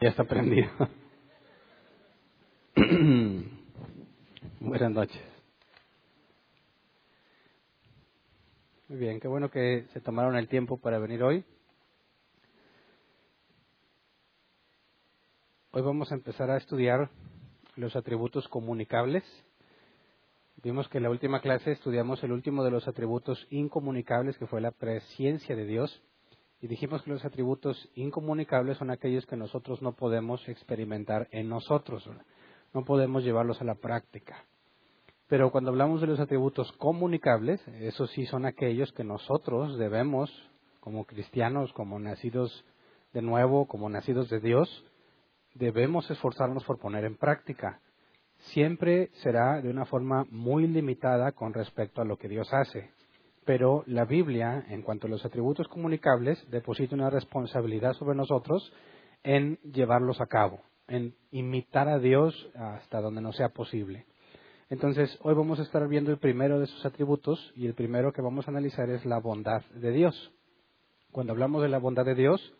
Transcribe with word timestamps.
Ya 0.00 0.10
está 0.10 0.22
prendido. 0.22 0.70
Buenas 4.60 4.92
noches. 4.92 5.20
Muy 8.86 8.98
bien, 8.98 9.18
qué 9.18 9.26
bueno 9.26 9.50
que 9.50 9.86
se 9.92 10.00
tomaron 10.00 10.36
el 10.36 10.46
tiempo 10.46 10.76
para 10.76 11.00
venir 11.00 11.24
hoy. 11.24 11.44
Hoy 15.72 15.82
vamos 15.82 16.12
a 16.12 16.14
empezar 16.14 16.48
a 16.52 16.58
estudiar 16.58 17.10
los 17.74 17.96
atributos 17.96 18.46
comunicables. 18.46 19.24
Vimos 20.62 20.88
que 20.88 20.98
en 20.98 21.04
la 21.04 21.10
última 21.10 21.40
clase 21.40 21.72
estudiamos 21.72 22.22
el 22.22 22.30
último 22.30 22.62
de 22.62 22.70
los 22.70 22.86
atributos 22.86 23.48
incomunicables, 23.50 24.38
que 24.38 24.46
fue 24.46 24.60
la 24.60 24.70
presencia 24.70 25.56
de 25.56 25.66
Dios. 25.66 26.00
Y 26.60 26.66
dijimos 26.66 27.02
que 27.02 27.10
los 27.10 27.24
atributos 27.24 27.88
incomunicables 27.94 28.78
son 28.78 28.90
aquellos 28.90 29.26
que 29.26 29.36
nosotros 29.36 29.80
no 29.80 29.92
podemos 29.92 30.46
experimentar 30.48 31.28
en 31.30 31.48
nosotros, 31.48 32.08
no 32.74 32.84
podemos 32.84 33.22
llevarlos 33.22 33.60
a 33.60 33.64
la 33.64 33.76
práctica. 33.76 34.44
Pero 35.28 35.52
cuando 35.52 35.70
hablamos 35.70 36.00
de 36.00 36.08
los 36.08 36.18
atributos 36.18 36.72
comunicables, 36.72 37.60
esos 37.80 38.10
sí 38.10 38.26
son 38.26 38.44
aquellos 38.44 38.92
que 38.92 39.04
nosotros 39.04 39.78
debemos, 39.78 40.30
como 40.80 41.04
cristianos, 41.04 41.72
como 41.74 41.98
nacidos 42.00 42.64
de 43.12 43.22
nuevo, 43.22 43.66
como 43.68 43.88
nacidos 43.88 44.28
de 44.28 44.40
Dios, 44.40 44.84
debemos 45.54 46.10
esforzarnos 46.10 46.64
por 46.64 46.78
poner 46.78 47.04
en 47.04 47.16
práctica. 47.16 47.80
Siempre 48.52 49.10
será 49.22 49.60
de 49.60 49.70
una 49.70 49.84
forma 49.84 50.24
muy 50.30 50.66
limitada 50.66 51.32
con 51.32 51.52
respecto 51.52 52.00
a 52.00 52.04
lo 52.04 52.16
que 52.16 52.28
Dios 52.28 52.48
hace 52.52 52.90
pero 53.48 53.82
la 53.86 54.04
Biblia, 54.04 54.66
en 54.68 54.82
cuanto 54.82 55.06
a 55.06 55.10
los 55.10 55.24
atributos 55.24 55.68
comunicables, 55.68 56.38
deposita 56.50 56.94
una 56.94 57.08
responsabilidad 57.08 57.94
sobre 57.94 58.14
nosotros 58.14 58.70
en 59.22 59.58
llevarlos 59.62 60.20
a 60.20 60.26
cabo, 60.26 60.60
en 60.86 61.14
imitar 61.30 61.88
a 61.88 61.98
Dios 61.98 62.34
hasta 62.54 63.00
donde 63.00 63.22
no 63.22 63.32
sea 63.32 63.48
posible. 63.48 64.04
Entonces, 64.68 65.18
hoy 65.22 65.34
vamos 65.34 65.58
a 65.60 65.62
estar 65.62 65.88
viendo 65.88 66.10
el 66.10 66.18
primero 66.18 66.58
de 66.58 66.66
esos 66.66 66.84
atributos 66.84 67.50
y 67.56 67.64
el 67.64 67.72
primero 67.72 68.12
que 68.12 68.20
vamos 68.20 68.46
a 68.46 68.50
analizar 68.50 68.90
es 68.90 69.06
la 69.06 69.18
bondad 69.18 69.62
de 69.76 69.92
Dios. 69.92 70.30
Cuando 71.10 71.32
hablamos 71.32 71.62
de 71.62 71.70
la 71.70 71.78
bondad 71.78 72.04
de 72.04 72.16
Dios, 72.16 72.52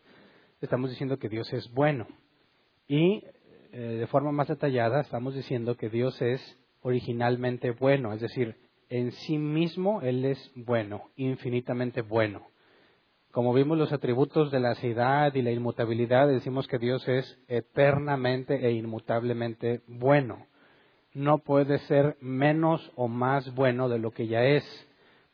estamos 0.62 0.88
diciendo 0.88 1.18
que 1.18 1.28
Dios 1.28 1.52
es 1.52 1.70
bueno. 1.74 2.06
Y 2.86 3.24
eh, 3.72 3.78
de 3.78 4.06
forma 4.06 4.32
más 4.32 4.48
detallada, 4.48 5.02
estamos 5.02 5.34
diciendo 5.34 5.76
que 5.76 5.90
Dios 5.90 6.18
es 6.22 6.40
originalmente 6.80 7.72
bueno, 7.72 8.14
es 8.14 8.22
decir, 8.22 8.56
en 8.88 9.12
sí 9.12 9.38
mismo 9.38 10.00
Él 10.02 10.24
es 10.24 10.52
bueno, 10.54 11.10
infinitamente 11.16 12.02
bueno. 12.02 12.46
Como 13.30 13.52
vimos 13.52 13.76
los 13.76 13.92
atributos 13.92 14.50
de 14.50 14.58
la 14.58 14.74
ciudad 14.76 15.34
y 15.34 15.42
la 15.42 15.50
inmutabilidad, 15.50 16.28
decimos 16.28 16.66
que 16.66 16.78
Dios 16.78 17.06
es 17.06 17.38
eternamente 17.46 18.66
e 18.66 18.72
inmutablemente 18.72 19.82
bueno. 19.86 20.46
No 21.12 21.38
puede 21.38 21.78
ser 21.80 22.16
menos 22.20 22.90
o 22.96 23.06
más 23.06 23.54
bueno 23.54 23.88
de 23.88 23.98
lo 23.98 24.12
que 24.12 24.26
ya 24.26 24.44
es. 24.44 24.64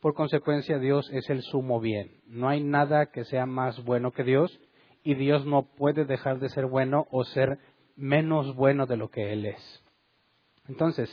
Por 0.01 0.13
consecuencia, 0.13 0.77
Dios 0.77 1.09
es 1.13 1.29
el 1.29 1.41
sumo 1.41 1.79
bien. 1.79 2.11
No 2.27 2.49
hay 2.49 2.61
nada 2.61 3.07
que 3.07 3.23
sea 3.23 3.45
más 3.45 3.83
bueno 3.85 4.11
que 4.11 4.23
Dios 4.23 4.59
y 5.03 5.15
Dios 5.15 5.45
no 5.45 5.63
puede 5.63 6.05
dejar 6.05 6.39
de 6.39 6.49
ser 6.49 6.65
bueno 6.65 7.07
o 7.11 7.23
ser 7.23 7.59
menos 7.95 8.55
bueno 8.55 8.87
de 8.87 8.97
lo 8.97 9.09
que 9.09 9.31
Él 9.31 9.45
es. 9.45 9.83
Entonces, 10.67 11.09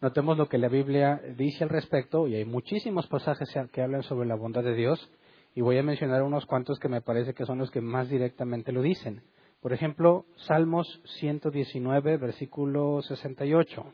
Notemos 0.00 0.38
lo 0.38 0.48
que 0.48 0.58
la 0.58 0.68
Biblia 0.68 1.20
dice 1.36 1.64
al 1.64 1.70
respecto 1.70 2.28
y 2.28 2.36
hay 2.36 2.44
muchísimos 2.44 3.08
pasajes 3.08 3.52
que 3.72 3.82
hablan 3.82 4.04
sobre 4.04 4.28
la 4.28 4.36
bondad 4.36 4.62
de 4.62 4.76
Dios 4.76 5.10
y 5.56 5.60
voy 5.60 5.76
a 5.76 5.82
mencionar 5.82 6.22
unos 6.22 6.46
cuantos 6.46 6.78
que 6.78 6.88
me 6.88 7.00
parece 7.00 7.34
que 7.34 7.44
son 7.44 7.58
los 7.58 7.72
que 7.72 7.80
más 7.80 8.08
directamente 8.08 8.70
lo 8.70 8.80
dicen. 8.80 9.22
Por 9.60 9.72
ejemplo, 9.72 10.24
Salmos 10.46 10.86
119, 11.18 12.16
versículo 12.16 13.02
68. 13.02 13.92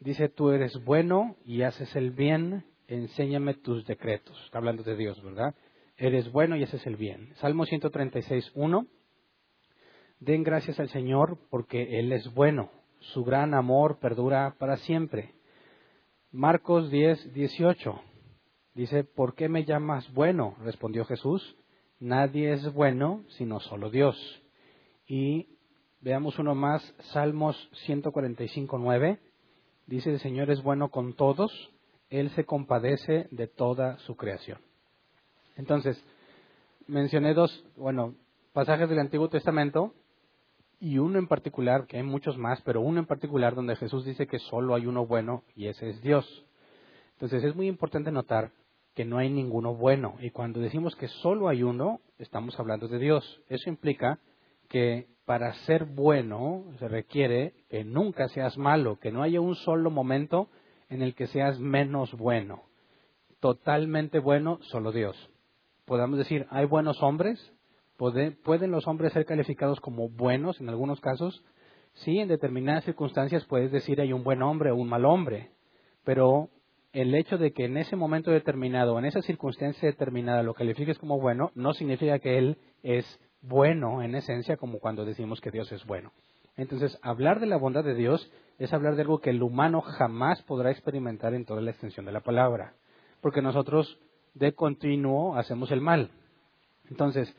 Dice, 0.00 0.28
tú 0.28 0.50
eres 0.50 0.84
bueno 0.84 1.36
y 1.46 1.62
haces 1.62 1.96
el 1.96 2.10
bien, 2.10 2.66
enséñame 2.88 3.54
tus 3.54 3.86
decretos. 3.86 4.38
Está 4.44 4.58
hablando 4.58 4.82
de 4.82 4.96
Dios, 4.96 5.22
¿verdad? 5.22 5.54
Eres 5.96 6.30
bueno 6.30 6.56
y 6.56 6.62
haces 6.62 6.86
el 6.86 6.96
bien. 6.96 7.32
Salmo 7.36 7.64
136, 7.64 8.52
1. 8.54 8.86
Den 10.20 10.42
gracias 10.42 10.78
al 10.78 10.90
Señor 10.90 11.38
porque 11.48 11.98
Él 11.98 12.12
es 12.12 12.30
bueno 12.34 12.75
su 13.00 13.24
gran 13.24 13.54
amor 13.54 13.98
perdura 13.98 14.54
para 14.58 14.76
siempre. 14.78 15.34
Marcos 16.32 16.90
10, 16.90 17.32
18. 17.32 18.00
Dice, 18.74 19.04
¿por 19.04 19.34
qué 19.34 19.48
me 19.48 19.64
llamas 19.64 20.12
bueno? 20.12 20.54
Respondió 20.62 21.04
Jesús, 21.04 21.56
nadie 21.98 22.52
es 22.52 22.72
bueno 22.72 23.24
sino 23.30 23.60
solo 23.60 23.90
Dios. 23.90 24.16
Y 25.06 25.48
veamos 26.00 26.38
uno 26.38 26.54
más, 26.54 26.82
Salmos 27.12 27.56
145, 27.86 28.78
9. 28.78 29.18
Dice, 29.86 30.10
el 30.10 30.20
Señor 30.20 30.50
es 30.50 30.62
bueno 30.62 30.90
con 30.90 31.14
todos, 31.14 31.50
Él 32.10 32.30
se 32.30 32.44
compadece 32.44 33.28
de 33.30 33.46
toda 33.46 33.98
su 34.00 34.16
creación. 34.16 34.58
Entonces, 35.56 36.02
mencioné 36.86 37.34
dos, 37.34 37.64
bueno, 37.76 38.14
pasajes 38.52 38.88
del 38.88 38.98
Antiguo 38.98 39.28
Testamento 39.28 39.94
y 40.78 40.98
uno 40.98 41.18
en 41.18 41.26
particular, 41.26 41.86
que 41.86 41.96
hay 41.96 42.02
muchos 42.02 42.36
más, 42.36 42.60
pero 42.62 42.80
uno 42.80 43.00
en 43.00 43.06
particular 43.06 43.54
donde 43.54 43.76
Jesús 43.76 44.04
dice 44.04 44.26
que 44.26 44.38
solo 44.38 44.74
hay 44.74 44.86
uno 44.86 45.06
bueno 45.06 45.42
y 45.54 45.68
ese 45.68 45.90
es 45.90 46.02
Dios. 46.02 46.44
Entonces 47.12 47.44
es 47.44 47.56
muy 47.56 47.66
importante 47.66 48.12
notar 48.12 48.52
que 48.94 49.04
no 49.04 49.18
hay 49.18 49.30
ninguno 49.30 49.74
bueno 49.74 50.16
y 50.20 50.30
cuando 50.30 50.60
decimos 50.60 50.94
que 50.96 51.08
solo 51.08 51.48
hay 51.48 51.62
uno, 51.62 52.00
estamos 52.18 52.58
hablando 52.58 52.88
de 52.88 52.98
Dios. 52.98 53.42
Eso 53.48 53.70
implica 53.70 54.18
que 54.68 55.06
para 55.24 55.52
ser 55.64 55.84
bueno 55.84 56.64
se 56.78 56.88
requiere 56.88 57.54
que 57.68 57.84
nunca 57.84 58.28
seas 58.28 58.56
malo, 58.58 58.98
que 59.00 59.12
no 59.12 59.22
haya 59.22 59.40
un 59.40 59.54
solo 59.56 59.90
momento 59.90 60.48
en 60.88 61.02
el 61.02 61.14
que 61.14 61.26
seas 61.26 61.58
menos 61.58 62.12
bueno. 62.12 62.62
Totalmente 63.40 64.18
bueno, 64.18 64.58
solo 64.62 64.92
Dios. 64.92 65.16
Podemos 65.84 66.18
decir, 66.18 66.46
hay 66.50 66.66
buenos 66.66 67.02
hombres, 67.02 67.52
¿Pueden 67.96 68.70
los 68.70 68.86
hombres 68.86 69.12
ser 69.12 69.24
calificados 69.24 69.80
como 69.80 70.08
buenos 70.08 70.60
en 70.60 70.68
algunos 70.68 71.00
casos? 71.00 71.44
Sí, 71.94 72.18
en 72.18 72.28
determinadas 72.28 72.84
circunstancias 72.84 73.44
puedes 73.46 73.72
decir 73.72 74.00
hay 74.00 74.12
un 74.12 74.22
buen 74.22 74.42
hombre 74.42 74.70
o 74.70 74.76
un 74.76 74.88
mal 74.88 75.06
hombre, 75.06 75.50
pero 76.04 76.50
el 76.92 77.14
hecho 77.14 77.38
de 77.38 77.52
que 77.52 77.64
en 77.64 77.78
ese 77.78 77.96
momento 77.96 78.30
determinado, 78.30 78.98
en 78.98 79.06
esa 79.06 79.22
circunstancia 79.22 79.88
determinada 79.88 80.42
lo 80.42 80.54
califiques 80.54 80.98
como 80.98 81.18
bueno, 81.18 81.52
no 81.54 81.72
significa 81.72 82.18
que 82.18 82.38
él 82.38 82.58
es 82.82 83.20
bueno 83.40 84.02
en 84.02 84.14
esencia 84.14 84.56
como 84.56 84.78
cuando 84.78 85.04
decimos 85.04 85.40
que 85.40 85.50
Dios 85.50 85.70
es 85.72 85.84
bueno. 85.86 86.12
Entonces, 86.56 86.98
hablar 87.02 87.40
de 87.40 87.46
la 87.46 87.58
bondad 87.58 87.84
de 87.84 87.94
Dios 87.94 88.30
es 88.58 88.72
hablar 88.72 88.96
de 88.96 89.02
algo 89.02 89.20
que 89.20 89.30
el 89.30 89.42
humano 89.42 89.82
jamás 89.82 90.42
podrá 90.42 90.70
experimentar 90.70 91.34
en 91.34 91.44
toda 91.44 91.60
la 91.60 91.70
extensión 91.70 92.06
de 92.06 92.12
la 92.12 92.20
palabra, 92.20 92.74
porque 93.20 93.42
nosotros 93.42 93.98
de 94.34 94.54
continuo 94.54 95.36
hacemos 95.36 95.70
el 95.70 95.80
mal. 95.80 96.10
Entonces, 96.88 97.34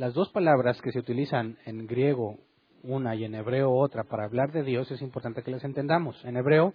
las 0.00 0.14
dos 0.14 0.30
palabras 0.30 0.80
que 0.80 0.92
se 0.92 0.98
utilizan 0.98 1.58
en 1.66 1.86
griego 1.86 2.38
una 2.82 3.14
y 3.14 3.24
en 3.24 3.34
hebreo 3.34 3.70
otra 3.70 4.04
para 4.04 4.24
hablar 4.24 4.50
de 4.50 4.62
Dios 4.62 4.90
es 4.90 5.02
importante 5.02 5.42
que 5.42 5.50
las 5.50 5.62
entendamos. 5.62 6.24
En 6.24 6.38
hebreo, 6.38 6.72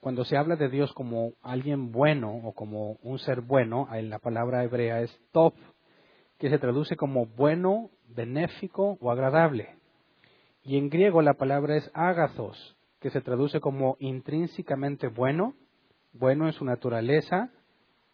cuando 0.00 0.24
se 0.24 0.36
habla 0.36 0.56
de 0.56 0.68
Dios 0.68 0.92
como 0.92 1.34
alguien 1.40 1.92
bueno 1.92 2.34
o 2.34 2.52
como 2.54 2.98
un 3.04 3.20
ser 3.20 3.42
bueno, 3.42 3.86
la 3.92 4.18
palabra 4.18 4.64
hebrea 4.64 5.02
es 5.02 5.20
top, 5.30 5.54
que 6.36 6.50
se 6.50 6.58
traduce 6.58 6.96
como 6.96 7.26
bueno, 7.26 7.90
benéfico 8.08 8.98
o 9.00 9.12
agradable. 9.12 9.76
Y 10.64 10.78
en 10.78 10.90
griego 10.90 11.22
la 11.22 11.34
palabra 11.34 11.76
es 11.76 11.88
agathos, 11.94 12.76
que 12.98 13.10
se 13.10 13.20
traduce 13.20 13.60
como 13.60 13.96
intrínsecamente 14.00 15.06
bueno, 15.06 15.54
bueno 16.12 16.46
en 16.46 16.54
su 16.54 16.64
naturaleza 16.64 17.52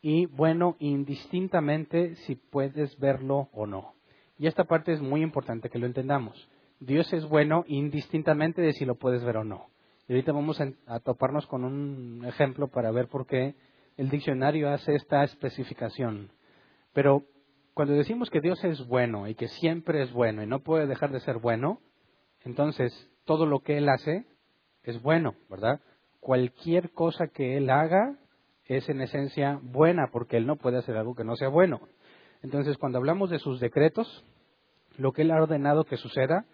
y 0.02 0.26
bueno 0.26 0.76
indistintamente 0.81 2.17
si 2.26 2.35
puedes 2.35 2.99
verlo 2.99 3.49
o 3.55 3.64
no. 3.64 3.94
Y 4.39 4.47
esta 4.47 4.65
parte 4.65 4.93
es 4.93 5.01
muy 5.01 5.23
importante 5.23 5.71
que 5.71 5.79
lo 5.79 5.87
entendamos. 5.87 6.49
Dios 6.81 7.13
es 7.13 7.25
bueno 7.27 7.65
indistintamente 7.67 8.61
de 8.61 8.73
si 8.73 8.85
lo 8.85 8.97
puedes 8.97 9.25
ver 9.25 9.37
o 9.39 9.45
no. 9.45 9.69
Y 10.09 10.13
ahorita 10.13 10.33
vamos 10.33 10.61
a, 10.61 11.01
toparnos 11.01 11.47
con 11.47 11.65
un 11.65 12.25
ejemplo 12.27 12.69
para 12.69 12.91
ver 12.91 13.09
por 13.09 13.27
qué 13.27 13.55
el 13.97 14.11
diccionario 14.11 14.71
hace 14.71 14.95
esta 14.95 15.25
especificación. 15.25 16.31
Pero 16.93 17.25
cuando 17.73 17.95
decimos 17.95 18.29
que 18.29 18.41
Dios 18.41 18.63
es 18.65 18.87
bueno 18.87 19.29
y 19.29 19.35
que 19.35 19.49
siempre 19.49 20.03
es 20.03 20.13
bueno 20.13 20.43
y 20.43 20.47
no 20.47 20.61
puede 20.61 20.87
dejar 20.87 21.11
de 21.11 21.21
ser 21.21 21.39
bueno, 21.39 21.81
entonces 22.45 23.11
todo 23.25 23.47
lo 23.47 23.61
que 23.61 23.79
Él 23.79 23.89
hace 23.89 24.27
es 24.83 25.01
bueno, 25.01 25.35
¿verdad? 25.49 25.81
Cualquier 26.21 26.91
cosa 26.91 27.29
que 27.29 27.57
Él 27.57 27.71
haga 27.71 28.17
es 28.67 28.89
en 28.89 29.01
esencia 29.01 29.59
buena 29.63 30.09
porque 30.13 30.37
Él 30.37 30.47
no 30.47 30.57
puede 30.57 30.79
hacer 30.79 30.97
algo 30.97 31.15
que 31.15 31.25
no 31.25 31.37
sea 31.37 31.49
bueno. 31.49 31.81
Entonces, 32.44 32.76
cuando 32.76 32.99
hablamos 32.99 33.31
de 33.31 33.38
sus 33.38 33.58
decretos, 33.58 34.23
lo 34.99 35.12
que 35.12 35.23
Él 35.23 35.31
ha 35.31 35.43
ordenado 35.43 35.85
que 35.85 35.96
suceda, 35.96 36.44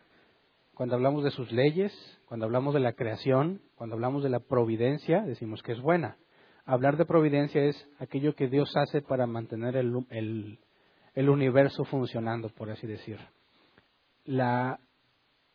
cuando 0.72 0.94
hablamos 0.94 1.25
de 1.25 1.32
sus 1.32 1.50
leyes, 1.50 1.92
cuando 2.26 2.46
hablamos 2.46 2.75
de 2.75 2.81
la 2.81 2.92
creación, 2.92 3.60
cuando 3.75 3.96
hablamos 3.96 4.22
de 4.22 4.31
la 4.31 4.38
providencia, 4.38 5.22
decimos 5.22 5.64
que 5.64 5.72
es 5.72 5.81
buena. 5.81 6.16
Hablar 6.64 6.96
de 6.96 7.06
providencia 7.06 7.64
es 7.64 7.88
aquello 7.98 8.37
que 8.37 8.46
Dios 8.46 8.72
hace 8.76 9.02
para 9.02 9.26
mantener 9.26 9.75
el, 9.76 10.58
universo 11.16 11.84
funcionando, 11.84 12.50
por 12.50 12.70
así 12.70 12.86
decir. 12.86 13.19
La 14.25 14.78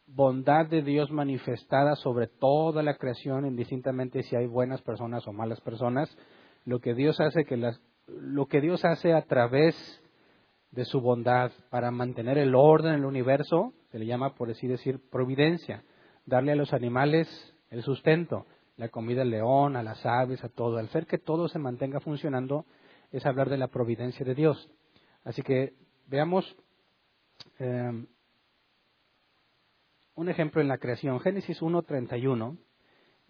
bondad 0.06 0.66
de 0.66 0.82
Dios 0.82 1.12
manifestada 1.12 1.96
sobre 1.96 2.28
toda 2.28 2.84
la 2.84 2.98
creación, 2.98 3.46
indistintamente 3.46 4.22
si 4.24 4.36
hay 4.36 4.48
buenas 4.48 4.82
personas 4.82 5.26
o 5.30 5.32
malas 5.32 5.62
personas, 5.62 6.14
lo 6.66 6.82
que 6.82 6.94
Dios 6.94 7.22
hace 7.22 7.46
que 7.46 7.56
las, 7.56 7.80
lo 8.08 8.48
que 8.48 8.60
Dios 8.60 8.84
hace 8.84 9.14
a 9.14 9.22
través 9.22 10.02
de 10.76 10.86
su 10.86 11.00
bondad 11.00 11.52
para 11.70 11.90
mantener 11.90 12.38
el 12.38 12.54
orden 12.54 12.94
en 12.94 13.00
el 13.00 13.06
universo, 13.06 13.74
se 13.92 13.98
le 13.98 14.06
llama, 14.06 14.36
por 14.36 14.52
así 14.52 14.68
decir, 14.68 15.00
providencia, 15.10 15.84
darle 16.26 16.52
a 16.52 16.56
los 16.56 16.74
animales 16.74 17.28
el 17.70 17.82
sustento, 17.82 18.46
la 18.76 18.90
comida 18.90 19.22
al 19.22 19.30
león, 19.30 19.78
a 19.78 19.84
las 19.84 20.06
aves, 20.06 20.44
a 20.44 20.50
todo. 20.50 20.78
Al 20.78 20.88
hacer 20.88 21.08
que 21.08 21.18
todo 21.18 21.48
se 21.48 21.60
mantenga 21.60 22.02
funcionando 22.02 22.66
es 23.12 23.26
hablar 23.26 23.50
de 23.50 23.58
la 23.58 23.70
providencia 23.70 24.26
de 24.26 24.36
Dios. 24.36 24.70
Así 25.24 25.42
que 25.42 25.74
veamos 26.08 26.58
eh, 27.60 28.06
un 30.16 30.30
ejemplo 30.30 30.62
en 30.62 30.68
la 30.68 30.78
creación. 30.78 31.22
Génesis 31.22 31.62
1.31 31.62 32.58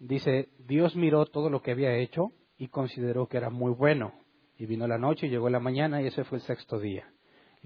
dice, 0.00 0.48
Dios 0.58 0.96
miró 0.96 1.26
todo 1.26 1.48
lo 1.48 1.62
que 1.62 1.70
había 1.70 1.94
hecho 1.94 2.32
y 2.58 2.68
consideró 2.68 3.28
que 3.28 3.36
era 3.36 3.50
muy 3.50 3.72
bueno. 3.72 4.14
Y 4.58 4.66
vino 4.66 4.88
la 4.88 4.98
noche 4.98 5.26
y 5.26 5.30
llegó 5.30 5.48
la 5.48 5.60
mañana 5.60 6.02
y 6.02 6.06
ese 6.06 6.24
fue 6.24 6.38
el 6.38 6.44
sexto 6.44 6.80
día. 6.80 7.12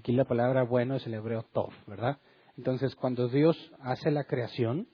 Aquí 0.01 0.13
la 0.13 0.25
palabra 0.25 0.63
bueno 0.63 0.95
es 0.95 1.05
el 1.05 1.13
hebreo 1.13 1.43
tov, 1.53 1.69
¿verdad? 1.85 2.17
Entonces, 2.57 2.95
cuando 2.95 3.27
Dios 3.27 3.71
hace 3.81 4.09
la 4.09 4.23
creación, 4.23 4.87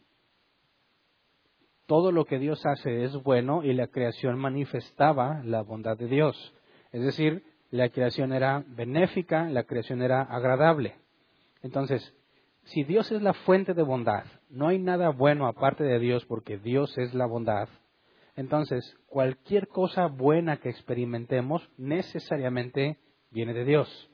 todo 1.86 2.12
lo 2.12 2.25
que 2.25 2.39
Dios 2.39 2.62
hace 2.65 3.06
es 3.06 3.13
bueno 3.24 3.63
y 3.63 3.71
la 3.71 3.88
creación 3.88 4.38
manifestaba 4.38 5.42
la 5.45 5.62
bondad 5.62 5.95
de 5.95 6.07
Dios. 6.07 6.54
Es 6.92 7.01
decir, 7.04 7.45
la 7.71 7.88
creación 7.88 8.33
era 8.33 8.65
benéfica, 8.68 9.50
la 9.50 9.63
creación 9.63 10.01
era 10.01 10.24
agradable. 10.24 10.95
Entonces, 11.62 12.13
si 12.65 12.83
Dios 12.83 13.10
es 13.13 13.21
la 13.21 13.33
fuente 13.33 13.74
de 13.74 13.83
bondad, 13.83 14.25
no 14.50 14.68
hay 14.68 14.77
nada 14.77 15.12
bueno 15.12 15.48
aparte 15.48 15.86
de 15.86 16.00
Dios 16.00 16.25
porque 16.25 16.57
Dios 16.57 16.98
es 16.98 17.13
la 17.13 17.27
bondad, 17.27 17.69
entonces 18.36 18.94
cualquier 19.06 19.69
cosa 19.69 20.07
buena 20.07 20.57
que 20.57 20.68
experimentemos 20.68 21.65
necesariamente 21.77 22.98
viene 23.31 23.53
de 23.53 23.63
Dios. 23.63 24.10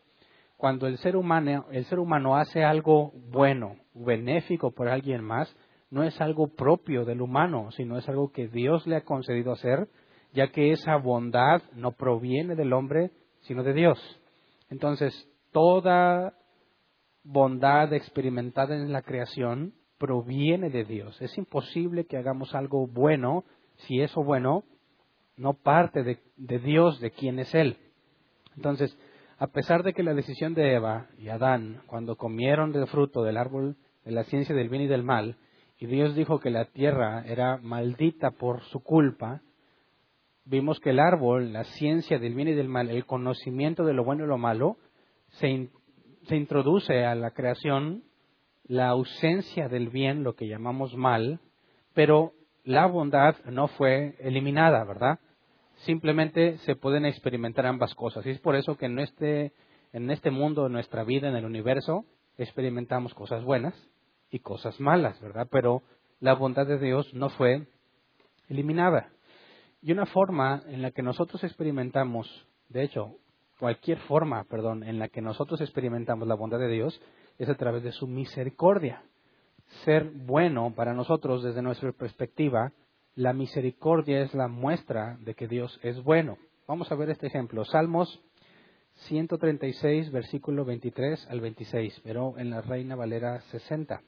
Cuando 0.63 0.87
el 0.87 0.97
ser 0.99 1.17
humano, 1.17 1.65
el 1.73 1.83
ser 1.87 1.99
humano 1.99 2.37
hace 2.37 2.63
algo 2.63 3.11
bueno, 3.29 3.75
benéfico 3.93 4.71
para 4.71 4.93
alguien 4.93 5.21
más, 5.21 5.53
no 5.91 6.03
es 6.03 6.21
algo 6.21 6.55
propio 6.55 7.03
del 7.03 7.19
humano, 7.19 7.69
sino 7.71 7.97
es 7.97 8.07
algo 8.07 8.31
que 8.31 8.47
Dios 8.47 8.87
le 8.87 8.95
ha 8.95 9.03
concedido 9.03 9.51
hacer, 9.51 9.89
ya 10.31 10.53
que 10.53 10.71
esa 10.71 10.95
bondad 10.95 11.61
no 11.75 11.91
proviene 11.91 12.55
del 12.55 12.71
hombre, 12.71 13.11
sino 13.41 13.61
de 13.61 13.73
Dios. 13.73 13.99
Entonces, 14.69 15.13
toda 15.51 16.33
bondad 17.25 17.91
experimentada 17.91 18.73
en 18.73 18.93
la 18.93 19.01
creación 19.01 19.73
proviene 19.97 20.69
de 20.69 20.85
Dios. 20.85 21.21
Es 21.21 21.37
imposible 21.37 22.05
que 22.05 22.15
hagamos 22.15 22.55
algo 22.55 22.87
bueno 22.87 23.43
si 23.79 23.99
eso 23.99 24.23
bueno 24.23 24.63
no 25.35 25.55
parte 25.55 26.03
de, 26.03 26.59
Dios, 26.59 27.01
de 27.01 27.11
quién 27.11 27.39
es 27.39 27.53
Él. 27.53 27.75
Entonces, 28.55 28.97
a 29.43 29.47
pesar 29.47 29.83
de 29.83 29.91
que 29.91 30.03
la 30.03 30.13
decisión 30.13 30.53
de 30.53 30.73
Eva 30.73 31.07
y 31.17 31.27
Adán, 31.27 31.81
cuando 31.85 32.15
comieron 32.15 32.71
del 32.71 32.87
fruto 32.87 33.23
del 33.23 33.35
árbol 33.35 33.75
de 34.05 34.11
la 34.13 34.23
ciencia 34.23 34.55
del 34.55 34.69
bien 34.69 34.83
y 34.83 34.87
del 34.87 35.03
mal, 35.03 35.35
y 35.77 35.85
Dios 35.85 36.15
dijo 36.15 36.39
que 36.39 36.49
la 36.49 36.63
tierra 36.71 37.25
era 37.27 37.57
maldita 37.57 38.31
por 38.31 38.61
su 38.61 38.81
culpa, 38.81 39.41
vimos 40.45 40.79
que 40.79 40.91
el 40.91 40.99
árbol, 41.01 41.51
la 41.51 41.65
ciencia 41.65 42.19
del 42.19 42.35
bien 42.35 42.47
y 42.47 42.53
del 42.53 42.69
mal, 42.69 42.89
el 42.89 43.05
conocimiento 43.05 43.83
de 43.83 43.91
lo 43.91 44.05
bueno 44.05 44.23
y 44.23 44.27
lo 44.27 44.37
malo, 44.37 44.77
se, 45.31 45.67
se 46.21 46.37
introduce 46.37 47.03
a 47.03 47.13
la 47.13 47.31
creación 47.31 48.05
la 48.63 48.87
ausencia 48.87 49.67
del 49.67 49.89
bien, 49.89 50.23
lo 50.23 50.35
que 50.35 50.47
llamamos 50.47 50.95
mal, 50.95 51.41
pero 51.93 52.31
la 52.63 52.85
bondad 52.85 53.35
no 53.51 53.67
fue 53.67 54.15
eliminada, 54.19 54.85
¿verdad? 54.85 55.19
Simplemente 55.85 56.57
se 56.59 56.75
pueden 56.75 57.05
experimentar 57.05 57.65
ambas 57.65 57.93
cosas. 57.95 58.25
Y 58.25 58.29
es 58.29 58.39
por 58.39 58.55
eso 58.55 58.77
que 58.77 58.85
en 58.85 58.99
este, 58.99 59.53
en 59.91 60.09
este 60.11 60.31
mundo, 60.31 60.67
en 60.67 60.73
nuestra 60.73 61.03
vida, 61.03 61.27
en 61.27 61.35
el 61.35 61.45
universo, 61.45 62.05
experimentamos 62.37 63.13
cosas 63.13 63.43
buenas 63.43 63.75
y 64.29 64.39
cosas 64.39 64.79
malas, 64.79 65.19
¿verdad? 65.21 65.47
Pero 65.51 65.83
la 66.19 66.33
bondad 66.33 66.65
de 66.65 66.79
Dios 66.79 67.13
no 67.13 67.29
fue 67.29 67.67
eliminada. 68.47 69.09
Y 69.81 69.91
una 69.91 70.05
forma 70.05 70.63
en 70.67 70.81
la 70.81 70.91
que 70.91 71.01
nosotros 71.01 71.43
experimentamos, 71.43 72.47
de 72.69 72.83
hecho, 72.83 73.17
cualquier 73.59 73.99
forma, 73.99 74.45
perdón, 74.45 74.83
en 74.83 74.99
la 74.99 75.09
que 75.09 75.21
nosotros 75.21 75.59
experimentamos 75.59 76.27
la 76.27 76.35
bondad 76.35 76.59
de 76.59 76.69
Dios 76.69 76.99
es 77.37 77.49
a 77.49 77.55
través 77.55 77.83
de 77.83 77.91
su 77.91 78.07
misericordia. 78.07 79.03
Ser 79.83 80.09
bueno 80.09 80.73
para 80.75 80.93
nosotros 80.93 81.43
desde 81.43 81.61
nuestra 81.61 81.91
perspectiva, 81.91 82.71
la 83.15 83.33
misericordia 83.33 84.21
es 84.21 84.33
la 84.33 84.47
muestra 84.47 85.17
de 85.21 85.35
que 85.35 85.47
Dios 85.47 85.79
es 85.83 86.01
bueno. 86.03 86.37
Vamos 86.67 86.91
a 86.91 86.95
ver 86.95 87.09
este 87.09 87.27
ejemplo. 87.27 87.65
Salmos 87.65 88.21
136, 89.07 90.11
versículo 90.11 90.65
23 90.65 91.27
al 91.29 91.41
26, 91.41 92.01
pero 92.03 92.37
en 92.37 92.49
la 92.49 92.61
Reina 92.61 92.95
Valera 92.95 93.41
60. 93.51 94.01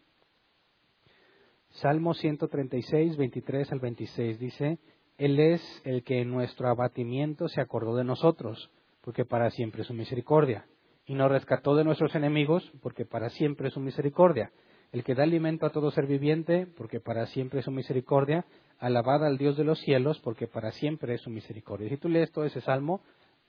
Salmo 1.69 2.13
136, 2.13 3.18
23 3.18 3.72
al 3.72 3.80
26 3.80 4.40
dice, 4.40 4.80
Él 5.18 5.40
es 5.40 5.62
el 5.84 6.04
que 6.04 6.22
en 6.22 6.31
nuestro 6.31 6.69
abatimiento 6.69 7.50
se 7.50 7.60
acordó 7.60 7.96
de 7.96 8.06
nosotros 8.06 8.72
porque 9.06 9.24
para 9.24 9.52
siempre 9.52 9.81
es 9.81 9.88
su 9.88 9.94
misericordia. 9.94 10.66
Y 11.06 11.13
nos 11.13 11.30
rescató 11.30 11.75
de 11.75 11.84
nuestros 11.84 12.16
enemigos, 12.16 12.72
porque 12.81 13.06
para 13.06 13.30
siempre 13.30 13.68
es 13.68 13.74
su 13.75 13.80
misericordia. 13.80 14.52
El 14.95 15.03
que 15.03 15.13
da 15.13 15.24
alimento 15.24 15.65
a 15.65 15.71
todo 15.71 15.92
ser 15.92 16.07
viviente, 16.07 16.68
porque 16.78 17.02
para 17.02 17.25
siempre 17.25 17.59
es 17.59 17.66
su 17.66 17.71
misericordia. 17.71 18.45
Alabad 18.80 19.25
al 19.25 19.37
Dios 19.37 19.57
de 19.57 19.66
los 19.66 19.81
cielos, 19.81 20.21
porque 20.21 20.47
para 20.47 20.71
siempre 20.71 21.16
es 21.16 21.19
su 21.19 21.30
misericordia. 21.30 21.90
Si 21.90 21.97
tú 21.97 22.07
lees 22.07 22.31
todo 22.31 22.45
ese 22.45 22.61
salmo, 22.61 23.02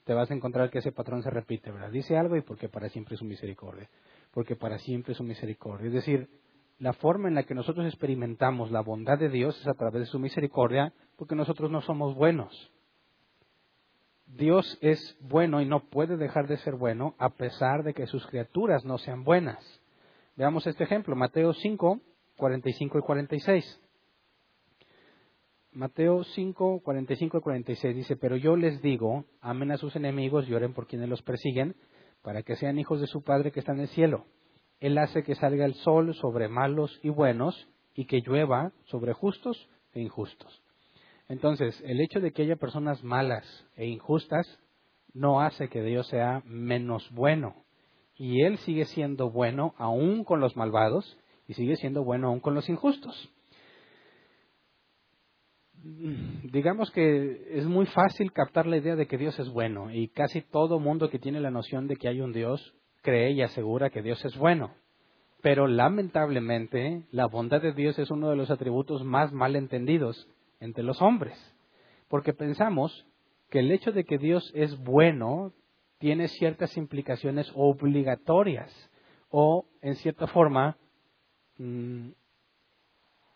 te 0.03 0.13
vas 0.13 0.29
a 0.29 0.33
encontrar 0.33 0.69
que 0.69 0.79
ese 0.79 0.91
patrón 0.91 1.23
se 1.23 1.29
repite, 1.29 1.71
¿verdad? 1.71 1.89
Dice 1.89 2.17
algo 2.17 2.35
y 2.35 2.41
porque 2.41 2.67
para 2.67 2.89
siempre 2.89 3.13
es 3.13 3.19
su 3.19 3.25
misericordia. 3.25 3.89
Porque 4.33 4.57
para 4.57 4.77
siempre 4.77 5.13
es 5.13 5.19
su 5.19 5.23
misericordia. 5.23 5.87
Es 5.87 5.93
decir, 5.93 6.27
la 6.79 6.91
forma 6.91 7.29
en 7.29 7.35
la 7.35 7.43
que 7.43 7.55
nosotros 7.55 7.85
experimentamos 7.85 8.69
la 8.69 8.81
bondad 8.81 9.17
de 9.17 9.29
Dios 9.29 9.57
es 9.61 9.67
a 9.69 9.73
través 9.75 10.01
de 10.01 10.07
su 10.07 10.19
misericordia, 10.19 10.91
porque 11.15 11.35
nosotros 11.35 11.71
no 11.71 11.79
somos 11.79 12.13
buenos. 12.13 12.73
Dios 14.25 14.77
es 14.81 15.17
bueno 15.21 15.61
y 15.61 15.65
no 15.65 15.79
puede 15.79 16.17
dejar 16.17 16.45
de 16.49 16.57
ser 16.57 16.75
bueno 16.75 17.15
a 17.19 17.29
pesar 17.29 17.83
de 17.83 17.93
que 17.93 18.05
sus 18.05 18.27
criaturas 18.27 18.83
no 18.83 18.97
sean 18.97 19.23
buenas. 19.23 19.63
Veamos 20.37 20.67
este 20.67 20.83
ejemplo, 20.83 21.15
Mateo 21.15 21.51
5, 21.51 21.99
45 22.37 22.99
y 22.99 23.01
46. 23.01 23.81
Mateo 25.71 26.23
5, 26.23 26.81
45 26.83 27.37
y 27.39 27.41
46 27.41 27.95
dice, 27.95 28.15
pero 28.17 28.35
yo 28.35 28.55
les 28.55 28.79
digo, 28.83 29.25
amen 29.41 29.71
a 29.71 29.77
sus 29.77 29.95
enemigos 29.95 30.47
y 30.47 30.53
oren 30.53 30.75
por 30.75 30.85
quienes 30.85 31.09
los 31.09 31.23
persiguen, 31.23 31.75
para 32.21 32.43
que 32.43 32.55
sean 32.55 32.77
hijos 32.77 33.01
de 33.01 33.07
su 33.07 33.23
Padre 33.23 33.51
que 33.51 33.59
está 33.59 33.71
en 33.71 33.79
el 33.79 33.87
cielo. 33.87 34.25
Él 34.79 34.99
hace 34.99 35.23
que 35.23 35.33
salga 35.33 35.65
el 35.65 35.73
sol 35.73 36.13
sobre 36.13 36.49
malos 36.49 36.99
y 37.01 37.09
buenos 37.09 37.67
y 37.95 38.05
que 38.05 38.21
llueva 38.21 38.73
sobre 38.85 39.13
justos 39.13 39.67
e 39.93 40.01
injustos. 40.01 40.61
Entonces, 41.29 41.81
el 41.83 41.99
hecho 41.99 42.19
de 42.19 42.31
que 42.31 42.43
haya 42.43 42.57
personas 42.57 43.03
malas 43.03 43.43
e 43.75 43.87
injustas 43.87 44.45
no 45.15 45.41
hace 45.41 45.67
que 45.67 45.81
Dios 45.81 46.07
sea 46.09 46.43
menos 46.45 47.09
bueno. 47.11 47.66
Y 48.17 48.41
Él 48.41 48.57
sigue 48.59 48.85
siendo 48.85 49.29
bueno 49.29 49.73
aún 49.77 50.23
con 50.23 50.39
los 50.39 50.55
malvados 50.55 51.17
y 51.47 51.53
sigue 51.53 51.75
siendo 51.75 52.03
bueno 52.03 52.27
aún 52.27 52.39
con 52.39 52.55
los 52.55 52.67
injustos. 52.69 53.31
Digamos 55.83 56.91
que 56.91 57.57
es 57.57 57.65
muy 57.65 57.85
fácil 57.85 58.33
captar 58.33 58.65
la 58.65 58.77
idea 58.77 58.95
de 58.95 59.07
que 59.07 59.17
Dios 59.17 59.39
es 59.39 59.49
bueno 59.49 59.91
y 59.91 60.09
casi 60.09 60.41
todo 60.41 60.79
mundo 60.79 61.09
que 61.09 61.19
tiene 61.19 61.39
la 61.39 61.51
noción 61.51 61.87
de 61.87 61.95
que 61.95 62.09
hay 62.09 62.19
un 62.19 62.33
Dios 62.33 62.73
cree 63.01 63.31
y 63.31 63.41
asegura 63.41 63.89
que 63.89 64.01
Dios 64.01 64.23
es 64.25 64.35
bueno. 64.37 64.73
Pero 65.41 65.67
lamentablemente 65.67 67.03
la 67.11 67.27
bondad 67.27 67.61
de 67.61 67.73
Dios 67.73 67.97
es 67.99 68.09
uno 68.09 68.29
de 68.29 68.35
los 68.35 68.49
atributos 68.49 69.03
más 69.03 69.31
mal 69.31 69.55
entendidos 69.55 70.27
entre 70.59 70.83
los 70.83 71.01
hombres, 71.01 71.37
porque 72.09 72.33
pensamos 72.33 73.05
que 73.49 73.59
el 73.59 73.71
hecho 73.71 73.91
de 73.91 74.03
que 74.03 74.17
Dios 74.17 74.51
es 74.55 74.77
bueno 74.79 75.53
tiene 75.97 76.27
ciertas 76.27 76.75
implicaciones 76.77 77.51
obligatorias 77.55 78.71
o, 79.29 79.65
en 79.81 79.95
cierta 79.95 80.27
forma, 80.27 80.77
mm, 81.57 82.09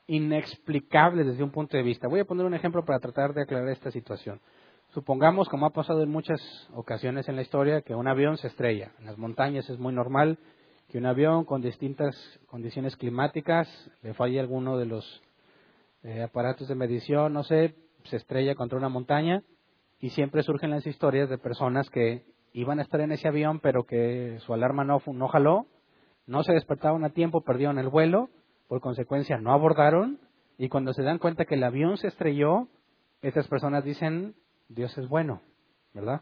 inexplicables 0.08 1.26
desde 1.26 1.44
un 1.44 1.52
punto 1.52 1.78
de 1.78 1.84
vista. 1.84 2.08
Voy 2.08 2.20
a 2.20 2.26
poner 2.26 2.46
un 2.46 2.54
ejemplo 2.54 2.84
para 2.84 3.00
tratar 3.00 3.34
de 3.34 3.44
aclarar 3.44 3.70
esta 3.70 3.92
situación. 3.92 4.42
Supongamos, 4.94 5.48
como 5.48 5.66
ha 5.66 5.70
pasado 5.70 6.04
en 6.04 6.10
muchas 6.10 6.42
ocasiones 6.74 7.30
en 7.30 7.38
la 7.38 7.44
historia, 7.44 7.82
que 7.82 7.96
un 7.96 8.08
avión 8.08 8.38
se 8.38 8.48
estrella. 8.48 8.92
En 9.00 9.06
las 9.06 9.18
montañas 9.18 9.70
es 9.70 9.80
muy 9.80 9.94
normal 9.94 10.38
que 10.90 10.98
un 10.98 11.06
avión 11.06 11.46
con 11.46 11.62
distintas 11.62 12.14
condiciones 12.48 12.98
climáticas 12.98 13.70
le 14.02 14.14
falle 14.14 14.42
alguno 14.42 14.78
de 14.78 14.86
los 14.86 15.22
eh, 16.04 16.22
aparatos 16.22 16.68
de 16.68 16.76
medición, 16.76 17.32
no 17.32 17.44
sé, 17.44 17.76
se 18.04 18.18
estrella 18.18 18.56
contra 18.56 18.78
una 18.78 18.90
montaña 18.90 19.44
y 20.02 20.10
siempre 20.10 20.44
surgen 20.44 20.72
las 20.72 20.86
historias 20.86 21.30
de 21.30 21.38
personas 21.38 21.90
que 21.90 22.26
iban 22.54 22.80
a 22.80 22.84
estar 22.84 23.02
en 23.02 23.12
ese 23.12 23.28
avión 23.28 23.60
pero 23.60 23.86
que 23.86 24.38
su 24.40 24.54
alarma 24.54 24.84
no, 24.84 25.02
no 25.06 25.28
jaló, 25.28 25.66
no 26.28 26.44
se 26.44 26.54
despertaron 26.54 27.04
a 27.04 27.10
tiempo, 27.10 27.42
perdieron 27.42 27.80
el 27.80 27.90
vuelo, 27.90 28.30
por 28.68 28.82
consecuencia 28.82 29.38
no 29.38 29.52
abordaron 29.52 30.20
y 30.58 30.70
cuando 30.70 30.94
se 30.94 31.04
dan 31.04 31.18
cuenta 31.18 31.46
que 31.46 31.56
el 31.56 31.64
avión 31.64 31.98
se 31.98 32.08
estrelló, 32.08 32.68
estas 33.22 33.48
personas 33.48 33.84
dicen, 33.84 34.36
Dios 34.70 34.98
es 34.98 35.08
bueno, 35.08 35.42
¿verdad? 35.94 36.22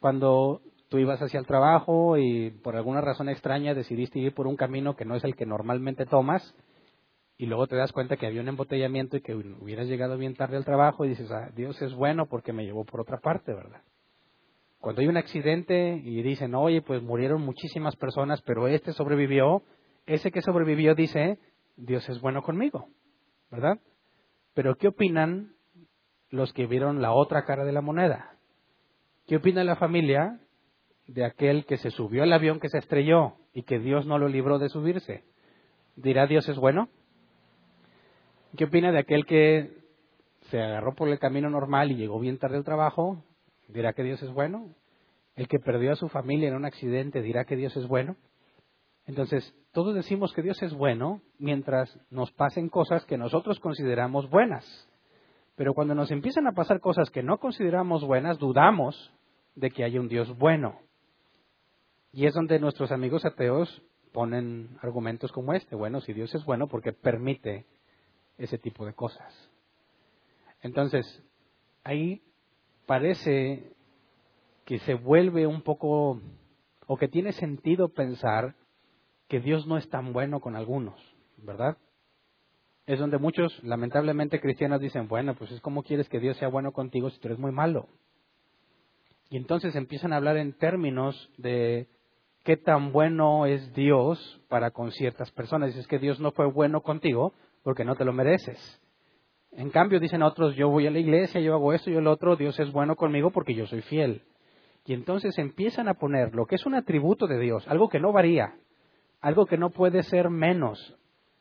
Cuando 0.00 0.62
tú 0.88 0.98
ibas 0.98 1.20
hacia 1.22 1.38
el 1.38 1.46
trabajo 1.46 2.18
y 2.18 2.50
por 2.50 2.76
alguna 2.76 3.00
razón 3.00 3.28
extraña 3.28 3.74
decidiste 3.74 4.18
ir 4.18 4.34
por 4.34 4.46
un 4.46 4.56
camino 4.56 4.96
que 4.96 5.04
no 5.04 5.14
es 5.14 5.24
el 5.24 5.36
que 5.36 5.46
normalmente 5.46 6.06
tomas 6.06 6.54
y 7.38 7.46
luego 7.46 7.66
te 7.66 7.76
das 7.76 7.92
cuenta 7.92 8.16
que 8.16 8.26
había 8.26 8.42
un 8.42 8.48
embotellamiento 8.48 9.16
y 9.16 9.22
que 9.22 9.34
hubieras 9.34 9.86
llegado 9.86 10.18
bien 10.18 10.34
tarde 10.34 10.56
al 10.56 10.64
trabajo 10.64 11.04
y 11.04 11.10
dices, 11.10 11.30
ah, 11.30 11.50
Dios 11.54 11.80
es 11.80 11.94
bueno 11.94 12.26
porque 12.26 12.52
me 12.52 12.64
llevó 12.64 12.84
por 12.84 13.00
otra 13.00 13.18
parte, 13.18 13.54
¿verdad? 13.54 13.82
Cuando 14.80 15.02
hay 15.02 15.08
un 15.08 15.18
accidente 15.18 16.00
y 16.02 16.22
dicen, 16.22 16.54
oye, 16.54 16.80
pues 16.80 17.02
murieron 17.02 17.42
muchísimas 17.42 17.96
personas, 17.96 18.40
pero 18.42 18.66
este 18.66 18.92
sobrevivió, 18.92 19.62
ese 20.06 20.30
que 20.30 20.40
sobrevivió 20.40 20.94
dice, 20.94 21.38
Dios 21.76 22.08
es 22.08 22.18
bueno 22.20 22.42
conmigo, 22.42 22.88
¿verdad? 23.50 23.78
Pero 24.54 24.76
¿qué 24.76 24.88
opinan 24.88 25.54
los 26.30 26.54
que 26.54 26.66
vieron 26.66 27.02
la 27.02 27.12
otra 27.12 27.44
cara 27.44 27.64
de 27.64 27.72
la 27.72 27.82
moneda? 27.82 28.38
¿Qué 29.26 29.36
opina 29.36 29.62
la 29.64 29.76
familia 29.76 30.40
de 31.06 31.26
aquel 31.26 31.66
que 31.66 31.76
se 31.76 31.90
subió 31.90 32.22
al 32.22 32.32
avión 32.32 32.58
que 32.58 32.70
se 32.70 32.78
estrelló 32.78 33.34
y 33.52 33.64
que 33.64 33.78
Dios 33.78 34.06
no 34.06 34.18
lo 34.18 34.28
libró 34.28 34.58
de 34.58 34.70
subirse? 34.70 35.24
¿Dirá 35.94 36.26
Dios 36.26 36.48
es 36.48 36.56
bueno? 36.56 36.88
¿Qué 38.56 38.64
opina 38.64 38.92
de 38.92 38.98
aquel 38.98 39.26
que 39.26 39.76
se 40.50 40.58
agarró 40.58 40.94
por 40.94 41.08
el 41.08 41.18
camino 41.18 41.50
normal 41.50 41.92
y 41.92 41.96
llegó 41.96 42.18
bien 42.18 42.38
tarde 42.38 42.56
al 42.56 42.64
trabajo? 42.64 43.22
¿Dirá 43.72 43.92
que 43.92 44.02
Dios 44.02 44.22
es 44.22 44.30
bueno? 44.30 44.74
¿El 45.36 45.48
que 45.48 45.58
perdió 45.58 45.92
a 45.92 45.96
su 45.96 46.08
familia 46.08 46.48
en 46.48 46.54
un 46.54 46.64
accidente 46.64 47.22
dirá 47.22 47.44
que 47.44 47.56
Dios 47.56 47.76
es 47.76 47.86
bueno? 47.86 48.16
Entonces, 49.06 49.54
todos 49.72 49.94
decimos 49.94 50.32
que 50.32 50.42
Dios 50.42 50.62
es 50.62 50.74
bueno 50.74 51.22
mientras 51.38 51.98
nos 52.10 52.30
pasen 52.32 52.68
cosas 52.68 53.04
que 53.06 53.16
nosotros 53.16 53.58
consideramos 53.60 54.28
buenas. 54.28 54.64
Pero 55.56 55.74
cuando 55.74 55.94
nos 55.94 56.10
empiezan 56.10 56.46
a 56.46 56.52
pasar 56.52 56.80
cosas 56.80 57.10
que 57.10 57.22
no 57.22 57.38
consideramos 57.38 58.04
buenas, 58.04 58.38
dudamos 58.38 59.12
de 59.54 59.70
que 59.70 59.84
haya 59.84 60.00
un 60.00 60.08
Dios 60.08 60.36
bueno. 60.38 60.80
Y 62.12 62.26
es 62.26 62.34
donde 62.34 62.58
nuestros 62.58 62.92
amigos 62.92 63.24
ateos 63.24 63.82
ponen 64.12 64.78
argumentos 64.82 65.32
como 65.32 65.52
este. 65.52 65.76
Bueno, 65.76 66.00
si 66.00 66.12
Dios 66.12 66.34
es 66.34 66.44
bueno, 66.44 66.66
porque 66.66 66.92
permite 66.92 67.66
ese 68.38 68.58
tipo 68.58 68.86
de 68.86 68.94
cosas? 68.94 69.50
Entonces, 70.62 71.22
ahí 71.84 72.22
parece 72.90 73.72
que 74.64 74.80
se 74.80 74.94
vuelve 74.94 75.46
un 75.46 75.62
poco, 75.62 76.20
o 76.88 76.96
que 76.96 77.06
tiene 77.06 77.30
sentido 77.30 77.90
pensar 77.90 78.56
que 79.28 79.38
Dios 79.38 79.64
no 79.68 79.76
es 79.76 79.88
tan 79.90 80.12
bueno 80.12 80.40
con 80.40 80.56
algunos, 80.56 81.00
¿verdad? 81.36 81.78
Es 82.86 82.98
donde 82.98 83.18
muchos, 83.18 83.62
lamentablemente 83.62 84.40
cristianos, 84.40 84.80
dicen, 84.80 85.06
bueno, 85.06 85.36
pues 85.36 85.52
es 85.52 85.60
como 85.60 85.84
quieres 85.84 86.08
que 86.08 86.18
Dios 86.18 86.36
sea 86.38 86.48
bueno 86.48 86.72
contigo 86.72 87.10
si 87.10 87.20
tú 87.20 87.28
eres 87.28 87.38
muy 87.38 87.52
malo. 87.52 87.86
Y 89.28 89.36
entonces 89.36 89.76
empiezan 89.76 90.12
a 90.12 90.16
hablar 90.16 90.36
en 90.36 90.52
términos 90.54 91.30
de 91.38 91.86
qué 92.42 92.56
tan 92.56 92.90
bueno 92.90 93.46
es 93.46 93.72
Dios 93.72 94.42
para 94.48 94.72
con 94.72 94.90
ciertas 94.90 95.30
personas. 95.30 95.68
Dices 95.68 95.86
que 95.86 96.00
Dios 96.00 96.18
no 96.18 96.32
fue 96.32 96.50
bueno 96.50 96.82
contigo 96.82 97.34
porque 97.62 97.84
no 97.84 97.94
te 97.94 98.04
lo 98.04 98.12
mereces. 98.12 98.58
En 99.52 99.70
cambio, 99.70 99.98
dicen 99.98 100.22
otros, 100.22 100.54
yo 100.54 100.68
voy 100.68 100.86
a 100.86 100.90
la 100.90 100.98
iglesia, 100.98 101.40
yo 101.40 101.54
hago 101.54 101.72
esto, 101.72 101.90
yo 101.90 102.00
lo 102.00 102.12
otro, 102.12 102.36
Dios 102.36 102.58
es 102.60 102.70
bueno 102.72 102.94
conmigo 102.96 103.30
porque 103.30 103.54
yo 103.54 103.66
soy 103.66 103.82
fiel. 103.82 104.22
Y 104.86 104.94
entonces 104.94 105.36
empiezan 105.38 105.88
a 105.88 105.94
poner 105.94 106.34
lo 106.34 106.46
que 106.46 106.54
es 106.54 106.66
un 106.66 106.74
atributo 106.74 107.26
de 107.26 107.38
Dios, 107.38 107.66
algo 107.68 107.88
que 107.88 108.00
no 108.00 108.12
varía, 108.12 108.54
algo 109.20 109.46
que 109.46 109.58
no 109.58 109.70
puede 109.70 110.02
ser 110.04 110.30
menos. 110.30 110.96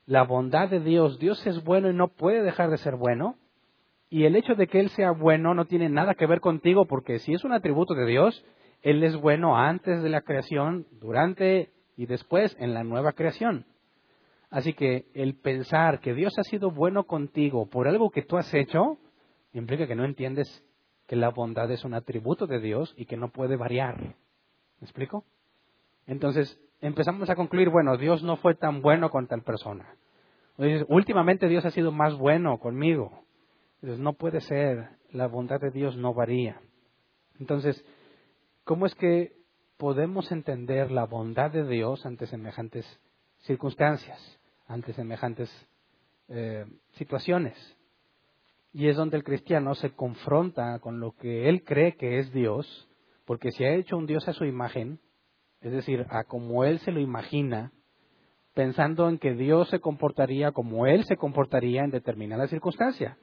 La 0.05 0.23
bondad 0.23 0.69
de 0.69 0.79
Dios, 0.79 1.19
Dios 1.19 1.45
es 1.45 1.63
bueno 1.63 1.89
y 1.89 1.93
no 1.93 2.07
puede 2.07 2.41
dejar 2.41 2.69
de 2.69 2.77
ser 2.77 2.95
bueno. 2.95 3.35
Y 4.09 4.25
el 4.25 4.35
hecho 4.35 4.55
de 4.55 4.67
que 4.67 4.79
Él 4.79 4.89
sea 4.89 5.11
bueno 5.11 5.53
no 5.53 5.65
tiene 5.65 5.87
nada 5.87 6.15
que 6.15 6.25
ver 6.25 6.41
contigo, 6.41 6.85
porque 6.85 7.19
si 7.19 7.33
es 7.33 7.43
un 7.43 7.53
atributo 7.53 7.93
de 7.93 8.07
Dios, 8.07 8.43
Él 8.81 9.03
es 9.03 9.15
bueno 9.15 9.55
antes 9.55 10.01
de 10.01 10.09
la 10.09 10.21
creación, 10.21 10.87
durante 10.99 11.69
y 11.95 12.07
después 12.07 12.57
en 12.59 12.73
la 12.73 12.83
nueva 12.83 13.13
creación. 13.13 13.65
Así 14.49 14.73
que 14.73 15.05
el 15.13 15.35
pensar 15.35 15.99
que 15.99 16.13
Dios 16.13 16.33
ha 16.39 16.43
sido 16.43 16.71
bueno 16.71 17.05
contigo 17.05 17.67
por 17.67 17.87
algo 17.87 18.09
que 18.09 18.23
tú 18.23 18.37
has 18.37 18.51
hecho, 18.53 18.97
implica 19.53 19.87
que 19.87 19.95
no 19.95 20.05
entiendes 20.05 20.65
que 21.07 21.15
la 21.15 21.29
bondad 21.29 21.69
es 21.71 21.83
un 21.85 21.93
atributo 21.93 22.47
de 22.47 22.59
Dios 22.59 22.93
y 22.97 23.05
que 23.05 23.17
no 23.17 23.29
puede 23.29 23.55
variar. 23.55 23.97
¿Me 23.99 24.85
explico? 24.85 25.23
Entonces, 26.07 26.59
empezamos 26.81 27.29
a 27.29 27.35
concluir, 27.35 27.69
bueno, 27.69 27.97
Dios 27.97 28.23
no 28.23 28.37
fue 28.37 28.55
tan 28.55 28.81
bueno 28.81 29.09
con 29.09 29.27
tal 29.27 29.43
persona. 29.43 29.95
O 30.57 30.63
dices, 30.63 30.85
últimamente 30.89 31.47
Dios 31.47 31.65
ha 31.65 31.71
sido 31.71 31.91
más 31.91 32.17
bueno 32.17 32.57
conmigo. 32.59 33.23
Entonces, 33.75 33.99
no 33.99 34.13
puede 34.13 34.41
ser, 34.41 34.89
la 35.11 35.27
bondad 35.27 35.59
de 35.59 35.71
Dios 35.71 35.95
no 35.95 36.13
varía. 36.13 36.59
Entonces, 37.39 37.83
¿cómo 38.63 38.85
es 38.85 38.95
que 38.95 39.33
podemos 39.77 40.31
entender 40.31 40.91
la 40.91 41.05
bondad 41.05 41.51
de 41.51 41.67
Dios 41.67 42.05
ante 42.05 42.25
semejantes 42.25 42.85
circunstancias? 43.39 44.38
Ante 44.69 44.93
semejantes 44.93 45.49
eh, 46.29 46.65
situaciones. 46.91 47.57
Y 48.71 48.87
es 48.87 48.95
donde 48.95 49.17
el 49.17 49.23
cristiano 49.23 49.73
se 49.73 49.89
confronta 49.89 50.79
con 50.79 50.99
lo 50.99 51.13
que 51.13 51.49
él 51.49 51.63
cree 51.63 51.97
que 51.97 52.19
es 52.19 52.31
Dios, 52.31 52.87
porque 53.25 53.51
si 53.51 53.65
ha 53.65 53.73
hecho 53.73 53.97
un 53.97 54.05
Dios 54.05 54.27
a 54.27 54.33
su 54.33 54.45
imagen, 54.45 54.99
es 55.61 55.71
decir, 55.71 56.05
a 56.09 56.23
como 56.23 56.63
él 56.63 56.79
se 56.79 56.91
lo 56.91 56.99
imagina, 56.99 57.71
pensando 58.53 59.09
en 59.09 59.17
que 59.17 59.33
Dios 59.33 59.69
se 59.69 59.79
comportaría 59.79 60.51
como 60.51 60.85
él 60.85 61.03
se 61.05 61.17
comportaría 61.17 61.83
en 61.83 61.89
determinada 61.89 62.47
circunstancia. 62.47 63.17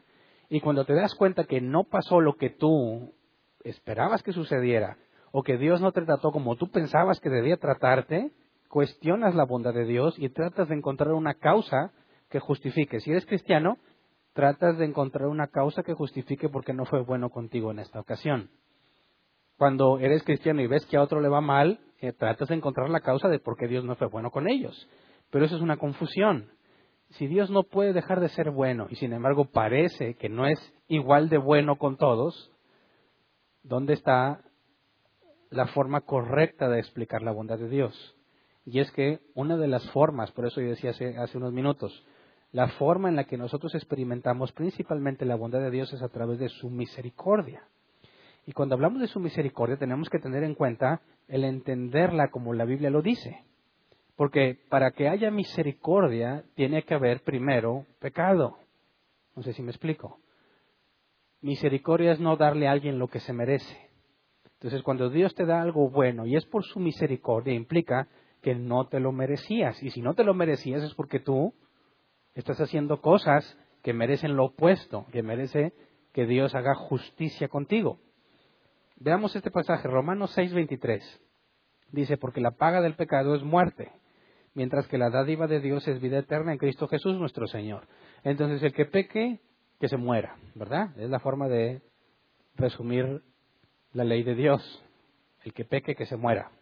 Y 0.48 0.60
cuando 0.60 0.84
te 0.84 0.94
das 0.94 1.14
cuenta 1.14 1.44
que 1.44 1.60
no 1.60 1.84
pasó 1.84 2.20
lo 2.20 2.36
que 2.36 2.50
tú 2.50 3.14
esperabas 3.62 4.22
que 4.24 4.32
sucediera, 4.32 4.98
o 5.30 5.44
que 5.44 5.58
Dios 5.58 5.80
no 5.80 5.92
te 5.92 6.02
trató 6.02 6.32
como 6.32 6.56
tú 6.56 6.70
pensabas 6.70 7.20
que 7.20 7.30
debía 7.30 7.56
tratarte, 7.56 8.32
cuestionas 8.68 9.34
la 9.34 9.44
bondad 9.44 9.74
de 9.74 9.84
Dios 9.84 10.14
y 10.18 10.28
tratas 10.28 10.68
de 10.68 10.74
encontrar 10.74 11.12
una 11.12 11.34
causa 11.34 11.92
que 12.28 12.40
justifique. 12.40 13.00
Si 13.00 13.10
eres 13.10 13.26
cristiano, 13.26 13.78
tratas 14.32 14.78
de 14.78 14.84
encontrar 14.84 15.28
una 15.28 15.48
causa 15.48 15.82
que 15.82 15.94
justifique 15.94 16.48
por 16.48 16.64
qué 16.64 16.72
no 16.72 16.84
fue 16.84 17.02
bueno 17.02 17.30
contigo 17.30 17.70
en 17.70 17.78
esta 17.78 18.00
ocasión. 18.00 18.50
Cuando 19.56 19.98
eres 19.98 20.22
cristiano 20.22 20.60
y 20.60 20.66
ves 20.66 20.84
que 20.86 20.96
a 20.96 21.02
otro 21.02 21.20
le 21.20 21.28
va 21.28 21.40
mal, 21.40 21.80
eh, 22.00 22.12
tratas 22.12 22.48
de 22.48 22.54
encontrar 22.54 22.90
la 22.90 23.00
causa 23.00 23.28
de 23.28 23.38
por 23.38 23.56
qué 23.56 23.66
Dios 23.66 23.84
no 23.84 23.96
fue 23.96 24.08
bueno 24.08 24.30
con 24.30 24.48
ellos. 24.48 24.88
Pero 25.30 25.46
eso 25.46 25.56
es 25.56 25.62
una 25.62 25.78
confusión. 25.78 26.50
Si 27.10 27.26
Dios 27.26 27.50
no 27.50 27.62
puede 27.62 27.92
dejar 27.92 28.20
de 28.20 28.28
ser 28.28 28.50
bueno 28.50 28.88
y 28.90 28.96
sin 28.96 29.12
embargo 29.12 29.46
parece 29.46 30.14
que 30.14 30.28
no 30.28 30.46
es 30.46 30.58
igual 30.88 31.28
de 31.28 31.38
bueno 31.38 31.76
con 31.76 31.96
todos, 31.96 32.52
¿dónde 33.62 33.94
está 33.94 34.42
la 35.50 35.66
forma 35.68 36.02
correcta 36.02 36.68
de 36.68 36.80
explicar 36.80 37.22
la 37.22 37.32
bondad 37.32 37.58
de 37.58 37.68
Dios? 37.68 38.15
Y 38.66 38.80
es 38.80 38.90
que 38.90 39.20
una 39.34 39.56
de 39.56 39.68
las 39.68 39.88
formas, 39.92 40.32
por 40.32 40.44
eso 40.44 40.60
yo 40.60 40.70
decía 40.70 40.90
hace, 40.90 41.38
unos 41.38 41.52
minutos, 41.52 42.04
la 42.50 42.66
forma 42.66 43.08
en 43.08 43.14
la 43.14 43.24
que 43.24 43.36
nosotros 43.36 43.72
experimentamos 43.76 44.50
principalmente 44.52 45.24
la 45.24 45.36
bondad 45.36 45.60
de 45.60 45.70
Dios 45.70 45.92
es 45.92 46.02
a 46.02 46.08
través 46.08 46.40
de 46.40 46.48
su 46.48 46.68
misericordia. 46.68 47.62
Y 48.44 48.52
cuando 48.52 48.74
hablamos 48.74 49.00
de 49.00 49.06
su 49.06 49.20
misericordia 49.20 49.76
tenemos 49.76 50.10
que 50.10 50.18
tener 50.18 50.42
en 50.42 50.56
cuenta 50.56 51.00
el 51.28 51.44
entenderla 51.44 52.28
como 52.30 52.54
la 52.54 52.64
Biblia 52.64 52.90
lo 52.90 53.02
dice. 53.02 53.44
Porque 54.16 54.58
para 54.68 54.90
que 54.90 55.08
haya 55.08 55.30
misericordia 55.30 56.42
tiene 56.56 56.82
que 56.82 56.94
haber 56.94 57.22
primero 57.22 57.86
pecado. 58.00 58.58
No 59.36 59.44
sé 59.44 59.52
si 59.52 59.62
me 59.62 59.70
explico. 59.70 60.18
Misericordia 61.40 62.12
es 62.12 62.20
no 62.20 62.36
darle 62.36 62.66
a 62.66 62.72
alguien 62.72 62.98
lo 62.98 63.06
que 63.06 63.20
se 63.20 63.32
merece. 63.32 63.90
Entonces 64.54 64.82
cuando 64.82 65.08
Dios 65.08 65.34
te 65.36 65.46
da 65.46 65.62
algo 65.62 65.88
bueno 65.88 66.26
y 66.26 66.34
es 66.34 66.44
por 66.46 66.64
su 66.64 66.80
misericordia, 66.80 67.54
implica 67.54 68.08
que 68.46 68.54
no 68.54 68.86
te 68.86 69.00
lo 69.00 69.10
merecías. 69.10 69.82
Y 69.82 69.90
si 69.90 70.00
no 70.00 70.14
te 70.14 70.22
lo 70.22 70.32
merecías 70.32 70.80
es 70.84 70.94
porque 70.94 71.18
tú 71.18 71.52
estás 72.32 72.60
haciendo 72.60 73.00
cosas 73.00 73.58
que 73.82 73.92
merecen 73.92 74.36
lo 74.36 74.44
opuesto, 74.44 75.04
que 75.10 75.24
merece 75.24 75.72
que 76.12 76.26
Dios 76.26 76.54
haga 76.54 76.76
justicia 76.76 77.48
contigo. 77.48 77.98
Veamos 79.00 79.34
este 79.34 79.50
pasaje, 79.50 79.88
Romanos 79.88 80.30
6:23. 80.38 81.02
Dice, 81.90 82.18
porque 82.18 82.40
la 82.40 82.52
paga 82.52 82.80
del 82.82 82.94
pecado 82.94 83.34
es 83.34 83.42
muerte, 83.42 83.90
mientras 84.54 84.86
que 84.86 84.96
la 84.96 85.10
dádiva 85.10 85.48
de 85.48 85.58
Dios 85.58 85.88
es 85.88 86.00
vida 86.00 86.18
eterna 86.18 86.52
en 86.52 86.58
Cristo 86.58 86.86
Jesús 86.86 87.18
nuestro 87.18 87.48
Señor. 87.48 87.88
Entonces, 88.22 88.62
el 88.62 88.72
que 88.72 88.84
peque, 88.84 89.40
que 89.80 89.88
se 89.88 89.96
muera, 89.96 90.36
¿verdad? 90.54 90.96
Es 91.00 91.10
la 91.10 91.18
forma 91.18 91.48
de 91.48 91.82
resumir 92.54 93.24
la 93.92 94.04
ley 94.04 94.22
de 94.22 94.36
Dios. 94.36 94.84
El 95.42 95.52
que 95.52 95.64
peque, 95.64 95.96
que 95.96 96.06
se 96.06 96.16
muera. 96.16 96.52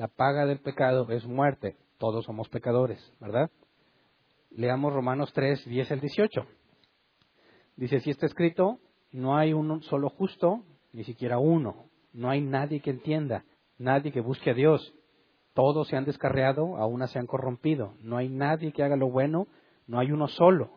La 0.00 0.08
paga 0.08 0.46
del 0.46 0.60
pecado 0.60 1.06
es 1.10 1.26
muerte. 1.26 1.76
Todos 1.98 2.24
somos 2.24 2.48
pecadores, 2.48 3.12
¿verdad? 3.20 3.50
Leamos 4.50 4.94
Romanos 4.94 5.30
3, 5.34 5.66
10 5.66 5.92
al 5.92 6.00
18. 6.00 6.46
Dice, 7.76 8.00
si 8.00 8.08
está 8.08 8.24
escrito, 8.24 8.78
no 9.12 9.36
hay 9.36 9.52
un 9.52 9.82
solo 9.82 10.08
justo, 10.08 10.64
ni 10.94 11.04
siquiera 11.04 11.38
uno. 11.38 11.84
No 12.14 12.30
hay 12.30 12.40
nadie 12.40 12.80
que 12.80 12.88
entienda, 12.88 13.44
nadie 13.76 14.10
que 14.10 14.22
busque 14.22 14.52
a 14.52 14.54
Dios. 14.54 14.94
Todos 15.52 15.88
se 15.88 15.98
han 15.98 16.06
descarriado, 16.06 16.78
a 16.78 16.86
una 16.86 17.06
se 17.06 17.18
han 17.18 17.26
corrompido. 17.26 17.92
No 18.00 18.16
hay 18.16 18.30
nadie 18.30 18.72
que 18.72 18.82
haga 18.82 18.96
lo 18.96 19.10
bueno, 19.10 19.48
no 19.86 19.98
hay 19.98 20.12
uno 20.12 20.28
solo. 20.28 20.70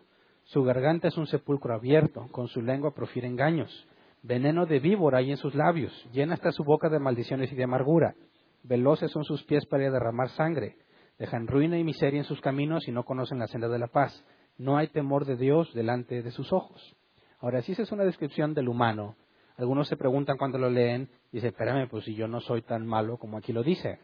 Su 0.44 0.63
garganta 0.63 1.08
es 1.08 1.15
un 1.15 1.27
sepulcro 1.27 1.74
abierto, 1.74 2.27
con 2.34 2.50
su 2.50 2.62
lengua 2.62 2.94
profiere 2.94 3.30
engaños. 3.30 3.88
Veneno 4.22 4.65
de 4.65 4.80
víbora 4.80 5.20
hay 5.20 5.32
en 5.32 5.38
sus 5.38 5.56
labios, 5.56 5.94
llena 6.12 6.34
está 6.34 6.51
su 6.51 6.65
boca 6.65 6.89
de 6.89 7.00
maldiciones 7.00 7.53
y 7.53 7.56
de 7.56 7.63
amargura. 7.63 8.15
Veloces 8.63 9.12
son 9.12 9.25
sus 9.25 9.43
pies 9.43 9.65
para 9.65 9.91
derramar 9.91 10.29
sangre. 10.29 10.77
Dejan 11.20 11.48
ruina 11.48 11.77
y 11.77 11.84
miseria 11.84 12.20
en 12.20 12.25
sus 12.25 12.41
caminos 12.41 12.88
y 12.88 12.91
no 12.91 13.03
conocen 13.03 13.39
la 13.39 13.48
senda 13.48 13.67
de 13.67 13.79
la 13.79 13.88
paz. 13.88 14.25
No 14.58 14.77
hay 14.77 14.88
temor 14.88 15.25
de 15.25 15.36
Dios 15.36 15.74
delante 15.74 16.22
de 16.24 16.32
sus 16.32 16.51
ojos. 16.53 16.96
Ahora, 17.39 17.62
si 17.62 17.74
esa 17.74 17.84
es 17.84 17.91
una 17.91 18.05
descripción 18.05 18.53
del 18.53 18.70
humano, 18.70 19.17
algunos 19.58 19.88
se 19.88 19.98
preguntan 19.98 20.38
cuando 20.38 20.58
lo 20.58 20.70
leen, 20.70 21.10
dice, 21.32 21.48
espérame, 21.48 21.89
pues 21.89 22.05
si 22.05 22.15
yo 22.15 22.27
no 22.27 22.39
soy 22.39 22.62
tan 22.62 22.88
malo 22.88 23.17
como 23.17 23.38
aquí 23.38 23.51
lo 23.53 23.63
dice, 23.63 24.00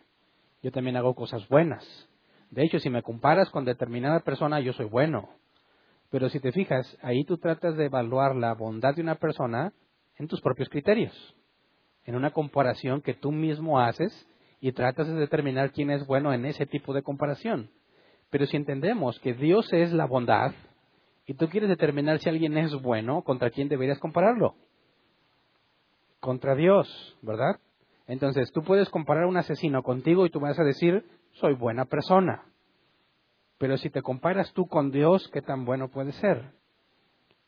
yo 0.61 0.71
también 0.71 0.97
hago 0.97 1.15
cosas 1.15 1.47
buenas. 1.47 1.85
De 2.51 2.63
hecho, 2.63 2.79
si 2.79 2.89
me 2.89 3.01
comparas 3.01 3.49
con 3.49 3.65
determinada 3.65 4.19
persona, 4.19 4.59
yo 4.59 4.73
soy 4.73 4.87
bueno. 4.87 5.29
Pero 6.09 6.29
si 6.29 6.39
te 6.39 6.51
fijas, 6.51 6.97
ahí 7.01 7.23
tú 7.23 7.37
tratas 7.37 7.77
de 7.77 7.85
evaluar 7.85 8.35
la 8.35 8.53
bondad 8.53 8.95
de 8.95 9.01
una 9.01 9.15
persona 9.15 9.71
en 10.17 10.27
tus 10.27 10.41
propios 10.41 10.67
criterios, 10.67 11.13
en 12.05 12.15
una 12.15 12.31
comparación 12.31 13.01
que 13.01 13.13
tú 13.13 13.31
mismo 13.31 13.79
haces 13.79 14.27
y 14.59 14.71
tratas 14.71 15.07
de 15.07 15.13
determinar 15.13 15.71
quién 15.71 15.91
es 15.91 16.05
bueno 16.05 16.33
en 16.33 16.45
ese 16.45 16.65
tipo 16.65 16.93
de 16.93 17.03
comparación. 17.03 17.69
Pero 18.29 18.45
si 18.45 18.57
entendemos 18.57 19.19
que 19.19 19.33
Dios 19.33 19.71
es 19.73 19.91
la 19.93 20.05
bondad 20.05 20.53
y 21.25 21.33
tú 21.33 21.47
quieres 21.47 21.69
determinar 21.69 22.19
si 22.19 22.29
alguien 22.29 22.57
es 22.57 22.73
bueno, 22.81 23.23
¿contra 23.23 23.49
quién 23.49 23.69
deberías 23.69 23.99
compararlo? 23.99 24.55
contra 26.19 26.55
Dios, 26.55 27.17
¿verdad? 27.21 27.59
Entonces 28.07 28.51
tú 28.51 28.63
puedes 28.63 28.89
comparar 28.89 29.23
a 29.23 29.27
un 29.27 29.37
asesino 29.37 29.83
contigo 29.83 30.25
y 30.25 30.29
tú 30.29 30.39
vas 30.39 30.59
a 30.59 30.63
decir, 30.63 31.05
soy 31.33 31.53
buena 31.55 31.85
persona. 31.85 32.43
Pero 33.57 33.77
si 33.77 33.89
te 33.89 34.01
comparas 34.01 34.51
tú 34.53 34.67
con 34.67 34.91
Dios, 34.91 35.29
¿qué 35.33 35.41
tan 35.41 35.65
bueno 35.65 35.89
puede 35.89 36.11
ser? 36.13 36.51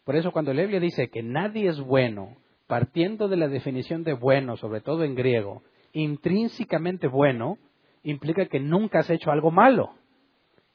Por 0.03 0.15
eso 0.15 0.32
cuando 0.32 0.53
la 0.53 0.63
dice 0.63 1.10
que 1.10 1.24
nadie 1.24 1.70
es 1.70 1.80
bueno, 1.80 2.38
partiendo 2.68 3.27
de 3.27 3.38
la 3.38 3.48
definición 3.48 4.03
de 4.03 4.13
bueno, 4.13 4.58
sobre 4.58 4.82
todo 4.82 5.03
en 5.03 5.15
griego, 5.15 5.63
intrínsecamente 5.94 7.08
bueno, 7.08 7.58
implica 8.04 8.46
que 8.46 8.60
nunca 8.60 9.00
has 9.00 9.10
hecho 9.10 9.32
algo 9.32 9.52
malo. 9.52 9.94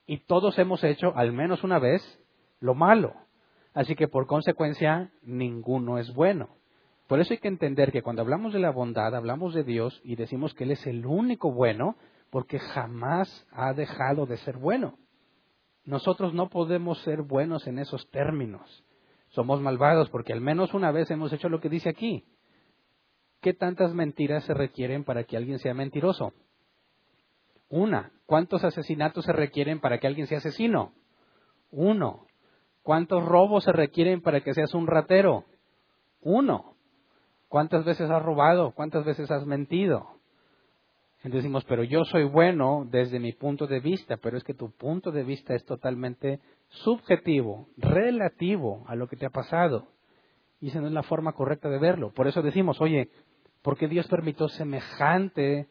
Y 0.07 0.19
todos 0.19 0.59
hemos 0.59 0.85
hecho, 0.85 1.17
al 1.17 1.33
menos 1.33 1.65
una 1.65 1.79
vez, 1.79 2.03
lo 2.61 2.75
malo. 2.75 3.15
Así 3.75 3.95
que 3.95 4.09
por 4.09 4.27
consecuencia, 4.27 5.11
ninguno 5.23 5.99
es 5.99 6.13
bueno. 6.15 6.49
Por 7.09 7.21
eso 7.21 7.35
hay 7.35 7.39
que 7.39 7.49
entender 7.49 7.93
que 7.93 8.03
cuando 8.03 8.23
hablamos 8.23 8.53
de 8.53 8.59
la 8.59 8.71
bondad, 8.71 9.15
hablamos 9.15 9.55
de 9.55 9.65
Dios 9.65 10.01
y 10.03 10.17
decimos 10.17 10.55
que 10.55 10.65
Él 10.65 10.73
es 10.73 10.87
el 10.87 11.07
único 11.07 11.53
bueno, 11.53 11.97
porque 12.31 12.59
jamás 12.59 13.47
ha 13.53 13.73
dejado 13.75 14.27
de 14.27 14.37
ser 14.39 14.57
bueno. 14.57 14.99
Nosotros 15.85 16.35
no 16.35 16.49
podemos 16.49 16.99
ser 17.03 17.23
buenos 17.23 17.67
en 17.67 17.79
esos 17.79 18.11
términos. 18.11 18.85
Somos 19.29 19.61
malvados 19.61 20.11
porque 20.11 20.33
al 20.33 20.41
menos 20.41 20.75
una 20.75 20.91
vez 20.91 21.11
hemos 21.11 21.33
hecho 21.33 21.49
lo 21.49 21.61
que 21.61 21.69
dice 21.69 21.89
aquí. 21.89 22.25
¿Qué 23.47 23.55
tantas 23.55 23.95
mentiras 23.95 24.43
se 24.43 24.55
requieren 24.55 25.05
para 25.05 25.23
que 25.23 25.37
alguien 25.37 25.61
sea 25.61 25.73
mentiroso? 25.73 26.33
Una. 27.69 28.11
¿Cuántos 28.27 28.65
asesinatos 28.65 29.25
se 29.25 29.33
requieren 29.33 29.79
para 29.79 29.99
que 29.99 30.09
alguien 30.09 30.27
sea 30.27 30.39
asesino? 30.39 30.91
Uno. 31.71 32.27
¿Cuántos 32.83 33.25
robos 33.25 33.63
se 33.63 33.71
requieren 33.71 34.21
para 34.21 34.41
que 34.41 34.53
seas 34.53 34.75
un 34.75 34.89
ratero? 34.89 35.45
Uno. 36.23 36.75
¿Cuántas 37.47 37.85
veces 37.85 38.11
has 38.11 38.21
robado? 38.21 38.73
¿Cuántas 38.73 39.05
veces 39.05 39.31
has 39.31 39.47
mentido? 39.47 40.09
Entonces 41.19 41.45
decimos, 41.45 41.65
pero 41.67 41.85
yo 41.85 42.05
soy 42.05 42.25
bueno 42.25 42.85
desde 42.91 43.21
mi 43.21 43.33
punto 43.33 43.69
de 43.69 43.79
vista, 43.79 44.17
pero 44.17 44.37
es 44.37 44.43
que 44.43 44.55
tu 44.55 44.73
punto 44.73 45.13
de 45.13 45.23
vista 45.23 45.55
es 45.55 45.65
totalmente 45.65 46.41
subjetivo, 46.67 47.69
relativo 47.77 48.83
a 48.89 48.97
lo 48.97 49.07
que 49.07 49.15
te 49.15 49.27
ha 49.27 49.31
pasado. 49.31 49.87
Y 50.61 50.69
esa 50.69 50.81
no 50.81 50.87
es 50.87 50.93
la 50.93 51.03
forma 51.03 51.33
correcta 51.33 51.69
de 51.69 51.79
verlo. 51.79 52.13
Por 52.13 52.27
eso 52.27 52.43
decimos, 52.43 52.81
oye, 52.81 53.11
¿por 53.67 53.77
qué 53.77 53.89
Dios 53.89 54.07
permitió 54.07 54.47
semejante 54.47 55.67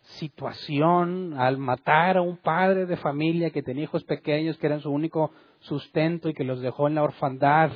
situación 0.00 1.34
al 1.34 1.58
matar 1.58 2.16
a 2.16 2.22
un 2.22 2.38
padre 2.38 2.86
de 2.86 2.96
familia 2.96 3.50
que 3.50 3.62
tenía 3.62 3.84
hijos 3.84 4.02
pequeños, 4.04 4.56
que 4.56 4.66
eran 4.66 4.80
su 4.80 4.90
único 4.90 5.30
sustento 5.60 6.30
y 6.30 6.32
que 6.32 6.42
los 6.42 6.62
dejó 6.62 6.88
en 6.88 6.94
la 6.94 7.02
orfandad? 7.02 7.70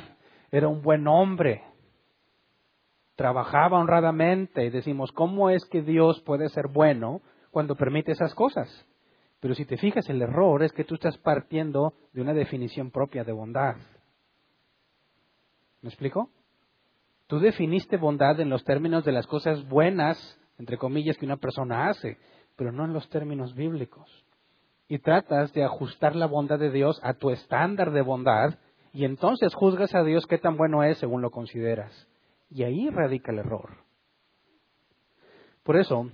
Era 0.50 0.68
un 0.68 0.80
buen 0.80 1.06
hombre 1.06 1.62
trabajaba 3.14 3.78
honradamente 3.78 4.64
y 4.64 4.70
decimos, 4.70 5.12
¿cómo 5.12 5.50
es 5.50 5.66
que 5.66 5.82
Dios 5.82 6.22
puede 6.22 6.48
ser 6.48 6.68
bueno 6.68 7.20
cuando 7.50 7.76
permite 7.76 8.12
esas 8.12 8.34
cosas? 8.34 8.86
Pero 9.40 9.54
si 9.54 9.66
te 9.66 9.76
fijas, 9.76 10.08
el 10.08 10.22
error 10.22 10.62
es 10.62 10.72
que 10.72 10.84
tú 10.84 10.94
estás 10.94 11.18
partiendo 11.18 11.92
de 12.14 12.22
una 12.22 12.32
definición 12.32 12.90
propia 12.90 13.22
de 13.22 13.32
bondad. 13.32 13.76
¿Me 15.82 15.90
explico? 15.90 16.30
Tú 17.26 17.40
definiste 17.40 17.96
bondad 17.96 18.38
en 18.40 18.50
los 18.50 18.64
términos 18.64 19.04
de 19.04 19.12
las 19.12 19.26
cosas 19.26 19.66
buenas, 19.68 20.38
entre 20.58 20.78
comillas, 20.78 21.16
que 21.16 21.26
una 21.26 21.38
persona 21.38 21.88
hace, 21.88 22.18
pero 22.56 22.72
no 22.72 22.84
en 22.84 22.92
los 22.92 23.08
términos 23.08 23.54
bíblicos. 23.54 24.08
Y 24.88 24.98
tratas 25.00 25.52
de 25.52 25.64
ajustar 25.64 26.14
la 26.14 26.26
bondad 26.26 26.58
de 26.58 26.70
Dios 26.70 27.00
a 27.02 27.14
tu 27.14 27.30
estándar 27.30 27.90
de 27.90 28.02
bondad 28.02 28.54
y 28.92 29.04
entonces 29.04 29.54
juzgas 29.54 29.94
a 29.94 30.04
Dios 30.04 30.26
qué 30.26 30.38
tan 30.38 30.56
bueno 30.56 30.84
es 30.84 30.98
según 30.98 31.20
lo 31.20 31.30
consideras. 31.30 32.08
Y 32.48 32.62
ahí 32.62 32.88
radica 32.90 33.32
el 33.32 33.40
error. 33.40 33.78
Por 35.64 35.76
eso, 35.76 36.10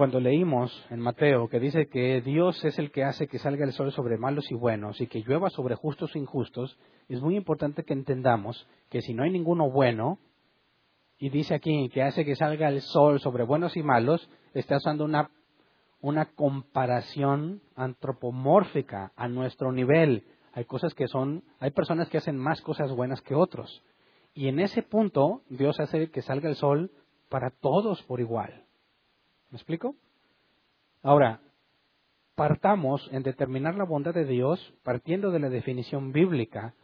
cuando 0.00 0.18
leímos 0.18 0.72
en 0.88 0.98
Mateo 0.98 1.50
que 1.50 1.60
dice 1.60 1.88
que 1.88 2.22
Dios 2.22 2.64
es 2.64 2.78
el 2.78 2.90
que 2.90 3.04
hace 3.04 3.26
que 3.26 3.38
salga 3.38 3.66
el 3.66 3.74
sol 3.74 3.92
sobre 3.92 4.16
malos 4.16 4.50
y 4.50 4.54
buenos 4.54 4.98
y 4.98 5.08
que 5.08 5.20
llueva 5.20 5.50
sobre 5.50 5.74
justos 5.74 6.16
e 6.16 6.18
injustos, 6.18 6.78
es 7.10 7.20
muy 7.20 7.36
importante 7.36 7.84
que 7.84 7.92
entendamos 7.92 8.66
que 8.88 9.02
si 9.02 9.12
no 9.12 9.24
hay 9.24 9.30
ninguno 9.30 9.70
bueno, 9.70 10.18
y 11.18 11.28
dice 11.28 11.54
aquí 11.54 11.90
que 11.90 12.02
hace 12.02 12.24
que 12.24 12.34
salga 12.34 12.70
el 12.70 12.80
sol 12.80 13.20
sobre 13.20 13.44
buenos 13.44 13.76
y 13.76 13.82
malos, 13.82 14.26
está 14.54 14.78
usando 14.78 15.04
una, 15.04 15.30
una 16.00 16.32
comparación 16.32 17.60
antropomórfica 17.76 19.12
a 19.16 19.28
nuestro 19.28 19.70
nivel. 19.70 20.24
Hay 20.54 20.64
cosas 20.64 20.94
que 20.94 21.08
son, 21.08 21.44
hay 21.58 21.72
personas 21.72 22.08
que 22.08 22.16
hacen 22.16 22.38
más 22.38 22.62
cosas 22.62 22.90
buenas 22.90 23.20
que 23.20 23.34
otros. 23.34 23.84
Y 24.32 24.48
en 24.48 24.60
ese 24.60 24.82
punto 24.82 25.42
Dios 25.50 25.78
hace 25.78 26.10
que 26.10 26.22
salga 26.22 26.48
el 26.48 26.56
sol 26.56 26.90
para 27.28 27.50
todos 27.50 28.02
por 28.04 28.20
igual. 28.20 28.64
¿Me 29.50 29.56
explico? 29.56 29.94
Ahora, 31.02 31.40
partamos 32.34 33.08
en 33.12 33.22
determinar 33.22 33.74
la 33.74 33.84
bondad 33.84 34.14
de 34.14 34.24
Dios 34.24 34.74
partiendo 34.82 35.30
de 35.30 35.40
la 35.40 35.48
definición 35.48 36.12
bíblica 36.12 36.74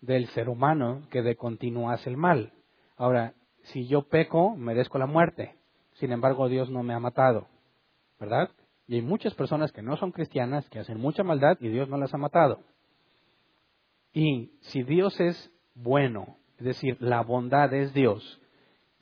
del 0.00 0.26
ser 0.28 0.48
humano 0.48 1.02
que 1.10 1.22
de 1.22 1.36
continuo 1.36 1.90
hace 1.90 2.10
el 2.10 2.16
mal. 2.16 2.52
Ahora, 2.96 3.34
si 3.64 3.86
yo 3.86 4.02
peco, 4.02 4.56
merezco 4.56 4.98
la 4.98 5.06
muerte. 5.06 5.56
Sin 5.94 6.12
embargo, 6.12 6.48
Dios 6.48 6.70
no 6.70 6.82
me 6.82 6.94
ha 6.94 7.00
matado. 7.00 7.46
¿Verdad? 8.18 8.50
Y 8.86 8.96
hay 8.96 9.02
muchas 9.02 9.34
personas 9.34 9.72
que 9.72 9.82
no 9.82 9.96
son 9.96 10.12
cristianas, 10.12 10.68
que 10.68 10.78
hacen 10.78 11.00
mucha 11.00 11.22
maldad 11.22 11.56
y 11.60 11.68
Dios 11.68 11.88
no 11.88 11.96
las 11.96 12.12
ha 12.14 12.18
matado. 12.18 12.60
Y 14.12 14.52
si 14.60 14.82
Dios 14.82 15.18
es 15.20 15.50
bueno 15.74 16.36
es 16.58 16.64
decir, 16.64 16.96
la 17.00 17.22
bondad 17.22 17.72
es 17.74 17.92
Dios. 17.92 18.40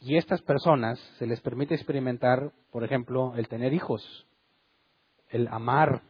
Y 0.03 0.17
estas 0.17 0.43
personas 0.43 0.99
se 1.19 1.27
les 1.29 1.41
permite 1.41 1.77
experimentar, 1.77 2.53
por 2.73 2.83
ejemplo, 2.83 3.35
el 3.37 3.47
tener 3.47 3.73
hijos, 3.73 4.27
el 5.29 5.47
amar, 5.47 6.03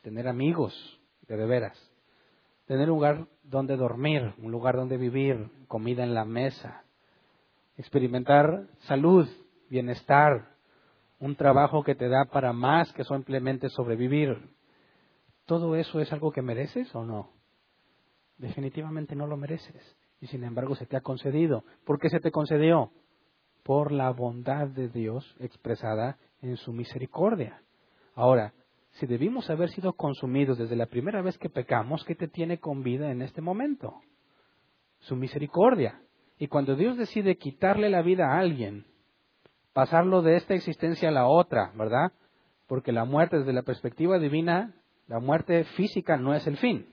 tener 0.00 0.26
amigos, 0.26 0.72
de, 1.28 1.36
de 1.36 1.44
veras, 1.44 1.92
tener 2.64 2.90
un 2.90 2.96
lugar 2.96 3.26
donde 3.42 3.76
dormir, 3.76 4.32
un 4.38 4.50
lugar 4.50 4.76
donde 4.76 4.96
vivir, 4.96 5.50
comida 5.68 6.02
en 6.02 6.14
la 6.14 6.24
mesa, 6.24 6.84
experimentar 7.76 8.68
salud, 8.86 9.28
bienestar, 9.68 10.56
un 11.18 11.36
trabajo 11.36 11.82
que 11.82 11.94
te 11.94 12.08
da 12.08 12.24
para 12.24 12.54
más 12.54 12.90
que 12.94 13.04
simplemente 13.04 13.68
sobrevivir. 13.68 14.50
¿Todo 15.44 15.76
eso 15.76 16.00
es 16.00 16.10
algo 16.10 16.32
que 16.32 16.40
mereces 16.40 16.94
o 16.94 17.04
no? 17.04 17.32
Definitivamente 18.38 19.14
no 19.14 19.26
lo 19.26 19.36
mereces 19.36 19.96
y 20.20 20.26
sin 20.26 20.42
embargo 20.42 20.74
se 20.74 20.86
te 20.86 20.96
ha 20.96 21.02
concedido. 21.02 21.64
¿Por 21.84 21.98
qué 21.98 22.08
se 22.08 22.20
te 22.20 22.30
concedió? 22.30 22.92
Por 23.66 23.90
la 23.90 24.10
bondad 24.10 24.68
de 24.68 24.88
Dios 24.88 25.34
expresada 25.40 26.18
en 26.40 26.56
su 26.56 26.72
misericordia. 26.72 27.60
Ahora, 28.14 28.54
si 28.92 29.06
debimos 29.06 29.50
haber 29.50 29.70
sido 29.70 29.94
consumidos 29.94 30.56
desde 30.56 30.76
la 30.76 30.86
primera 30.86 31.20
vez 31.20 31.36
que 31.36 31.50
pecamos, 31.50 32.04
¿qué 32.04 32.14
te 32.14 32.28
tiene 32.28 32.60
con 32.60 32.84
vida 32.84 33.10
en 33.10 33.22
este 33.22 33.40
momento? 33.40 34.02
Su 35.00 35.16
misericordia. 35.16 36.00
Y 36.38 36.46
cuando 36.46 36.76
Dios 36.76 36.96
decide 36.96 37.38
quitarle 37.38 37.90
la 37.90 38.02
vida 38.02 38.28
a 38.28 38.38
alguien, 38.38 38.86
pasarlo 39.72 40.22
de 40.22 40.36
esta 40.36 40.54
existencia 40.54 41.08
a 41.08 41.12
la 41.12 41.26
otra, 41.26 41.72
¿verdad? 41.74 42.12
Porque 42.68 42.92
la 42.92 43.04
muerte 43.04 43.38
desde 43.38 43.52
la 43.52 43.62
perspectiva 43.62 44.20
divina, 44.20 44.76
la 45.08 45.18
muerte 45.18 45.64
física 45.76 46.16
no 46.16 46.34
es 46.34 46.46
el 46.46 46.56
fin. 46.56 46.86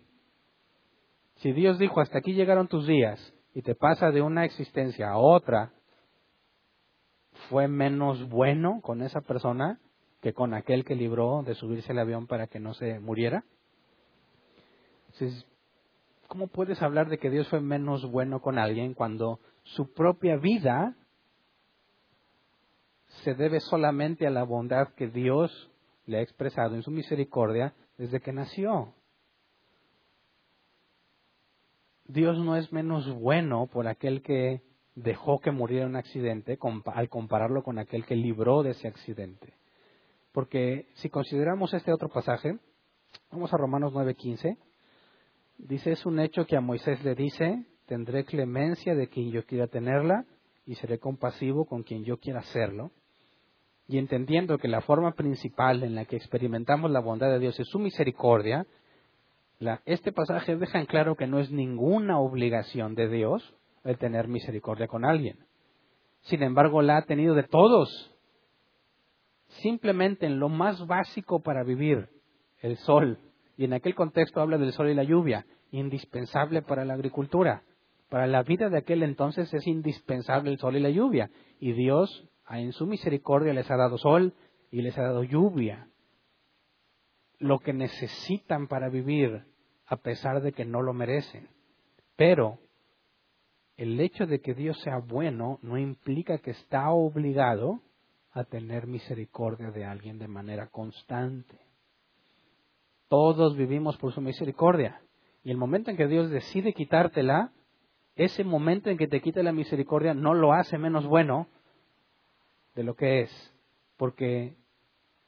Si 1.36 1.52
Dios 1.52 1.78
dijo, 1.78 2.02
hasta 2.02 2.18
aquí 2.18 2.34
llegaron 2.34 2.68
tus 2.68 2.88
días, 2.88 3.34
y 3.54 3.62
te 3.62 3.76
pasa 3.76 4.10
de 4.10 4.24
una 4.24 4.44
existencia 4.44 5.12
a 5.12 5.18
otra, 5.18 5.72
¿fue 7.50 7.67
menos 7.67 8.30
bueno 8.30 8.82
con 8.82 9.02
esa 9.02 9.22
persona 9.22 9.80
que 10.22 10.34
con 10.34 10.54
aquel 10.54 10.86
que 10.86 10.96
libró 10.96 11.43
de 11.43 11.56
subirse 11.56 11.91
al 11.91 12.00
avión 12.00 12.28
para 12.28 12.48
que 12.48 12.60
no 12.60 12.74
se 12.74 13.00
muriera? 13.00 13.43
¿Cómo 16.28 16.48
puedes 16.48 16.82
hablar 16.82 17.10
de 17.10 17.19
que 17.19 17.30
Dios 17.30 17.48
fue 17.50 17.62
menos 17.62 18.10
bueno 18.10 18.41
con 18.41 18.58
alguien 18.58 18.93
cuando 18.93 19.39
su 19.63 19.93
propia 19.93 20.38
vida 20.38 20.96
se 23.24 23.36
debe 23.36 23.60
solamente 23.60 24.26
a 24.26 24.32
la 24.32 24.43
bondad 24.43 24.89
que 24.96 25.08
Dios 25.08 25.69
le 26.06 26.17
ha 26.17 26.22
expresado 26.22 26.76
en 26.76 26.82
su 26.82 26.91
misericordia 26.91 27.74
desde 27.98 28.19
que 28.19 28.34
nació? 28.34 28.93
Dios 32.06 32.38
no 32.39 32.56
es 32.56 32.72
menos 32.74 33.10
bueno 33.13 33.67
por 33.67 33.88
aquel 33.88 34.22
que 34.22 34.62
dejó 34.95 35.39
que 35.39 35.51
muriera 35.51 35.86
en 35.86 35.91
un 35.91 35.95
accidente 35.95 36.58
al 36.86 37.10
compararlo 37.10 37.63
con 37.63 37.79
aquel 37.79 38.06
que 38.06 38.15
libró 38.15 38.63
de 38.63 38.71
ese 38.71 38.88
accidente. 38.88 39.53
Porque 40.32 40.88
si 40.95 41.10
consideramos 41.10 41.73
este 41.73 41.91
otro 41.91 42.10
pasaje, 42.10 42.58
vamos 43.32 43.53
a 43.53 43.58
Romanos 43.58 43.93
9:15, 43.93 44.58
dice, 45.58 45.91
es 45.91 46.06
un 46.06 46.19
hecho 46.19 46.45
que 46.45 46.58
a 46.58 46.62
Moisés 46.62 47.03
le 47.03 47.15
dice, 47.15 47.65
tendré 47.86 48.25
clemencia 48.25 48.95
de 48.95 49.08
quien 49.08 49.32
yo 49.32 49.45
quiera 49.45 49.67
tenerla 49.67 50.25
y 50.65 50.75
seré 50.75 50.99
compasivo 50.99 51.65
con 51.65 51.84
quien 51.84 52.03
yo 52.03 52.17
quiera 52.17 52.39
hacerlo. 52.39 52.91
Y 53.88 53.97
entendiendo 53.97 54.58
que 54.58 54.69
la 54.69 54.82
forma 54.82 55.12
principal 55.12 55.84
en 55.84 55.93
la 55.95 56.06
que 56.06 56.15
experimentamos 56.15 56.89
la 56.89 57.01
bondad 57.01 57.29
de 57.29 57.39
Dios 57.39 57.60
es 57.60 57.67
su 57.67 57.79
misericordia, 57.79 58.65
este 59.86 60.12
pasaje 60.12 60.56
deja 60.56 60.79
en 60.79 60.86
claro 60.86 61.15
que 61.15 61.27
no 61.27 61.39
es 61.39 61.51
ninguna 61.51 62.19
obligación 62.19 62.95
de 62.95 63.08
Dios 63.10 63.53
el 63.84 63.98
tener 63.98 64.28
misericordia 64.28 64.88
con 64.88 65.06
alguien. 65.06 65.38
Sin 66.22 66.41
embargo, 66.41 66.82
la 66.82 66.98
ha 66.98 67.02
tenido 67.04 67.36
de 67.36 67.43
todos. 67.43 68.15
Simplemente 69.62 70.26
en 70.26 70.39
lo 70.39 70.50
más 70.50 70.86
básico 70.88 71.41
para 71.41 71.63
vivir, 71.63 72.10
el 72.62 72.78
sol. 72.78 73.19
Y 73.58 73.65
en 73.65 73.74
aquel 73.74 73.93
contexto 73.93 74.41
habla 74.41 74.58
del 74.58 74.72
sol 74.72 74.89
y 74.89 74.96
la 74.96 75.04
lluvia, 75.04 75.46
indispensable 75.72 76.62
para 76.62 76.86
la 76.86 76.93
agricultura. 76.93 77.63
Para 78.10 78.26
la 78.26 78.43
vida 78.43 78.69
de 78.69 78.78
aquel 78.78 79.04
entonces 79.04 79.54
es 79.54 79.67
indispensable 79.67 80.52
el 80.52 80.58
sol 80.58 80.76
y 80.76 80.80
la 80.80 80.89
lluvia. 80.89 81.30
Y 81.60 81.74
Dios, 81.74 82.28
en 82.50 82.72
su 82.72 82.88
misericordia, 82.88 83.54
les 83.54 83.69
ha 83.69 83.76
dado 83.76 83.98
sol 83.98 84.34
y 84.72 84.82
les 84.82 84.98
ha 84.98 85.04
dado 85.04 85.24
lluvia. 85.24 85.88
Lo 87.38 87.60
que 87.60 87.74
necesitan 87.74 88.67
para 88.67 88.89
vivir 88.89 89.46
a 89.86 89.98
pesar 89.98 90.41
de 90.41 90.54
que 90.54 90.65
no 90.65 90.82
lo 90.82 90.93
merecen. 90.93 91.50
Pero 92.15 92.60
el 93.78 94.00
hecho 94.00 94.26
de 94.26 94.40
que 94.40 94.54
Dios 94.54 94.80
sea 94.82 94.98
bueno 95.00 95.60
no 95.62 95.78
implica 95.78 96.38
que 96.38 96.52
está 96.52 96.92
obligado 96.92 97.82
a 98.32 98.44
tener 98.44 98.88
misericordia 98.88 99.72
de 99.72 99.86
alguien 99.86 100.20
de 100.20 100.28
manera 100.28 100.68
constante. 100.68 101.60
Todos 103.08 103.56
vivimos 103.56 103.98
por 103.98 104.12
su 104.12 104.22
misericordia. 104.22 105.02
Y 105.44 105.52
el 105.52 105.58
momento 105.58 105.92
en 105.92 105.98
que 105.98 106.08
Dios 106.08 106.30
decide 106.30 106.74
quitártela, 106.74 107.52
ese 108.16 108.44
momento 108.44 108.90
en 108.90 108.98
que 108.98 109.08
te 109.08 109.22
quite 109.22 109.44
la 109.44 109.52
misericordia 109.52 110.14
no 110.14 110.34
lo 110.34 110.54
hace 110.54 110.78
menos 110.78 111.06
bueno 111.06 111.48
de 112.76 112.84
lo 112.84 112.96
que 112.96 113.22
es, 113.22 113.54
porque 113.98 114.56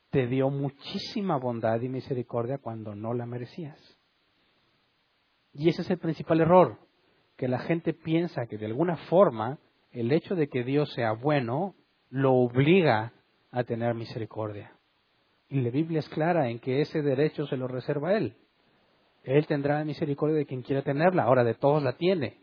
te 0.10 0.28
dio 0.28 0.50
muchísima 0.50 1.38
bondad 1.38 1.82
y 1.82 1.90
misericordia 1.90 2.58
cuando 2.58 2.96
no 2.96 3.14
la 3.14 3.26
merecías. 3.26 3.78
Y 5.54 5.70
ese 5.70 5.82
es 5.82 5.90
el 5.90 6.00
principal 6.00 6.42
error, 6.42 6.80
que 7.38 7.48
la 7.48 7.60
gente 7.60 7.94
piensa 7.94 8.48
que 8.48 8.58
de 8.58 8.66
alguna 8.66 8.98
forma 9.10 9.60
el 9.92 10.12
hecho 10.12 10.36
de 10.36 10.48
que 10.48 10.64
Dios 10.64 10.92
sea 10.94 11.12
bueno 11.14 11.76
lo 12.10 12.34
obliga 12.34 13.14
a 13.52 13.64
tener 13.64 13.94
misericordia. 13.94 14.74
Y 15.50 15.62
la 15.62 15.70
Biblia 15.70 16.00
es 16.00 16.10
clara 16.10 16.50
en 16.50 16.60
que 16.60 16.82
ese 16.82 17.02
derecho 17.02 17.46
se 17.48 17.58
lo 17.58 17.68
reserva 17.68 18.10
a 18.10 18.18
Él. 18.18 18.36
Él 19.24 19.48
tendrá 19.48 19.84
misericordia 19.84 20.38
de 20.38 20.46
quien 20.46 20.62
quiera 20.62 20.82
tenerla, 20.82 21.24
ahora 21.24 21.44
de 21.44 21.56
todos 21.56 21.82
la 21.82 21.94
tiene. 21.94 22.42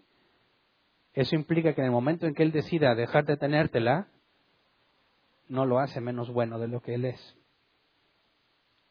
Eso 1.14 1.34
implica 1.36 1.74
que 1.74 1.80
en 1.80 1.86
el 1.86 1.92
momento 1.92 2.26
en 2.26 2.34
que 2.34 2.42
Él 2.42 2.52
decida 2.52 2.94
dejar 2.94 3.24
de 3.24 3.36
tenértela, 3.36 4.08
no 5.48 5.66
lo 5.66 5.78
hace 5.78 6.00
menos 6.00 6.30
bueno 6.30 6.58
de 6.58 6.68
lo 6.68 6.80
que 6.80 6.94
Él 6.94 7.04
es, 7.04 7.36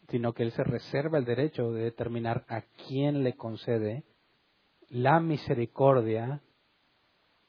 sino 0.09 0.33
que 0.33 0.43
Él 0.43 0.51
se 0.51 0.63
reserva 0.63 1.17
el 1.17 1.25
derecho 1.25 1.71
de 1.71 1.83
determinar 1.83 2.45
a 2.47 2.61
quién 2.87 3.23
le 3.23 3.33
concede 3.33 4.03
la 4.91 5.19
misericordia 5.19 6.41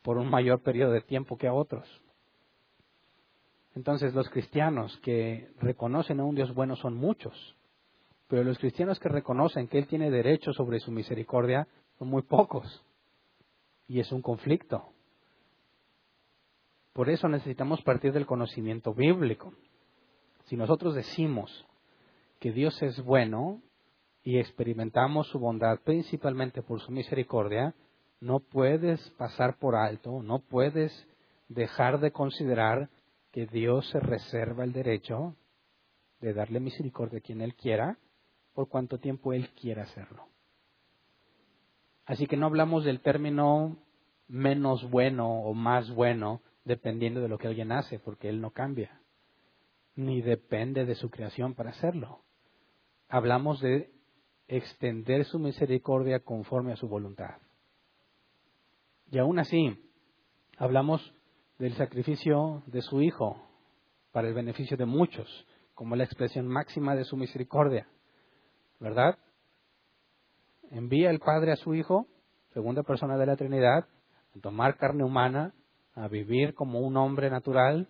por 0.02 0.16
un 0.16 0.31
mayor 0.31 0.62
periodo 0.62 0.92
de 0.92 1.02
tiempo 1.02 1.37
que 1.37 1.48
a 1.48 1.52
otros. 1.52 1.87
Entonces 3.74 4.14
los 4.14 4.28
cristianos 4.31 4.96
que 5.02 5.50
reconocen 5.59 6.20
a 6.20 6.24
un 6.24 6.35
Dios 6.35 6.55
bueno 6.55 6.76
son 6.76 6.94
muchos, 6.94 7.57
pero 8.28 8.44
los 8.44 8.59
cristianos 8.59 8.98
que 8.98 9.09
reconocen 9.09 9.68
que 9.68 9.78
Él 9.78 9.87
tiene 9.87 10.11
derecho 10.11 10.52
sobre 10.52 10.78
su 10.78 10.90
misericordia 10.90 11.66
son 11.98 12.09
muy 12.09 12.22
pocos. 12.22 12.85
Y 13.88 14.00
es 14.00 14.12
un 14.12 14.22
conflicto. 14.22 14.92
Por 16.92 17.11
eso 17.11 17.28
necesitamos 17.28 17.83
partir 17.83 18.12
del 18.12 18.26
conocimiento 18.26 18.94
bíblico. 18.94 19.52
Si 20.44 20.57
nosotros 20.57 20.94
decimos 20.94 21.66
que 22.38 22.52
Dios 22.52 22.81
es 22.83 23.02
bueno, 23.02 23.62
y 24.24 24.38
experimentamos 24.38 25.28
su 25.28 25.38
bondad 25.38 25.80
principalmente 25.80 26.62
por 26.62 26.80
su 26.80 26.92
misericordia, 26.92 27.74
no 28.20 28.38
puedes 28.40 29.00
pasar 29.18 29.58
por 29.58 29.74
alto, 29.74 30.22
no 30.22 30.38
puedes 30.38 30.92
dejar 31.48 32.00
de 32.00 32.12
considerar 32.12 32.88
que 33.32 33.46
Dios 33.46 33.88
se 33.90 33.98
reserva 33.98 34.64
el 34.64 34.72
derecho 34.72 35.35
de 36.20 36.32
darle 36.35 36.61
misericordia 36.61 37.18
a 37.18 37.22
quien 37.22 37.40
Él 37.40 37.54
quiera, 37.54 37.98
por 38.54 38.68
cuanto 38.68 38.98
tiempo 38.98 39.32
Él 39.32 39.48
quiera 39.61 39.82
hacerlo. 39.82 40.28
Así 42.06 42.26
que 42.26 42.37
no 42.37 42.46
hablamos 42.46 42.85
del 42.85 43.00
término 43.00 43.76
menos 44.28 44.88
bueno 44.90 45.42
o 45.42 45.54
más 45.54 45.90
bueno 45.90 46.42
dependiendo 46.64 47.20
de 47.20 47.28
lo 47.28 47.38
que 47.38 47.48
alguien 47.48 47.72
hace, 47.72 47.98
porque 47.98 48.28
Él 48.28 48.40
no 48.40 48.50
cambia, 48.50 49.00
ni 49.96 50.22
depende 50.22 50.85
de 50.85 50.94
su 50.94 51.11
creación 51.11 51.54
para 51.54 51.70
hacerlo. 51.70 52.20
Hablamos 53.08 53.61
de 53.61 53.90
extender 54.48 55.24
su 55.24 55.38
misericordia 55.38 56.20
conforme 56.20 56.72
a 56.72 56.76
su 56.76 56.88
voluntad. 56.88 57.37
Y 59.11 59.18
aún 59.18 59.38
así, 59.38 59.78
hablamos 60.57 61.14
del 61.59 61.74
sacrificio 61.74 62.62
de 62.66 62.83
su 62.83 63.02
Hijo 63.02 63.37
para 64.11 64.28
el 64.28 64.35
beneficio 64.35 64.76
de 64.76 64.87
muchos, 64.87 65.46
como 65.74 65.96
la 65.96 66.05
expresión 66.05 66.46
máxima 66.46 66.94
de 66.94 67.05
su 67.05 67.16
misericordia. 67.16 67.87
¿Verdad? 68.81 69.18
Envía 70.70 71.11
el 71.11 71.20
Padre 71.20 71.52
a 71.52 71.57
su 71.57 71.74
Hijo, 71.74 72.07
segunda 72.52 72.83
persona 72.83 73.16
de 73.16 73.26
la 73.26 73.37
Trinidad, 73.37 73.87
a 74.35 74.40
tomar 74.40 74.76
carne 74.76 75.05
humana, 75.05 75.55
a 75.94 76.09
vivir 76.09 76.55
como 76.55 76.81
un 76.81 76.96
hombre 76.96 77.31
natural, 77.31 77.88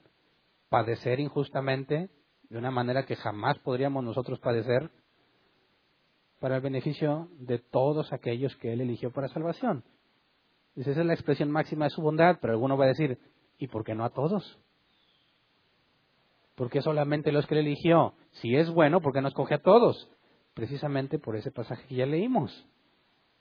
padecer 0.69 1.21
injustamente, 1.21 2.11
de 2.49 2.59
una 2.59 2.71
manera 2.71 3.05
que 3.05 3.17
jamás 3.17 3.59
podríamos 3.61 4.05
nosotros 4.05 4.39
padecer, 4.41 4.91
para 6.43 6.57
el 6.57 6.61
beneficio 6.61 7.29
de 7.39 7.61
todos 7.61 8.13
aquellos 8.13 8.57
que 8.57 8.73
Él 8.73 8.81
eligió 8.81 9.13
para 9.13 9.29
salvación. 9.29 9.85
esa 10.75 10.91
es 10.91 10.97
la 10.97 11.15
expresión 11.15 11.53
máxima 11.53 11.85
de 11.85 11.91
su 11.91 12.03
bondad, 12.03 12.39
pero 12.41 12.55
alguno 12.55 12.77
va 12.77 12.87
a 12.87 12.89
decir, 12.89 13.17
¿y 13.59 13.69
por 13.69 13.85
qué 13.85 13.95
no 13.95 14.05
a 14.05 14.11
todos? 14.11 14.59
¿Por 16.57 16.69
qué 16.69 16.83
solamente 16.83 17.31
los 17.31 17.47
que 17.47 17.55
Él 17.55 17.67
eligió? 17.69 18.15
Si 18.33 18.57
es 18.57 18.69
bueno, 18.71 19.01
¿por 19.01 19.13
qué 19.13 19.21
no 19.21 19.29
escoge 19.29 19.55
a 19.55 19.63
todos? 19.63 20.11
Precisamente 20.53 21.21
por 21.21 21.37
ese 21.37 21.53
pasaje 21.53 21.87
que 21.87 21.95
ya 21.95 22.07
leímos. 22.07 22.67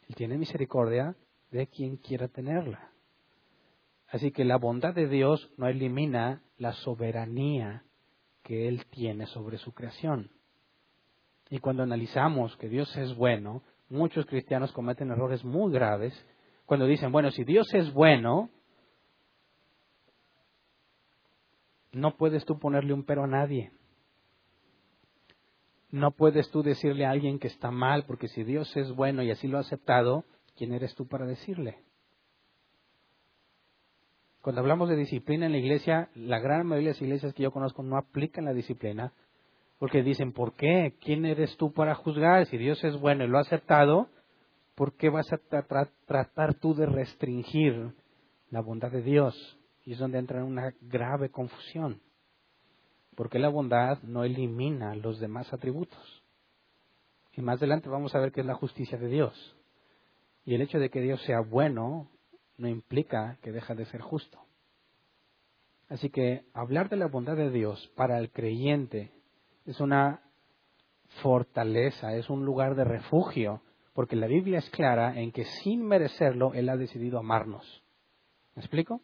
Él 0.08 0.14
tiene 0.14 0.38
misericordia 0.38 1.16
de 1.50 1.66
quien 1.66 1.98
quiera 1.98 2.28
tenerla. 2.28 2.92
Así 4.10 4.32
que 4.32 4.46
la 4.46 4.58
bondad 4.58 4.94
de 4.94 5.08
Dios 5.08 5.50
no 5.58 5.68
elimina 5.68 6.44
la 6.60 6.74
soberanía 6.74 7.84
que 8.44 8.68
Él 8.68 8.86
tiene 8.92 9.26
sobre 9.26 9.58
su 9.58 9.74
creación. 9.74 10.30
Y 11.52 11.60
cuando 11.60 11.84
analizamos 11.84 12.56
que 12.56 12.70
Dios 12.70 12.96
es 12.96 13.14
bueno, 13.14 13.62
muchos 13.90 14.26
cristianos 14.26 14.72
cometen 14.72 15.12
errores 15.12 15.44
muy 15.44 15.72
graves 15.74 16.14
cuando 16.66 16.86
dicen, 16.86 17.12
bueno, 17.12 17.30
si 17.30 17.44
Dios 17.44 17.68
es 17.74 17.94
bueno, 17.94 18.50
no 21.92 22.16
puedes 22.16 22.46
tú 22.46 22.58
ponerle 22.58 22.94
un 22.94 23.04
pero 23.04 23.26
a 23.26 23.28
nadie. 23.28 23.74
No 25.90 26.12
puedes 26.12 26.50
tú 26.52 26.64
decirle 26.64 27.06
a 27.06 27.12
alguien 27.12 27.38
que 27.38 27.50
está 27.50 27.70
mal, 27.70 28.06
porque 28.06 28.30
si 28.30 28.46
Dios 28.46 28.74
es 28.78 28.90
bueno 28.96 29.22
y 29.22 29.30
así 29.30 29.50
lo 29.50 29.58
ha 29.58 29.62
aceptado, 29.62 30.24
¿quién 30.56 30.74
eres 30.74 30.96
tú 30.96 31.06
para 31.06 31.26
decirle? 31.26 31.80
Cuando 34.42 34.62
hablamos 34.62 34.88
de 34.88 34.96
disciplina 34.96 35.48
en 35.48 35.52
la 35.52 35.58
iglesia, 35.58 36.10
la 36.16 36.40
gran 36.40 36.66
mayoría 36.66 36.92
de 36.92 36.94
las 36.94 37.02
iglesias 37.02 37.34
que 37.34 37.44
yo 37.44 37.52
conozco 37.52 37.84
no 37.84 37.98
aplican 37.98 38.46
la 38.46 38.54
disciplina, 38.54 39.12
porque 39.82 40.04
dicen, 40.04 40.32
¿por 40.32 40.54
qué? 40.54 40.94
¿Quién 41.02 41.26
eres 41.26 41.58
tú 41.58 41.74
para 41.74 41.96
juzgar? 41.96 42.46
Si 42.46 42.58
Dios 42.60 42.84
es 42.84 43.00
bueno 43.00 43.24
y 43.24 43.28
lo 43.28 43.40
ha 43.40 43.42
aceptado, 43.42 44.10
¿por 44.76 44.96
qué 44.96 45.10
vas 45.10 45.26
a 45.34 45.40
tratar 46.06 46.54
tú 46.54 46.76
de 46.76 46.86
restringir 46.86 47.96
la 48.52 48.62
bondad 48.62 48.92
de 48.92 49.02
Dios? 49.02 49.58
Y 49.84 49.94
es 49.94 49.98
donde 49.98 50.20
entra 50.20 50.38
en 50.38 50.46
una 50.46 50.76
grave 50.82 51.32
confusión 51.32 52.00
porque 53.16 53.40
la 53.40 53.50
bondad 53.50 53.98
no 54.04 54.24
elimina 54.24 54.94
los 54.94 55.20
demás 55.20 55.52
atributos. 55.52 56.24
Y 57.34 57.42
más 57.42 57.58
adelante 57.58 57.90
vamos 57.90 58.14
a 58.14 58.20
ver 58.20 58.32
qué 58.32 58.42
es 58.42 58.46
la 58.46 58.54
justicia 58.54 59.00
de 59.00 59.08
Dios. 59.08 59.58
Y 60.46 60.54
el 60.54 60.62
hecho 60.62 60.78
de 60.78 60.92
que 60.92 61.02
Dios 61.02 61.24
sea 61.24 61.40
bueno 61.40 62.08
no 62.56 62.68
implica 62.68 63.40
que 63.42 63.52
deja 63.52 63.74
de 63.74 63.86
ser 63.86 64.02
justo. 64.02 64.40
Así 65.90 66.12
que 66.12 66.46
hablar 66.54 66.88
de 66.88 66.98
la 66.98 67.08
bondad 67.08 67.36
de 67.36 67.50
Dios 67.50 67.92
para 67.96 68.20
el 68.20 68.30
creyente 68.30 69.12
es 69.66 69.80
una 69.80 70.22
fortaleza, 71.22 72.16
es 72.16 72.30
un 72.30 72.46
lugar 72.46 72.76
de 72.76 72.84
refugio, 72.84 73.62
porque 73.94 74.16
la 74.16 74.28
Biblia 74.28 74.60
es 74.60 74.70
clara 74.70 75.20
en 75.20 75.32
que 75.32 75.46
sin 75.46 75.86
merecerlo 75.86 76.54
Él 76.54 76.70
ha 76.70 76.78
decidido 76.78 77.20
amarnos. 77.20 77.84
¿Me 78.56 78.62
explico? 78.62 79.02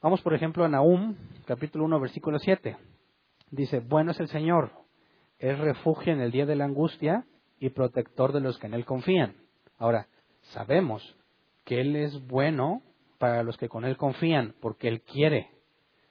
Vamos, 0.00 0.20
por 0.22 0.34
ejemplo, 0.34 0.64
a 0.64 0.68
Nahum, 0.68 1.16
capítulo 1.44 1.84
1, 1.84 2.00
versículo 2.00 2.38
7. 2.38 2.76
Dice, 3.50 3.80
bueno 3.80 4.12
es 4.12 4.20
el 4.20 4.28
Señor, 4.28 4.70
es 5.38 5.58
refugio 5.58 6.12
en 6.12 6.20
el 6.20 6.30
día 6.30 6.46
de 6.46 6.56
la 6.56 6.64
angustia 6.64 7.26
y 7.58 7.70
protector 7.70 8.32
de 8.32 8.40
los 8.40 8.58
que 8.58 8.66
en 8.66 8.74
Él 8.74 8.84
confían. 8.84 9.36
Ahora, 9.78 10.08
sabemos 10.40 11.16
que 11.64 11.80
Él 11.80 11.94
es 11.96 12.26
bueno 12.26 12.82
para 13.18 13.42
los 13.42 13.56
que 13.56 13.68
con 13.68 13.84
Él 13.84 13.96
confían, 13.96 14.54
porque 14.60 14.88
Él 14.88 15.02
quiere, 15.02 15.50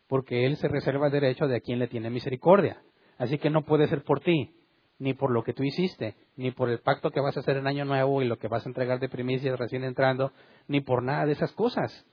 porque 0.08 0.46
Él 0.46 0.58
se 0.58 0.68
reserva 0.68 1.08
el 1.08 1.12
derecho 1.12 1.48
de 1.48 1.58
a 1.58 1.62
quien 1.62 1.80
le 1.80 1.88
tiene 1.88 2.10
misericordia. 2.10 2.82
Así 3.22 3.38
que 3.38 3.52
no 3.52 3.62
puede 3.62 3.88
ser 3.88 4.04
por 4.04 4.20
ti, 4.20 4.56
ni 4.98 5.14
por 5.14 5.30
lo 5.30 5.44
que 5.44 5.54
tú 5.54 5.62
hiciste, 5.62 6.16
ni 6.38 6.50
por 6.50 6.72
el 6.72 6.80
pacto 6.80 7.12
que 7.12 7.20
vas 7.20 7.38
a 7.38 7.42
hacer 7.42 7.56
en 7.56 7.68
Año 7.68 7.86
Nuevo 7.86 8.24
y 8.24 8.28
lo 8.28 8.40
que 8.40 8.48
vas 8.48 8.66
a 8.66 8.70
entregar 8.70 9.00
de 9.00 9.10
primicias 9.10 9.60
recién 9.60 9.84
entrando, 9.84 10.32
ni 10.68 10.82
por 10.82 11.04
nada 11.04 11.28
de 11.28 11.34
esas 11.34 11.52
cosas. 11.52 12.04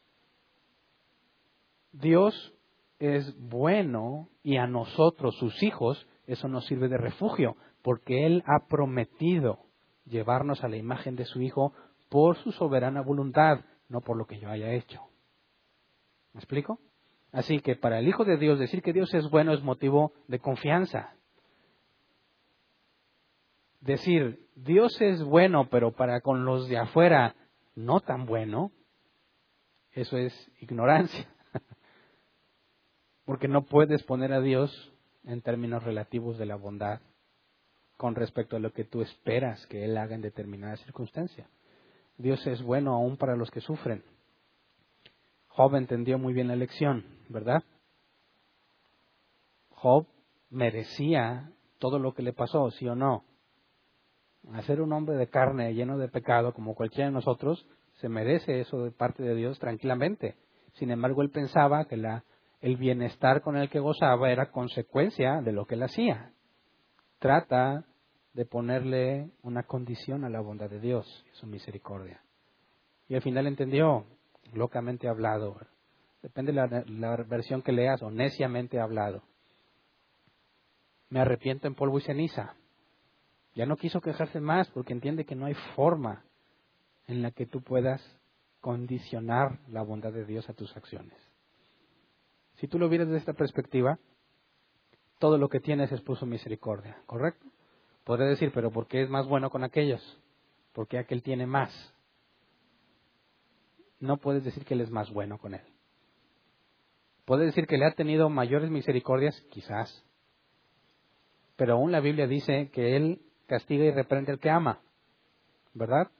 Dios 1.92 2.54
es 2.98 3.34
bueno 3.38 4.28
y 4.42 4.58
a 4.58 4.66
nosotros, 4.66 5.34
sus 5.38 5.62
hijos, 5.62 6.06
eso 6.26 6.46
nos 6.46 6.66
sirve 6.66 6.88
de 6.88 6.98
refugio, 6.98 7.56
porque 7.80 8.26
Él 8.26 8.44
ha 8.44 8.68
prometido 8.68 9.60
llevarnos 10.04 10.62
a 10.62 10.68
la 10.68 10.76
imagen 10.76 11.16
de 11.16 11.24
su 11.24 11.40
Hijo 11.40 11.72
por 12.10 12.36
su 12.36 12.52
soberana 12.52 13.00
voluntad, 13.00 13.60
no 13.88 14.02
por 14.02 14.18
lo 14.18 14.26
que 14.26 14.40
yo 14.40 14.50
haya 14.50 14.74
hecho. 14.74 15.00
¿Me 16.34 16.40
explico? 16.40 16.78
Así 17.32 17.60
que 17.60 17.76
para 17.76 17.98
el 17.98 18.08
Hijo 18.08 18.24
de 18.24 18.38
Dios 18.38 18.58
decir 18.58 18.82
que 18.82 18.92
Dios 18.92 19.12
es 19.14 19.28
bueno 19.30 19.52
es 19.52 19.62
motivo 19.62 20.12
de 20.28 20.38
confianza. 20.38 21.14
Decir 23.80 24.46
Dios 24.56 25.00
es 25.00 25.22
bueno, 25.22 25.68
pero 25.70 25.92
para 25.92 26.20
con 26.20 26.44
los 26.44 26.68
de 26.68 26.78
afuera 26.78 27.36
no 27.74 28.00
tan 28.00 28.26
bueno, 28.26 28.72
eso 29.92 30.16
es 30.16 30.32
ignorancia 30.60 31.28
porque 33.24 33.46
no 33.46 33.62
puedes 33.62 34.02
poner 34.02 34.32
a 34.32 34.40
Dios 34.40 34.92
en 35.24 35.42
términos 35.42 35.84
relativos 35.84 36.38
de 36.38 36.46
la 36.46 36.56
bondad 36.56 37.00
con 37.96 38.14
respecto 38.14 38.56
a 38.56 38.60
lo 38.60 38.72
que 38.72 38.84
tú 38.84 39.02
esperas 39.02 39.66
que 39.66 39.84
Él 39.84 39.96
haga 39.96 40.14
en 40.14 40.22
determinada 40.22 40.76
circunstancia. 40.76 41.48
Dios 42.16 42.44
es 42.46 42.62
bueno 42.62 42.94
aún 42.94 43.16
para 43.16 43.36
los 43.36 43.50
que 43.50 43.60
sufren. 43.60 44.02
Job 45.58 45.74
entendió 45.74 46.20
muy 46.20 46.34
bien 46.34 46.46
la 46.46 46.54
lección, 46.54 47.04
¿verdad? 47.28 47.64
Job 49.70 50.06
merecía 50.50 51.50
todo 51.80 51.98
lo 51.98 52.14
que 52.14 52.22
le 52.22 52.32
pasó, 52.32 52.70
sí 52.70 52.86
o 52.86 52.94
no. 52.94 53.24
Hacer 54.52 54.80
un 54.80 54.92
hombre 54.92 55.16
de 55.16 55.26
carne 55.26 55.74
lleno 55.74 55.98
de 55.98 56.06
pecado 56.06 56.54
como 56.54 56.76
cualquiera 56.76 57.06
de 57.06 57.14
nosotros, 57.14 57.66
se 57.94 58.08
merece 58.08 58.60
eso 58.60 58.84
de 58.84 58.92
parte 58.92 59.24
de 59.24 59.34
Dios 59.34 59.58
tranquilamente. 59.58 60.36
Sin 60.74 60.92
embargo, 60.92 61.22
él 61.22 61.30
pensaba 61.30 61.86
que 61.86 61.96
la 61.96 62.22
el 62.60 62.76
bienestar 62.76 63.42
con 63.42 63.56
el 63.56 63.68
que 63.68 63.80
gozaba 63.80 64.30
era 64.30 64.52
consecuencia 64.52 65.40
de 65.42 65.50
lo 65.50 65.66
que 65.66 65.74
él 65.74 65.82
hacía. 65.82 66.34
Trata 67.18 67.84
de 68.32 68.46
ponerle 68.46 69.32
una 69.42 69.64
condición 69.64 70.24
a 70.24 70.30
la 70.30 70.40
bondad 70.40 70.70
de 70.70 70.78
Dios 70.78 71.26
y 71.32 71.36
su 71.36 71.48
misericordia. 71.48 72.22
Y 73.08 73.16
al 73.16 73.22
final 73.22 73.48
entendió, 73.48 74.06
locamente 74.52 75.08
hablado, 75.08 75.56
depende 76.22 76.52
de 76.52 76.84
la, 76.86 77.16
versión 77.24 77.62
que 77.62 77.72
leas, 77.72 78.02
o 78.02 78.10
neciamente 78.10 78.80
hablado. 78.80 79.22
Me 81.10 81.20
arrepiento 81.20 81.66
en 81.66 81.74
polvo 81.74 81.98
y 81.98 82.02
ceniza. 82.02 82.54
Ya 83.54 83.66
no 83.66 83.76
quiso 83.76 84.00
quejarse 84.00 84.40
más 84.40 84.68
porque 84.70 84.92
entiende 84.92 85.24
que 85.24 85.34
no 85.34 85.46
hay 85.46 85.54
forma 85.74 86.24
en 87.06 87.22
la 87.22 87.30
que 87.30 87.46
tú 87.46 87.62
puedas 87.62 88.02
condicionar 88.60 89.58
la 89.68 89.82
bondad 89.82 90.12
de 90.12 90.24
Dios 90.24 90.48
a 90.48 90.52
tus 90.52 90.76
acciones. 90.76 91.18
Si 92.56 92.68
tú 92.68 92.78
lo 92.78 92.88
vieras 92.88 93.08
desde 93.08 93.20
esta 93.20 93.32
perspectiva, 93.32 93.98
todo 95.18 95.38
lo 95.38 95.48
que 95.48 95.60
tienes 95.60 95.90
es 95.92 96.00
por 96.00 96.16
su 96.18 96.26
misericordia, 96.26 97.00
¿correcto? 97.06 97.46
Podría 98.04 98.28
decir, 98.28 98.52
pero 98.52 98.70
¿por 98.70 98.86
qué 98.86 99.02
es 99.02 99.10
más 99.10 99.26
bueno 99.26 99.50
con 99.50 99.64
aquellos? 99.64 100.18
Porque 100.72 100.98
aquel 100.98 101.22
tiene 101.22 101.46
más. 101.46 101.72
No 104.00 104.18
puedes 104.18 104.44
decir 104.44 104.64
que 104.64 104.74
él 104.74 104.80
es 104.80 104.90
más 104.90 105.10
bueno 105.10 105.38
con 105.38 105.54
él. 105.54 105.62
Puedes 107.24 107.46
decir 107.46 107.66
que 107.66 107.76
le 107.76 107.86
ha 107.86 107.92
tenido 107.92 108.28
mayores 108.28 108.70
misericordias, 108.70 109.38
quizás. 109.50 110.04
Pero 111.56 111.74
aún 111.74 111.92
la 111.92 112.00
Biblia 112.00 112.26
dice 112.26 112.70
que 112.70 112.96
él 112.96 113.20
castiga 113.46 113.84
y 113.84 113.90
reprende 113.90 114.32
al 114.32 114.38
que 114.38 114.50
ama, 114.50 114.80
¿verdad? 115.74 116.10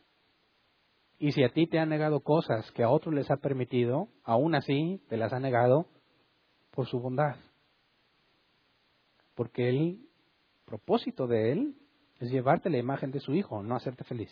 Y 1.18 1.32
si 1.32 1.42
a 1.42 1.48
ti 1.48 1.66
te 1.66 1.78
han 1.78 1.88
negado 1.88 2.20
cosas 2.20 2.70
que 2.72 2.82
a 2.82 2.90
otros 2.90 3.14
les 3.14 3.30
ha 3.30 3.36
permitido, 3.36 4.08
aún 4.22 4.54
así 4.54 5.02
te 5.08 5.16
las 5.16 5.32
ha 5.32 5.40
negado, 5.40 5.86
por 6.70 6.86
su 6.86 7.00
bondad. 7.00 7.36
Porque 9.34 9.68
el 9.68 10.08
propósito 10.64 11.26
de 11.26 11.52
Él 11.52 11.74
es 12.20 12.30
llevarte 12.30 12.70
la 12.70 12.78
imagen 12.78 13.10
de 13.10 13.20
su 13.20 13.34
Hijo, 13.34 13.62
no 13.62 13.74
hacerte 13.74 14.04
feliz. 14.04 14.30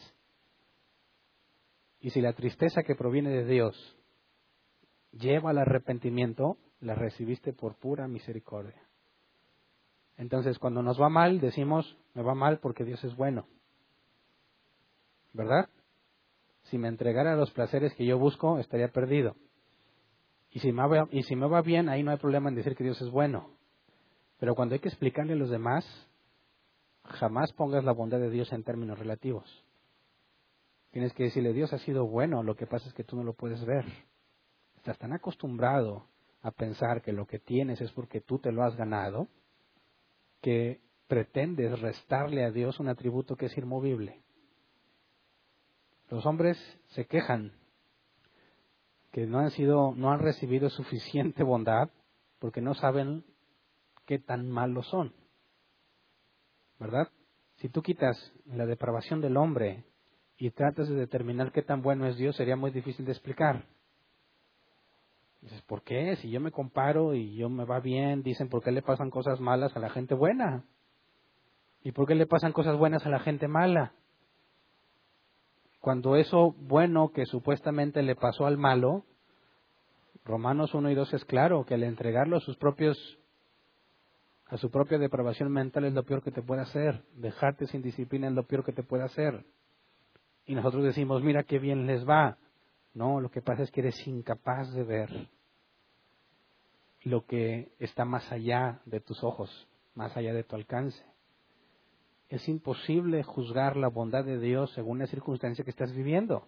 Y 2.07 2.11
si 2.11 2.21
la 2.21 2.35
tristeza 2.35 2.85
que 2.85 2.95
proviene 2.95 3.31
de 3.31 3.45
Dios 3.45 3.99
lleva 5.11 5.51
al 5.51 5.59
arrepentimiento, 5.59 6.57
la 6.79 6.95
recibiste 6.95 7.53
por 7.53 7.75
pura 7.81 8.07
misericordia. 8.07 8.81
Entonces, 10.17 10.61
cuando 10.61 10.85
nos 10.85 11.03
va 11.03 11.09
mal, 11.09 11.41
decimos, 11.41 11.99
me 12.15 12.23
va 12.23 12.37
mal 12.37 12.61
porque 12.61 12.85
Dios 12.85 13.03
es 13.03 13.17
bueno. 13.17 13.49
¿Verdad? 15.33 15.69
Si 16.71 16.79
me 16.79 16.87
entregara 16.87 17.35
los 17.35 17.51
placeres 17.51 17.93
que 17.95 18.07
yo 18.07 18.21
busco, 18.21 18.61
estaría 18.61 18.87
perdido. 18.93 19.35
Y 20.53 20.61
si, 20.61 20.71
me 20.71 20.87
va, 20.87 21.09
y 21.11 21.25
si 21.25 21.35
me 21.35 21.49
va 21.49 21.61
bien, 21.61 21.89
ahí 21.89 22.05
no 22.05 22.13
hay 22.13 22.19
problema 22.19 22.49
en 22.51 22.55
decir 22.55 22.77
que 22.77 22.85
Dios 22.85 23.03
es 23.03 23.11
bueno. 23.11 23.51
Pero 24.39 24.55
cuando 24.55 24.77
hay 24.77 24.79
que 24.79 24.91
explicarle 24.91 25.33
a 25.33 25.37
los 25.37 25.51
demás, 25.51 25.85
jamás 27.03 27.53
pongas 27.53 27.83
la 27.83 27.91
bondad 27.91 28.21
de 28.21 28.31
Dios 28.31 28.53
en 28.53 28.63
términos 28.63 28.97
relativos. 28.97 29.66
Tienes 30.97 31.13
que 31.13 31.25
decirle, 31.25 31.53
Dios 31.53 31.75
ha 31.75 31.79
sido 31.81 32.07
bueno, 32.07 32.43
lo 32.43 32.57
que 32.57 32.67
pasa 32.67 32.89
es 32.89 32.95
que 32.95 33.05
tú 33.05 33.17
no 33.17 33.23
lo 33.23 33.35
puedes 33.35 33.63
ver. 33.67 33.85
Estás 34.77 34.97
tan 34.97 35.13
acostumbrado 35.13 36.07
a 36.41 36.51
pensar 36.53 37.03
que 37.03 37.13
lo 37.13 37.27
que 37.27 37.39
tienes 37.39 37.83
es 37.83 37.93
porque 37.93 38.23
tú 38.23 38.39
te 38.39 38.51
lo 38.51 38.63
has 38.63 38.75
ganado, 38.77 39.29
que 40.41 40.81
pretendes 41.07 41.79
restarle 41.83 42.47
a 42.47 42.51
Dios 42.51 42.81
un 42.81 42.89
atributo 42.89 43.37
que 43.37 43.45
es 43.45 43.59
irmovible. 43.59 44.23
Los 46.09 46.25
hombres 46.25 46.57
se 46.87 47.05
quejan 47.05 47.53
que 49.13 49.27
no 49.27 49.41
han 49.41 49.51
sido, 49.51 49.93
no 49.95 50.11
han 50.11 50.21
recibido 50.21 50.71
suficiente 50.71 51.43
bondad 51.43 51.91
porque 52.39 52.63
no 52.63 52.73
saben 52.73 53.23
qué 54.07 54.19
tan 54.19 54.51
malos 54.51 54.87
son. 54.87 55.13
¿Verdad? 56.79 57.11
Si 57.57 57.69
tú 57.69 57.83
quitas 57.83 58.33
la 58.47 58.65
depravación 58.65 59.21
del 59.21 59.37
hombre 59.37 59.85
y 60.39 60.51
tratas 60.51 60.89
de 60.89 60.95
determinar 60.95 61.53
qué 61.53 61.63
tan 61.63 61.83
bueno 61.83 62.07
es 62.07 62.17
Dios, 62.17 62.37
sería 62.37 62.57
muy 62.57 62.71
difícil 62.71 63.05
de 63.05 63.13
explicar. 63.13 63.65
Dices, 65.41 65.63
¿por 65.63 65.83
qué? 65.83 66.17
Si 66.17 66.31
yo 66.31 66.41
me 66.41 66.51
comparo 66.51 67.15
y 67.15 67.37
yo 67.37 67.49
me 67.49 67.65
va 67.65 67.81
bien, 67.81 68.23
dicen, 68.23 68.49
¿por 68.49 68.63
qué 68.63 68.73
le 68.73 68.83
pasan 68.83 69.11
cosas 69.11 69.41
malas 69.41 69.77
a 69.77 69.81
la 69.81 69.91
gente 69.91 70.15
buena? 70.15 70.65
¿Y 71.83 71.93
por 71.93 72.07
qué 72.07 72.15
le 72.15 72.27
pasan 72.27 72.53
cosas 72.53 72.77
buenas 72.77 73.07
a 73.07 73.11
la 73.11 73.21
gente 73.21 73.49
mala? 73.49 73.93
cuando 75.87 76.17
eso 76.17 76.53
bueno 76.59 77.13
que 77.15 77.27
supuestamente 77.27 78.03
le 78.03 78.17
pasó 78.17 78.45
al 78.45 78.59
malo, 78.59 79.05
Romanos 80.25 80.75
1 80.75 80.91
y 80.91 80.97
2 80.97 81.15
es 81.15 81.25
claro 81.25 81.65
que 81.65 81.75
al 81.75 81.85
entregarlo 81.85 82.39
a 82.39 82.41
sus 82.41 82.57
propios 82.57 82.99
a 84.47 84.57
su 84.57 84.69
propia 84.73 84.99
depravación 84.99 85.53
mental 85.53 85.85
es 85.85 85.95
lo 85.95 86.03
peor 86.03 86.25
que 86.25 86.33
te 86.33 86.43
puede 86.43 86.63
hacer. 86.63 87.05
Dejarte 87.15 87.69
sin 87.69 87.83
disciplina 87.83 88.27
es 88.27 88.33
lo 88.33 88.49
peor 88.49 88.65
que 88.65 88.73
te 88.73 88.83
puede 88.83 89.05
hacer. 89.05 89.45
Y 90.47 90.55
nosotros 90.55 90.85
decimos, 90.85 91.23
mira 91.23 91.43
qué 91.43 91.59
bien 91.59 91.87
les 91.87 92.09
va. 92.09 92.39
No, 92.95 93.21
lo 93.21 93.31
que 93.31 93.43
pasa 93.43 93.63
es 93.63 93.71
que 93.71 93.81
eres 93.81 94.07
incapaz 94.07 94.73
de 94.73 94.85
ver 94.85 95.29
lo 97.03 97.27
que 97.27 97.73
está 97.79 98.05
más 98.05 98.31
allá 98.33 98.81
de 98.85 99.01
tus 99.01 99.23
ojos, 99.23 99.69
más 99.95 100.17
allá 100.17 100.33
de 100.33 100.45
tu 100.45 100.57
alcance. 100.57 101.05
Es 102.29 102.49
imposible 102.49 103.23
juzgar 103.23 103.77
la 103.77 103.89
bondad 103.89 104.25
de 104.25 104.39
Dios 104.39 104.73
según 104.73 104.99
la 104.99 105.07
circunstancia 105.07 105.65
que 105.65 105.71
estás 105.71 105.93
viviendo. 105.93 106.47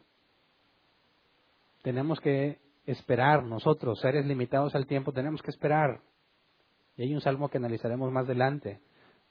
Tenemos 1.82 2.20
que 2.20 2.58
esperar 2.86 3.44
nosotros, 3.44 4.00
seres 4.00 4.26
limitados 4.26 4.74
al 4.74 4.86
tiempo, 4.86 5.12
tenemos 5.12 5.42
que 5.42 5.50
esperar. 5.50 6.00
Y 6.96 7.02
hay 7.02 7.14
un 7.14 7.20
salmo 7.20 7.48
que 7.48 7.58
analizaremos 7.58 8.10
más 8.10 8.24
adelante, 8.24 8.80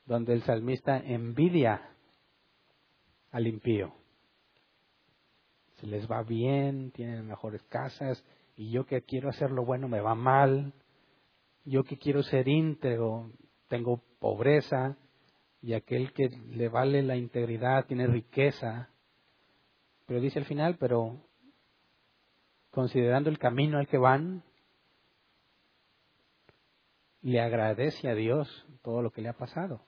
donde 0.06 0.34
el 0.34 0.44
salmista 0.44 0.98
envidia 0.98 1.90
al 3.32 3.48
impío. 3.48 3.94
Se 5.78 5.88
les 5.88 6.10
va 6.10 6.24
bien, 6.24 6.92
tienen 6.92 7.28
mejores 7.28 7.64
casas, 7.64 8.24
y 8.56 8.72
yo 8.72 8.86
que 8.86 9.02
quiero 9.04 9.30
hacer 9.30 9.52
lo 9.52 9.64
bueno 9.64 9.88
me 9.88 10.02
va 10.02 10.16
mal. 10.16 10.74
Yo 11.66 11.84
que 11.84 11.98
quiero 11.98 12.24
ser 12.24 12.48
íntegro, 12.48 13.32
tengo 13.68 14.02
pobreza, 14.20 14.98
y 15.62 15.74
aquel 15.74 16.14
que 16.14 16.30
le 16.30 16.70
vale 16.70 17.04
la 17.04 17.16
integridad 17.16 17.86
tiene 17.86 18.08
riqueza. 18.08 18.90
Pero 20.06 20.22
dice 20.22 20.40
al 20.40 20.46
final, 20.46 20.78
pero 20.80 21.22
considerando 22.72 23.30
el 23.30 23.38
camino 23.38 23.78
al 23.78 23.88
que 23.88 23.98
van, 23.98 24.44
le 27.22 27.42
agradece 27.42 28.10
a 28.10 28.16
Dios 28.16 28.66
todo 28.82 29.02
lo 29.02 29.12
que 29.12 29.22
le 29.22 29.30
ha 29.30 29.34
pasado. 29.34 29.82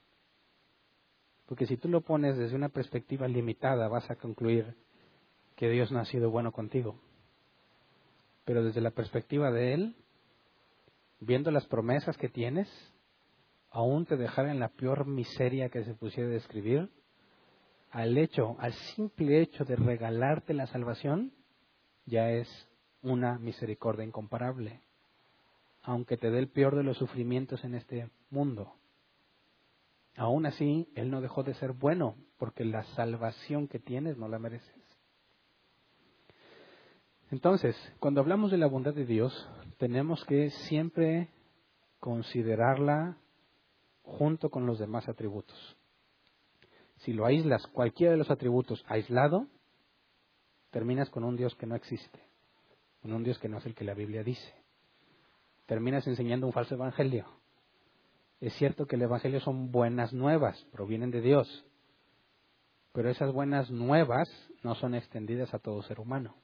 Porque 1.45 1.65
si 1.65 1.77
tú 1.77 1.87
lo 1.87 2.01
pones 2.01 2.37
desde 2.37 2.55
una 2.55 2.69
perspectiva 2.69 3.27
limitada, 3.27 3.87
vas 3.87 4.09
a 4.11 4.15
concluir 4.15 4.75
que 5.59 5.69
Dios 5.69 5.91
no 5.91 5.99
ha 5.99 6.05
sido 6.05 6.31
bueno 6.31 6.53
contigo. 6.53 6.95
Pero 8.45 8.63
desde 8.63 8.79
la 8.79 8.91
perspectiva 8.91 9.51
de 9.51 9.73
Él, 9.73 9.95
viendo 11.19 11.51
las 11.51 11.67
promesas 11.67 12.15
que 12.15 12.29
tienes, 12.29 12.69
aún 13.69 14.05
te 14.05 14.15
dejar 14.15 14.47
en 14.47 14.61
la 14.61 14.69
peor 14.69 15.05
miseria 15.05 15.67
que 15.67 15.83
se 15.83 15.93
pusiera 15.95 16.29
describir, 16.29 16.89
al 17.91 18.17
hecho, 18.17 18.55
al 18.57 18.71
simple 18.95 19.41
hecho 19.41 19.65
de 19.65 19.75
regalarte 19.75 20.53
la 20.53 20.65
salvación, 20.67 21.33
ya 22.05 22.31
es 22.31 22.47
una 23.01 23.37
misericordia 23.37 24.05
incomparable, 24.05 24.79
aunque 25.81 26.15
te 26.15 26.31
dé 26.31 26.39
el 26.39 26.47
peor 26.47 26.77
de 26.77 26.83
los 26.83 26.97
sufrimientos 26.97 27.65
en 27.65 27.75
este 27.75 28.09
mundo. 28.29 28.75
Aún 30.15 30.45
así, 30.45 30.87
Él 30.95 31.11
no 31.11 31.19
dejó 31.19 31.43
de 31.43 31.53
ser 31.55 31.73
bueno, 31.73 32.15
porque 32.37 32.63
la 32.63 32.83
salvación 32.95 33.67
que 33.67 33.79
tienes 33.79 34.15
no 34.15 34.29
la 34.29 34.39
mereces. 34.39 34.78
Entonces, 37.31 37.75
cuando 37.99 38.21
hablamos 38.21 38.51
de 38.51 38.57
la 38.57 38.67
bondad 38.67 38.93
de 38.93 39.05
Dios, 39.05 39.47
tenemos 39.77 40.25
que 40.25 40.49
siempre 40.49 41.29
considerarla 41.99 43.17
junto 44.01 44.49
con 44.49 44.65
los 44.65 44.79
demás 44.79 45.07
atributos. 45.07 45.77
Si 46.97 47.13
lo 47.13 47.25
aíslas, 47.25 47.65
cualquiera 47.67 48.11
de 48.11 48.17
los 48.17 48.31
atributos 48.31 48.83
aislado, 48.87 49.47
terminas 50.71 51.09
con 51.09 51.23
un 51.23 51.35
Dios 51.37 51.55
que 51.55 51.65
no 51.65 51.75
existe 51.75 52.29
con 53.01 53.13
un 53.13 53.23
Dios 53.23 53.39
que 53.39 53.49
no 53.49 53.57
es 53.57 53.65
el 53.65 53.75
que 53.75 53.83
la 53.83 53.93
Biblia 53.93 54.23
dice. 54.23 54.53
Terminas 55.65 56.07
enseñando 56.07 56.47
un 56.47 56.53
falso 56.53 56.75
evangelio. 56.75 57.25
Es 58.39 58.53
cierto 58.53 58.85
que 58.85 58.95
el 58.95 59.03
evangelio 59.03 59.39
son 59.41 59.71
buenas 59.71 60.13
nuevas, 60.13 60.65
provienen 60.71 61.11
de 61.11 61.21
Dios, 61.21 61.65
pero 62.93 63.09
esas 63.09 63.33
buenas 63.33 63.69
nuevas 63.69 64.29
no 64.63 64.75
son 64.75 64.95
extendidas 64.95 65.53
a 65.53 65.59
todo 65.59 65.81
ser 65.83 65.99
humano, 65.99 66.35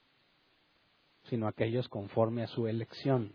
sino 1.29 1.47
aquellos 1.47 1.89
conforme 1.89 2.43
a 2.43 2.47
su 2.47 2.67
elección. 2.67 3.33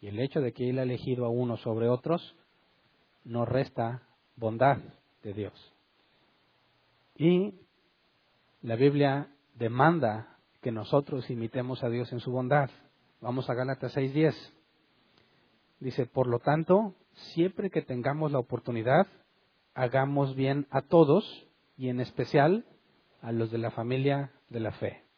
Y 0.00 0.08
el 0.08 0.18
hecho 0.18 0.40
de 0.40 0.52
que 0.52 0.70
Él 0.70 0.78
ha 0.78 0.82
elegido 0.82 1.24
a 1.24 1.28
uno 1.28 1.56
sobre 1.56 1.88
otros 1.88 2.36
no 3.24 3.44
resta 3.44 4.02
bondad 4.36 4.78
de 5.22 5.34
Dios. 5.34 5.74
Y 7.16 7.54
la 8.62 8.76
Biblia 8.76 9.28
demanda 9.54 10.38
que 10.62 10.72
nosotros 10.72 11.28
imitemos 11.30 11.82
a 11.82 11.88
Dios 11.88 12.12
en 12.12 12.20
su 12.20 12.30
bondad. 12.30 12.70
Vamos 13.20 13.48
a 13.50 13.54
Gálatas 13.54 13.94
6:10. 13.96 14.34
Dice, 15.80 16.06
por 16.06 16.26
lo 16.26 16.38
tanto, 16.38 16.94
siempre 17.34 17.70
que 17.70 17.82
tengamos 17.82 18.32
la 18.32 18.38
oportunidad, 18.38 19.06
hagamos 19.74 20.34
bien 20.34 20.66
a 20.70 20.82
todos 20.82 21.46
y 21.76 21.88
en 21.88 22.00
especial 22.00 22.64
a 23.22 23.32
los 23.32 23.50
de 23.50 23.58
la 23.58 23.70
familia 23.70 24.30
de 24.48 24.60
la 24.60 24.72
fe. 24.72 25.09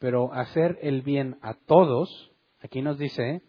Pero 0.00 0.32
hacer 0.32 0.80
el 0.82 1.02
bien 1.02 1.38
a 1.42 1.54
todos, 1.54 2.32
aquí 2.60 2.82
nos 2.82 2.98
dice 2.98 3.42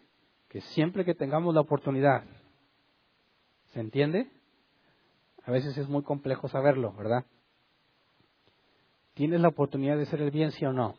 que 0.48 0.60
siempre 0.60 1.04
que 1.04 1.16
tengamos 1.16 1.52
la 1.52 1.62
oportunidad, 1.62 2.22
¿se 3.72 3.80
entiende? 3.80 4.30
A 5.44 5.50
veces 5.50 5.76
es 5.76 5.88
muy 5.88 6.04
complejo 6.04 6.46
saberlo, 6.46 6.92
¿verdad? 6.92 7.26
¿Tienes 9.14 9.40
la 9.40 9.48
oportunidad 9.48 9.96
de 9.96 10.04
hacer 10.04 10.22
el 10.22 10.30
bien, 10.30 10.52
sí 10.52 10.64
o 10.64 10.72
no? 10.72 10.94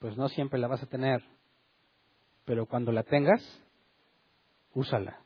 pues 0.00 0.16
no 0.16 0.28
siempre 0.28 0.58
la 0.58 0.66
vas 0.66 0.82
a 0.82 0.86
tener. 0.86 1.22
Pero 2.44 2.66
cuando 2.66 2.90
la 2.90 3.04
tengas, 3.04 3.40
úsala. 4.74 5.20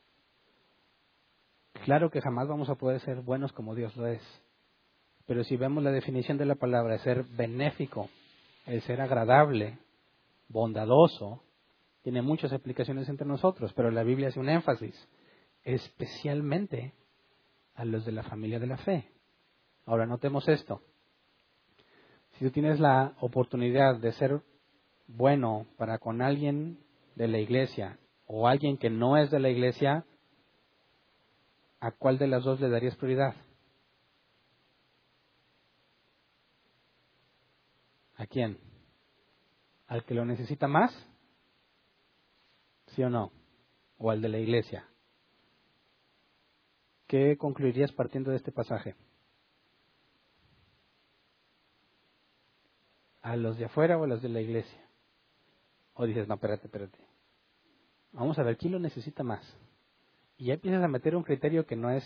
Claro 1.85 2.11
que 2.11 2.21
jamás 2.21 2.47
vamos 2.47 2.69
a 2.69 2.75
poder 2.75 2.99
ser 2.99 3.21
buenos 3.21 3.51
como 3.53 3.73
Dios 3.73 3.95
lo 3.95 4.05
es. 4.05 4.21
Pero 5.25 5.43
si 5.43 5.55
vemos 5.55 5.83
la 5.83 5.91
definición 5.91 6.37
de 6.37 6.45
la 6.45 6.55
palabra, 6.55 6.99
ser 6.99 7.23
benéfico, 7.23 8.09
el 8.65 8.81
ser 8.81 9.01
agradable, 9.01 9.77
bondadoso, 10.47 11.43
tiene 12.01 12.21
muchas 12.21 12.53
aplicaciones 12.53 13.09
entre 13.09 13.27
nosotros, 13.27 13.73
pero 13.73 13.91
la 13.91 14.03
Biblia 14.03 14.27
hace 14.27 14.39
un 14.39 14.49
énfasis, 14.49 14.95
especialmente 15.63 16.93
a 17.75 17.85
los 17.85 18.05
de 18.05 18.11
la 18.11 18.23
familia 18.23 18.59
de 18.59 18.67
la 18.67 18.77
fe. 18.77 19.09
Ahora 19.85 20.05
notemos 20.05 20.47
esto. 20.47 20.81
Si 22.33 22.45
tú 22.45 22.51
tienes 22.51 22.79
la 22.79 23.13
oportunidad 23.21 23.97
de 23.99 24.11
ser 24.13 24.41
bueno 25.07 25.67
para 25.77 25.99
con 25.99 26.21
alguien 26.21 26.79
de 27.15 27.27
la 27.27 27.37
iglesia 27.37 27.97
o 28.27 28.47
alguien 28.47 28.77
que 28.77 28.89
no 28.89 29.17
es 29.17 29.31
de 29.31 29.39
la 29.39 29.49
iglesia, 29.49 30.05
¿a 31.79 31.91
cuál 31.91 32.17
de 32.17 32.27
las 32.27 32.43
dos 32.43 32.59
le 32.59 32.69
darías 32.69 32.95
prioridad? 32.95 33.35
¿A 38.17 38.25
quién? 38.25 38.57
¿Al 39.87 40.03
que 40.05 40.13
lo 40.13 40.25
necesita 40.25 40.67
más? 40.67 40.91
¿Sí 42.87 43.03
o 43.03 43.09
no? 43.09 43.31
¿O 43.97 44.11
al 44.11 44.21
de 44.21 44.29
la 44.29 44.39
iglesia? 44.39 44.87
¿Qué 47.07 47.37
concluirías 47.37 47.91
partiendo 47.91 48.31
de 48.31 48.37
este 48.37 48.51
pasaje? 48.51 48.95
¿A 53.21 53.35
los 53.35 53.57
de 53.57 53.65
afuera 53.65 53.97
o 53.97 54.03
a 54.03 54.07
los 54.07 54.21
de 54.21 54.29
la 54.29 54.41
iglesia? 54.41 54.81
O 55.93 56.05
dices, 56.05 56.27
no, 56.27 56.35
espérate, 56.35 56.67
espérate. 56.67 56.99
Vamos 58.11 58.37
a 58.39 58.43
ver, 58.43 58.57
¿quién 58.57 58.73
lo 58.73 58.79
necesita 58.79 59.23
más? 59.23 59.41
Y 60.37 60.45
ya 60.45 60.53
empiezas 60.55 60.83
a 60.83 60.87
meter 60.87 61.15
un 61.15 61.23
criterio 61.23 61.65
que 61.65 61.75
no 61.75 61.89
es 61.89 62.03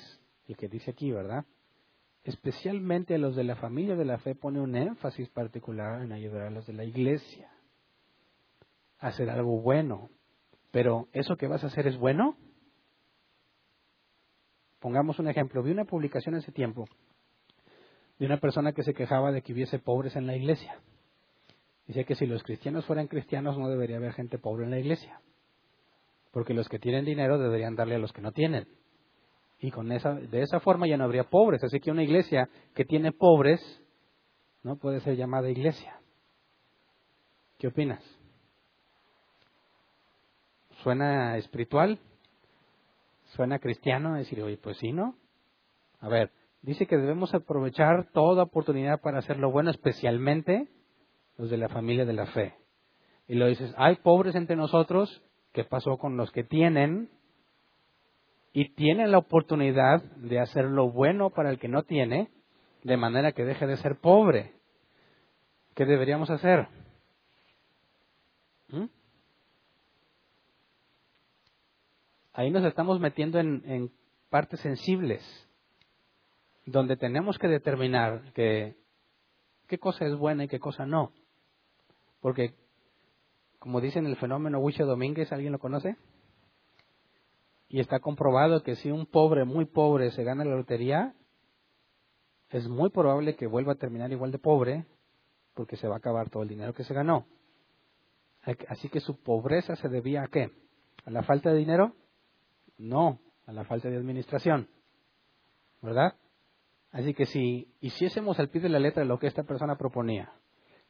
el 0.48 0.58
que 0.58 0.68
dice 0.68 0.92
aquí, 0.92 1.12
¿verdad? 1.12 1.46
Especialmente 2.30 3.16
a 3.16 3.18
los 3.18 3.36
de 3.36 3.44
la 3.44 3.56
familia 3.56 3.96
de 3.96 4.06
la 4.06 4.20
fe 4.20 4.36
pone 4.36 4.62
un 4.62 4.76
énfasis 4.76 5.28
particular 5.30 6.04
en 6.04 6.12
ayudar 6.12 6.44
a 6.44 6.50
los 6.52 6.68
de 6.68 6.74
la 6.74 6.84
iglesia. 6.84 7.50
A 9.00 9.08
hacer 9.08 9.32
algo 9.32 9.60
bueno. 9.60 10.12
Pero, 10.70 11.08
¿eso 11.12 11.38
que 11.38 11.48
vas 11.48 11.64
a 11.64 11.68
hacer 11.68 11.88
es 11.88 11.98
bueno? 11.98 12.38
Pongamos 14.80 15.18
un 15.18 15.28
ejemplo. 15.28 15.64
Vi 15.64 15.72
una 15.72 15.86
publicación 15.86 16.36
hace 16.36 16.52
tiempo 16.52 16.86
de 18.20 18.28
una 18.28 18.38
persona 18.38 18.74
que 18.74 18.84
se 18.84 18.94
quejaba 18.94 19.32
de 19.32 19.42
que 19.42 19.54
hubiese 19.54 19.80
pobres 19.80 20.16
en 20.16 20.28
la 20.28 20.36
iglesia. 20.36 20.80
Dice 21.88 22.06
que 22.06 22.14
si 22.14 22.28
los 22.28 22.44
cristianos 22.44 22.86
fueran 22.86 23.08
cristianos 23.08 23.58
no 23.58 23.70
debería 23.70 23.98
haber 23.98 24.14
gente 24.14 24.38
pobre 24.38 24.66
en 24.66 24.70
la 24.70 24.78
iglesia. 24.78 25.20
Porque 26.30 26.54
los 26.54 26.70
que 26.70 26.78
tienen 26.78 27.06
dinero 27.06 27.40
deberían 27.40 27.76
darle 27.76 27.96
a 27.96 28.00
los 28.00 28.14
que 28.14 28.22
no 28.22 28.34
tienen. 28.34 28.68
Y 29.60 29.72
con 29.72 29.92
esa, 29.92 30.14
de 30.14 30.42
esa 30.42 30.60
forma 30.60 30.88
ya 30.88 30.98
no 30.98 31.04
habría 31.04 31.26
pobres. 31.26 31.64
Así 31.64 31.80
que 31.80 31.92
una 31.92 32.04
iglesia 32.04 32.50
que 32.74 32.86
tiene 32.86 33.12
pobres 33.12 33.62
no 34.64 34.78
puede 34.78 35.02
ser 35.02 35.16
llamada 35.16 35.50
iglesia. 35.50 36.00
¿Qué 37.58 37.68
opinas? 37.68 38.04
¿Suena 40.82 41.38
espiritual? 41.38 42.00
¿Suena 43.36 43.60
cristiano? 43.60 44.16
Decir, 44.16 44.42
oye, 44.42 44.58
pues 44.58 44.78
sí, 44.78 44.94
¿no? 44.94 45.16
A 46.00 46.08
ver, 46.08 46.32
dice 46.62 46.88
que 46.88 46.98
debemos 46.98 47.34
aprovechar 47.34 48.10
toda 48.14 48.44
oportunidad 48.44 49.02
para 49.02 49.20
hacer 49.20 49.38
lo 49.38 49.52
bueno, 49.52 49.72
especialmente 49.72 50.70
los 51.38 51.50
de 51.50 51.58
la 51.58 51.68
familia 51.68 52.06
de 52.06 52.14
la 52.14 52.28
fe. 52.28 52.56
Y 53.28 53.36
lo 53.36 53.48
dices, 53.48 53.74
hay 53.78 53.98
pobres 53.98 54.36
entre 54.36 54.56
nosotros, 54.56 55.22
¿qué 55.52 55.64
pasó 55.66 55.98
con 55.98 56.18
los 56.18 56.32
que 56.32 56.44
tienen? 56.44 57.10
Y 58.52 58.70
tienen 58.74 59.12
la 59.12 59.20
oportunidad 59.20 60.02
de 60.16 60.40
hacer 60.40 60.66
lo 60.66 60.90
bueno 60.92 61.30
para 61.30 61.50
el 61.52 61.60
que 61.60 61.68
no 61.68 61.84
tiene, 61.84 62.30
de 62.84 62.98
manera 62.98 63.32
que 63.32 63.46
deje 63.46 63.68
de 63.68 63.78
ser 63.78 63.98
pobre. 63.98 64.54
¿Qué 65.76 65.86
deberíamos 65.86 66.30
hacer? 66.30 66.68
¿Mm? 68.70 68.86
Ahí 72.34 72.52
nos 72.52 72.64
estamos 72.64 73.00
metiendo 73.00 73.40
en, 73.40 73.92
partes 74.30 74.60
sensibles, 74.60 75.22
donde 76.66 76.96
tenemos 76.96 77.38
que 77.40 77.48
determinar 77.48 78.32
que, 78.34 78.76
qué 79.68 79.80
cosa 79.80 80.06
es 80.06 80.16
buena 80.16 80.44
y 80.44 80.48
qué 80.48 80.60
cosa 80.60 80.86
no. 80.86 81.12
Porque, 82.22 82.54
como 83.58 83.82
dicen 83.82 84.06
el 84.06 84.18
fenómeno 84.18 84.60
Huicho 84.60 84.86
Domínguez, 84.86 85.32
¿alguien 85.32 85.52
lo 85.52 85.60
conoce? 85.60 85.98
Y 87.70 87.80
está 87.80 88.00
comprobado 88.00 88.64
que 88.64 88.76
si 88.76 88.92
un 88.92 89.06
pobre, 89.06 89.46
muy 89.46 89.66
pobre, 89.66 90.10
se 90.12 90.24
gana 90.24 90.44
la 90.44 90.56
lotería, 90.56 91.14
es 92.50 92.68
muy 92.68 92.90
probable 92.90 93.36
que 93.36 93.46
vuelva 93.46 93.74
a 93.74 93.78
terminar 93.78 94.12
igual 94.12 94.32
de 94.32 94.40
pobre, 94.40 94.86
porque 95.54 95.78
se 95.78 95.88
va 95.88 95.96
a 95.96 95.98
acabar 96.00 96.30
todo 96.30 96.42
el 96.42 96.50
dinero 96.50 96.74
que 96.74 96.84
se 96.84 96.96
ganó. 96.96 97.28
Así 98.68 98.90
que 98.90 99.00
su 99.00 99.22
pobreza 99.22 99.76
se 99.76 99.88
debía 99.88 100.24
a 100.24 100.28
qué? 100.28 100.52
¿A 101.06 101.12
la 101.12 101.22
falta 101.22 101.52
de 101.52 101.60
dinero? 101.60 101.96
No, 102.78 103.20
a 103.46 103.54
la 103.54 103.66
falta 103.66 103.90
de 103.90 103.98
administración. 103.98 104.68
¿Verdad? 105.82 106.16
Así 106.92 107.14
que 107.14 107.28
si 107.28 107.72
hiciésemos 107.82 108.40
al 108.40 108.50
pie 108.50 108.62
de 108.62 108.70
la 108.70 108.80
letra 108.80 109.06
lo 109.06 109.20
que 109.20 109.28
esta 109.28 109.44
persona 109.44 109.78
proponía, 109.78 110.34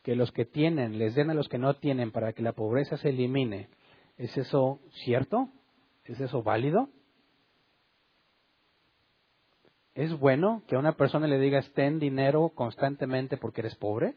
que 0.02 0.16
los 0.16 0.32
que 0.32 0.46
tienen 0.46 0.98
les 0.98 1.14
den 1.14 1.30
a 1.30 1.34
los 1.34 1.50
que 1.50 1.58
no 1.58 1.76
tienen 1.76 2.12
para 2.12 2.32
que 2.32 2.42
la 2.42 2.54
pobreza 2.54 2.96
se 2.96 3.10
elimine, 3.10 3.70
¿es 4.18 4.38
eso 4.38 4.80
cierto? 5.04 5.50
¿Es 6.10 6.20
eso 6.20 6.42
válido? 6.42 6.90
¿Es 9.94 10.18
bueno 10.18 10.64
que 10.68 10.76
a 10.76 10.80
una 10.80 10.94
persona 10.94 11.28
le 11.28 11.38
digas 11.38 11.72
ten 11.74 12.00
dinero 12.00 12.50
constantemente 12.50 13.38
porque 13.38 13.62
eres 13.62 13.76
pobre? 13.76 14.16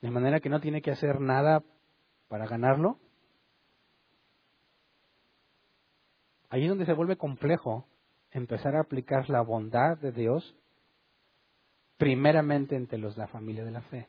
De 0.00 0.10
manera 0.10 0.40
que 0.40 0.48
no 0.48 0.60
tiene 0.60 0.80
que 0.80 0.90
hacer 0.90 1.20
nada 1.20 1.62
para 2.28 2.46
ganarlo. 2.46 2.98
Ahí 6.48 6.62
es 6.62 6.70
donde 6.70 6.86
se 6.86 6.94
vuelve 6.94 7.18
complejo 7.18 7.86
empezar 8.30 8.74
a 8.74 8.80
aplicar 8.80 9.28
la 9.28 9.42
bondad 9.42 9.98
de 9.98 10.12
Dios 10.12 10.56
primeramente 11.98 12.74
entre 12.74 12.96
los 12.96 13.16
de 13.16 13.20
la 13.20 13.28
familia 13.28 13.66
de 13.66 13.70
la 13.70 13.82
fe. 13.82 14.08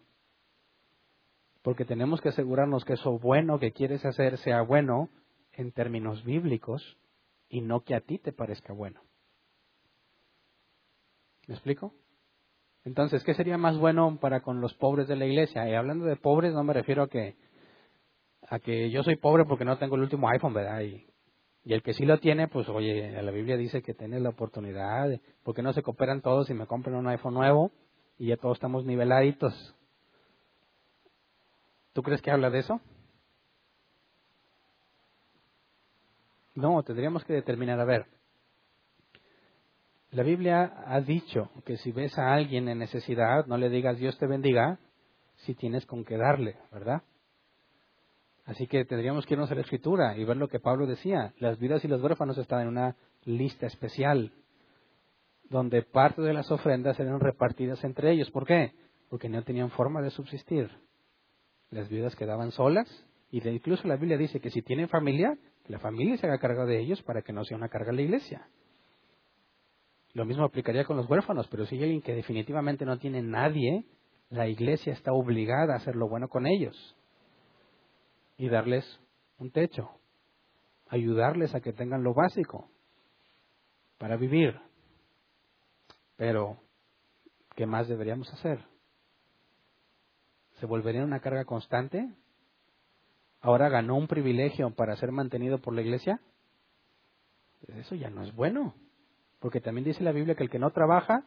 Porque 1.64 1.84
tenemos 1.84 2.22
que 2.22 2.30
asegurarnos 2.30 2.86
que 2.86 2.94
eso 2.94 3.20
bueno 3.20 3.60
que 3.60 3.74
quieres 3.74 4.06
hacer 4.06 4.38
sea 4.38 4.62
bueno 4.62 5.10
en 5.58 5.72
términos 5.72 6.24
bíblicos 6.24 6.98
y 7.50 7.62
no 7.62 7.82
que 7.82 7.96
a 7.96 8.02
ti 8.02 8.20
te 8.20 8.32
parezca 8.32 8.74
bueno. 8.74 9.02
¿Me 11.48 11.56
explico? 11.56 11.94
Entonces, 12.86 13.24
¿qué 13.24 13.34
sería 13.34 13.58
más 13.58 13.78
bueno 13.78 14.18
para 14.22 14.42
con 14.42 14.62
los 14.62 14.74
pobres 14.76 15.08
de 15.08 15.16
la 15.16 15.26
iglesia? 15.26 15.68
Y 15.68 15.74
hablando 15.74 16.06
de 16.06 16.16
pobres, 16.16 16.54
no 16.54 16.64
me 16.64 16.74
refiero 16.74 17.04
a 17.04 17.10
que 17.10 17.36
a 18.50 18.60
que 18.60 18.90
yo 18.90 19.04
soy 19.04 19.18
pobre 19.18 19.44
porque 19.46 19.66
no 19.66 19.78
tengo 19.78 19.96
el 19.96 20.04
último 20.04 20.30
iPhone, 20.30 20.54
¿verdad? 20.54 20.82
Y, 20.82 21.06
el 21.66 21.84
que 21.84 21.92
sí 21.92 22.06
lo 22.06 22.18
tiene, 22.18 22.48
pues 22.48 22.70
oye, 22.70 23.12
la 23.22 23.30
Biblia 23.30 23.58
dice 23.58 23.82
que 23.82 23.94
tiene 23.94 24.22
la 24.22 24.30
oportunidad, 24.30 25.20
porque 25.44 25.62
no 25.62 25.74
se 25.74 25.84
cooperan 25.84 26.22
todos 26.22 26.50
y 26.50 26.54
me 26.54 26.66
compran 26.66 26.96
un 26.96 27.10
iPhone 27.10 27.34
nuevo 27.34 27.72
y 28.18 28.28
ya 28.28 28.38
todos 28.38 28.56
estamos 28.56 28.86
niveladitos. 28.86 29.76
¿Tú 31.92 32.04
crees 32.04 32.22
que 32.22 32.32
habla 32.32 32.50
de 32.50 32.60
eso? 32.60 32.80
No, 36.58 36.82
tendríamos 36.82 37.24
que 37.24 37.34
determinar, 37.34 37.80
a 37.80 37.86
ver, 37.86 38.08
la 40.10 40.24
Biblia 40.24 40.74
ha 40.88 41.00
dicho 41.02 41.52
que 41.64 41.78
si 41.78 41.92
ves 41.92 42.18
a 42.18 42.34
alguien 42.34 42.68
en 42.68 42.80
necesidad, 42.80 43.46
no 43.46 43.58
le 43.58 43.70
digas 43.70 44.00
Dios 44.00 44.18
te 44.18 44.26
bendiga, 44.26 44.80
si 45.36 45.54
tienes 45.54 45.86
con 45.86 46.04
qué 46.04 46.18
darle, 46.18 46.56
¿verdad? 46.72 47.04
Así 48.46 48.66
que 48.66 48.86
tendríamos 48.86 49.28
que 49.28 49.36
irnos 49.36 49.52
a 49.52 49.54
la 49.54 49.62
escritura 49.62 50.18
y 50.18 50.24
ver 50.24 50.38
lo 50.38 50.48
que 50.48 50.60
Pablo 50.60 50.88
decía. 50.88 51.32
Las 51.38 51.60
vidas 51.60 51.86
y 51.86 51.88
los 51.88 52.02
huérfanos 52.02 52.40
estaban 52.40 52.64
en 52.64 52.70
una 52.70 52.96
lista 53.24 53.68
especial, 53.68 54.32
donde 55.52 55.84
parte 55.84 56.24
de 56.24 56.34
las 56.34 56.50
ofrendas 56.50 57.00
eran 57.00 57.20
repartidas 57.20 57.84
entre 57.84 58.14
ellos. 58.14 58.32
¿Por 58.32 58.48
qué? 58.48 58.74
Porque 59.12 59.30
no 59.30 59.44
tenían 59.44 59.70
forma 59.70 60.02
de 60.02 60.10
subsistir. 60.10 60.72
Las 61.70 61.88
viudas 61.88 62.16
quedaban 62.16 62.50
solas 62.50 62.88
y 63.30 63.48
incluso 63.48 63.88
la 63.88 63.98
Biblia 63.98 64.18
dice 64.18 64.40
que 64.40 64.50
si 64.50 64.64
tienen 64.64 64.90
familia, 64.90 65.38
la 65.68 65.80
familia 65.80 66.18
se 66.18 66.28
haga 66.28 66.40
cargo 66.40 66.66
de 66.66 66.80
ellos 66.80 67.02
para 67.04 67.22
que 67.22 67.34
no 67.34 67.44
sea 67.44 67.58
una 67.58 67.70
carga 67.70 67.92
a 67.92 67.96
la 67.96 68.02
iglesia. 68.02 68.48
Lo 70.14 70.26
mismo 70.26 70.46
aplicaría 70.46 70.86
con 70.86 70.98
los 70.98 71.10
huérfanos, 71.10 71.48
pero 71.50 71.66
si 71.66 71.76
hay 71.76 71.84
alguien 71.84 72.02
que 72.02 72.16
definitivamente 72.16 72.86
no 72.86 72.98
tiene 72.98 73.22
nadie, 73.22 73.86
la 74.30 74.48
iglesia 74.48 74.94
está 74.94 75.14
obligada 75.14 75.74
a 75.74 75.78
hacer 75.78 75.96
lo 75.96 76.08
bueno 76.08 76.28
con 76.28 76.48
ellos 76.48 76.96
y 78.38 78.50
darles 78.50 79.00
un 79.38 79.52
techo, 79.52 79.90
ayudarles 80.88 81.54
a 81.54 81.60
que 81.60 81.74
tengan 81.74 82.04
lo 82.04 82.14
básico 82.14 82.70
para 83.98 84.16
vivir. 84.16 84.60
Pero, 86.16 86.58
¿qué 87.56 87.66
más 87.66 87.88
deberíamos 87.88 88.32
hacer? 88.34 88.64
¿Se 90.60 90.66
volvería 90.66 91.04
una 91.04 91.20
carga 91.20 91.46
constante? 91.46 92.10
¿Ahora 93.42 93.70
ganó 93.70 93.96
un 93.96 94.08
privilegio 94.08 94.72
para 94.72 94.96
ser 94.96 95.12
mantenido 95.12 95.60
por 95.60 95.74
la 95.74 95.82
iglesia? 95.82 96.20
Eso 97.68 97.96
ya 97.96 98.10
no 98.10 98.24
es 98.24 98.34
bueno. 98.34 98.74
Porque 99.40 99.62
también 99.62 99.86
dice 99.86 100.04
la 100.04 100.12
Biblia 100.12 100.36
que 100.36 100.44
el 100.44 100.50
que 100.50 100.60
no 100.60 100.72
trabaja, 100.72 101.24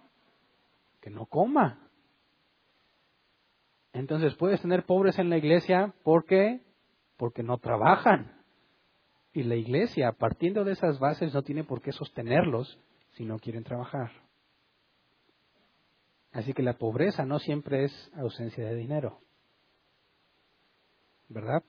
que 1.01 1.11
no 1.11 1.27
coma. 1.27 1.89
Entonces 3.93 4.35
puedes 4.35 4.61
tener 4.61 4.85
pobres 4.85 5.19
en 5.19 5.31
la 5.31 5.39
iglesia 5.39 5.95
porque 6.03 6.61
porque 7.17 7.43
no 7.43 7.59
trabajan. 7.59 8.33
Y 9.35 9.43
la 9.43 9.55
iglesia, 9.55 10.13
partiendo 10.13 10.65
de 10.65 10.73
esas 10.73 10.99
bases, 10.99 11.35
no 11.35 11.43
tiene 11.43 11.65
por 11.65 11.83
qué 11.83 11.93
sostenerlos 11.93 12.81
si 13.13 13.27
no 13.27 13.39
quieren 13.39 13.63
trabajar. 13.63 14.11
Así 16.33 16.55
que 16.55 16.63
la 16.63 16.79
pobreza 16.79 17.27
no 17.27 17.39
siempre 17.39 17.85
es 17.85 18.11
ausencia 18.15 18.65
de 18.65 18.75
dinero. 18.75 19.21
¿Verdad? 21.29 21.63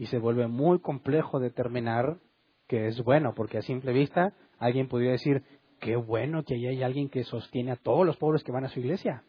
Y 0.00 0.06
se 0.06 0.16
vuelve 0.16 0.46
muy 0.46 0.80
complejo 0.80 1.40
determinar 1.40 2.20
que 2.66 2.86
es 2.86 3.02
bueno, 3.04 3.34
porque 3.36 3.58
a 3.58 3.62
simple 3.62 3.92
vista 3.92 4.32
alguien 4.58 4.88
podría 4.88 5.10
decir, 5.10 5.42
qué 5.78 5.94
bueno 5.94 6.42
que 6.42 6.54
hay 6.54 6.82
alguien 6.82 7.10
que 7.10 7.22
sostiene 7.22 7.72
a 7.72 7.76
todos 7.76 8.06
los 8.06 8.16
pobres 8.16 8.42
que 8.42 8.50
van 8.50 8.64
a 8.64 8.70
su 8.70 8.80
iglesia. 8.80 9.24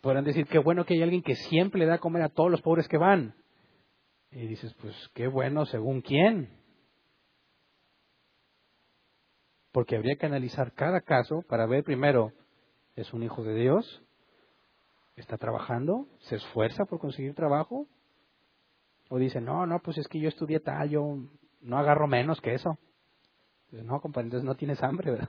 Podrán 0.00 0.24
decir, 0.24 0.46
qué 0.46 0.58
bueno 0.58 0.86
que 0.86 0.94
hay 0.94 1.02
alguien 1.02 1.20
que 1.20 1.34
siempre 1.34 1.80
le 1.80 1.84
da 1.84 1.98
comer 1.98 2.22
a 2.22 2.30
todos 2.30 2.50
los 2.50 2.62
pobres 2.62 2.88
que 2.88 2.96
van. 2.96 3.34
Y 4.30 4.46
dices, 4.46 4.74
pues 4.80 4.96
qué 5.12 5.26
bueno, 5.26 5.66
según 5.66 6.00
quién. 6.00 6.48
Porque 9.70 9.96
habría 9.96 10.16
que 10.16 10.24
analizar 10.24 10.72
cada 10.72 11.02
caso 11.02 11.42
para 11.46 11.66
ver 11.66 11.84
primero, 11.84 12.32
¿es 12.96 13.12
un 13.12 13.22
hijo 13.22 13.44
de 13.44 13.54
Dios? 13.54 14.02
¿Está 15.14 15.36
trabajando? 15.36 16.08
¿Se 16.20 16.36
esfuerza 16.36 16.86
por 16.86 17.00
conseguir 17.00 17.34
trabajo? 17.34 17.86
O 19.14 19.18
dice, 19.18 19.40
no, 19.40 19.64
no, 19.64 19.78
pues 19.78 19.96
es 19.98 20.08
que 20.08 20.18
yo 20.18 20.28
estudié 20.28 20.58
tal, 20.58 20.90
yo 20.90 21.16
no 21.60 21.78
agarro 21.78 22.08
menos 22.08 22.40
que 22.40 22.52
eso. 22.52 22.76
no, 23.70 24.00
compadre, 24.00 24.26
entonces 24.26 24.44
no 24.44 24.56
tienes 24.56 24.82
hambre, 24.82 25.12
¿verdad? 25.12 25.28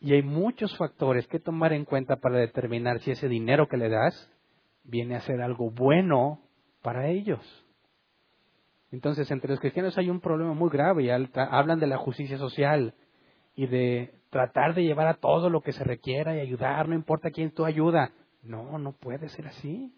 Y 0.00 0.14
hay 0.14 0.22
muchos 0.22 0.74
factores 0.78 1.26
que 1.28 1.38
tomar 1.38 1.74
en 1.74 1.84
cuenta 1.84 2.16
para 2.16 2.38
determinar 2.38 3.00
si 3.00 3.10
ese 3.10 3.28
dinero 3.28 3.68
que 3.68 3.76
le 3.76 3.90
das 3.90 4.32
viene 4.84 5.16
a 5.16 5.20
ser 5.20 5.42
algo 5.42 5.70
bueno 5.70 6.40
para 6.80 7.08
ellos. 7.08 7.44
Entonces, 8.90 9.30
entre 9.30 9.50
los 9.50 9.60
cristianos 9.60 9.98
hay 9.98 10.08
un 10.08 10.22
problema 10.22 10.54
muy 10.54 10.70
grave 10.70 11.02
y 11.02 11.10
hablan 11.10 11.78
de 11.78 11.88
la 11.88 11.98
justicia 11.98 12.38
social 12.38 12.94
y 13.54 13.66
de 13.66 14.14
tratar 14.30 14.74
de 14.74 14.82
llevar 14.82 15.08
a 15.08 15.20
todo 15.20 15.50
lo 15.50 15.60
que 15.60 15.72
se 15.72 15.84
requiera 15.84 16.34
y 16.34 16.40
ayudar, 16.40 16.88
no 16.88 16.94
importa 16.94 17.30
quién 17.30 17.50
tú 17.50 17.66
ayuda. 17.66 18.12
No, 18.42 18.78
no 18.78 18.92
puede 18.92 19.28
ser 19.28 19.48
así. 19.48 19.92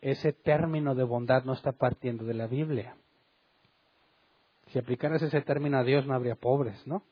Ese 0.00 0.32
término 0.32 0.94
de 0.94 1.04
bondad 1.04 1.44
no 1.44 1.52
está 1.52 1.72
partiendo 1.72 2.24
de 2.24 2.34
la 2.34 2.46
Biblia. 2.46 2.96
Si 4.68 4.78
aplicaras 4.78 5.22
ese 5.22 5.42
término 5.42 5.78
a 5.78 5.84
Dios 5.84 6.06
no 6.06 6.14
habría 6.14 6.36
pobres, 6.36 6.86
¿no? 6.86 7.02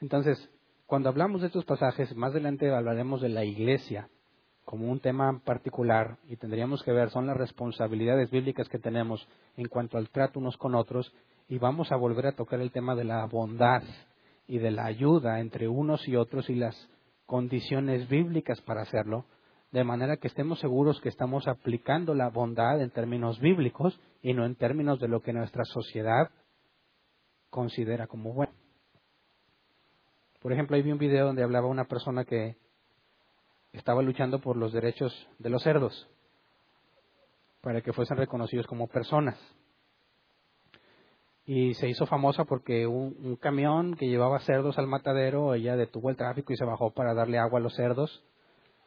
Entonces, 0.00 0.50
cuando 0.86 1.08
hablamos 1.08 1.40
de 1.40 1.46
estos 1.46 1.64
pasajes, 1.64 2.14
más 2.14 2.32
adelante 2.32 2.70
hablaremos 2.70 3.20
de 3.22 3.30
la 3.30 3.44
iglesia 3.44 4.08
como 4.64 4.90
un 4.90 5.00
tema 5.00 5.40
particular 5.44 6.18
y 6.28 6.36
tendríamos 6.36 6.82
que 6.82 6.92
ver 6.92 7.10
son 7.10 7.26
las 7.26 7.36
responsabilidades 7.36 8.30
bíblicas 8.30 8.68
que 8.68 8.78
tenemos 8.78 9.26
en 9.56 9.68
cuanto 9.68 9.98
al 9.98 10.08
trato 10.10 10.40
unos 10.40 10.56
con 10.56 10.74
otros 10.74 11.12
y 11.48 11.58
vamos 11.58 11.92
a 11.92 11.96
volver 11.96 12.26
a 12.26 12.32
tocar 12.32 12.60
el 12.60 12.70
tema 12.70 12.94
de 12.94 13.04
la 13.04 13.24
bondad 13.26 13.82
y 14.46 14.58
de 14.58 14.70
la 14.70 14.86
ayuda 14.86 15.40
entre 15.40 15.68
unos 15.68 16.06
y 16.08 16.16
otros 16.16 16.48
y 16.48 16.54
las 16.54 16.88
condiciones 17.26 18.08
bíblicas 18.08 18.60
para 18.62 18.82
hacerlo, 18.82 19.26
de 19.74 19.82
manera 19.82 20.18
que 20.18 20.28
estemos 20.28 20.60
seguros 20.60 21.00
que 21.00 21.08
estamos 21.08 21.48
aplicando 21.48 22.14
la 22.14 22.30
bondad 22.30 22.80
en 22.80 22.90
términos 22.90 23.40
bíblicos 23.40 23.98
y 24.22 24.32
no 24.32 24.46
en 24.46 24.54
términos 24.54 25.00
de 25.00 25.08
lo 25.08 25.20
que 25.20 25.32
nuestra 25.32 25.64
sociedad 25.64 26.30
considera 27.50 28.06
como 28.06 28.32
bueno. 28.32 28.52
Por 30.40 30.52
ejemplo, 30.52 30.76
ahí 30.76 30.82
vi 30.82 30.92
un 30.92 30.98
video 30.98 31.26
donde 31.26 31.42
hablaba 31.42 31.66
una 31.66 31.86
persona 31.86 32.24
que 32.24 32.56
estaba 33.72 34.00
luchando 34.00 34.40
por 34.40 34.56
los 34.56 34.72
derechos 34.72 35.12
de 35.40 35.50
los 35.50 35.64
cerdos, 35.64 36.08
para 37.60 37.80
que 37.80 37.92
fuesen 37.92 38.16
reconocidos 38.16 38.68
como 38.68 38.86
personas. 38.86 39.36
Y 41.46 41.74
se 41.74 41.88
hizo 41.88 42.06
famosa 42.06 42.44
porque 42.44 42.86
un, 42.86 43.16
un 43.24 43.34
camión 43.34 43.96
que 43.96 44.06
llevaba 44.06 44.38
cerdos 44.38 44.78
al 44.78 44.86
matadero, 44.86 45.52
ella 45.52 45.74
detuvo 45.74 46.10
el 46.10 46.16
tráfico 46.16 46.52
y 46.52 46.56
se 46.56 46.64
bajó 46.64 46.92
para 46.92 47.12
darle 47.12 47.38
agua 47.38 47.58
a 47.58 47.62
los 47.62 47.74
cerdos 47.74 48.24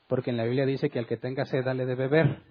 porque 0.08 0.32
en 0.32 0.38
la 0.38 0.46
Biblia 0.46 0.66
dice 0.66 0.90
que 0.90 1.00
al 1.00 1.08
que 1.08 1.18
tenga 1.18 1.46
sed 1.46 1.64
dale 1.64 1.86
de 1.86 1.96
beber. 1.96 2.42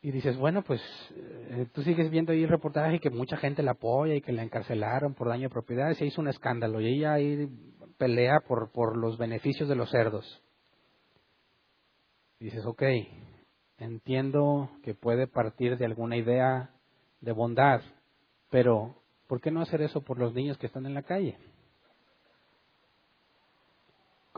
Y 0.00 0.12
dices, 0.12 0.36
bueno, 0.36 0.62
pues 0.62 0.80
eh, 1.16 1.66
tú 1.72 1.82
sigues 1.82 2.10
viendo 2.10 2.32
ahí 2.32 2.44
el 2.44 2.48
reportaje 2.48 3.00
que 3.00 3.10
mucha 3.10 3.36
gente 3.36 3.62
la 3.62 3.72
apoya 3.72 4.14
y 4.14 4.20
que 4.20 4.32
la 4.32 4.44
encarcelaron 4.44 5.14
por 5.14 5.28
daño 5.28 5.44
de 5.44 5.52
propiedad, 5.52 5.90
y 5.90 5.96
se 5.96 6.06
hizo 6.06 6.20
un 6.20 6.28
escándalo 6.28 6.80
y 6.80 6.86
ella 6.86 7.14
ahí 7.14 7.48
pelea 7.96 8.40
por, 8.46 8.70
por 8.70 8.96
los 8.96 9.18
beneficios 9.18 9.68
de 9.68 9.74
los 9.74 9.90
cerdos. 9.90 10.42
Y 12.38 12.44
dices, 12.44 12.64
ok, 12.64 12.82
entiendo 13.78 14.70
que 14.84 14.94
puede 14.94 15.26
partir 15.26 15.76
de 15.76 15.86
alguna 15.86 16.16
idea 16.16 16.70
de 17.20 17.32
bondad, 17.32 17.80
pero 18.50 19.02
¿por 19.26 19.40
qué 19.40 19.50
no 19.50 19.60
hacer 19.60 19.82
eso 19.82 20.02
por 20.02 20.18
los 20.18 20.32
niños 20.32 20.56
que 20.58 20.66
están 20.66 20.86
en 20.86 20.94
la 20.94 21.02
calle? 21.02 21.36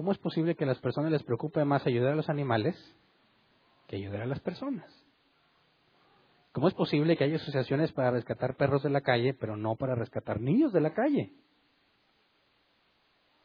¿Cómo 0.01 0.13
es 0.13 0.19
posible 0.19 0.55
que 0.55 0.65
a 0.65 0.67
las 0.67 0.81
personas 0.81 1.13
les 1.13 1.23
preocupe 1.23 1.63
más 1.63 1.87
ayudar 1.87 2.15
a 2.15 2.17
los 2.17 2.31
animales 2.31 2.75
que 3.87 3.97
ayudar 3.97 4.23
a 4.23 4.27
las 4.27 4.41
personas? 4.41 4.91
¿Cómo 6.53 6.69
es 6.69 6.75
posible 6.75 7.19
que 7.19 7.25
haya 7.25 7.37
asociaciones 7.37 7.93
para 7.93 8.11
rescatar 8.11 8.57
perros 8.57 8.83
de 8.83 8.89
la 8.89 9.03
calle, 9.03 9.35
pero 9.35 9.59
no 9.59 9.77
para 9.77 9.95
rescatar 9.95 10.41
niños 10.41 10.73
de 10.73 10.81
la 10.81 10.95
calle? 10.95 11.35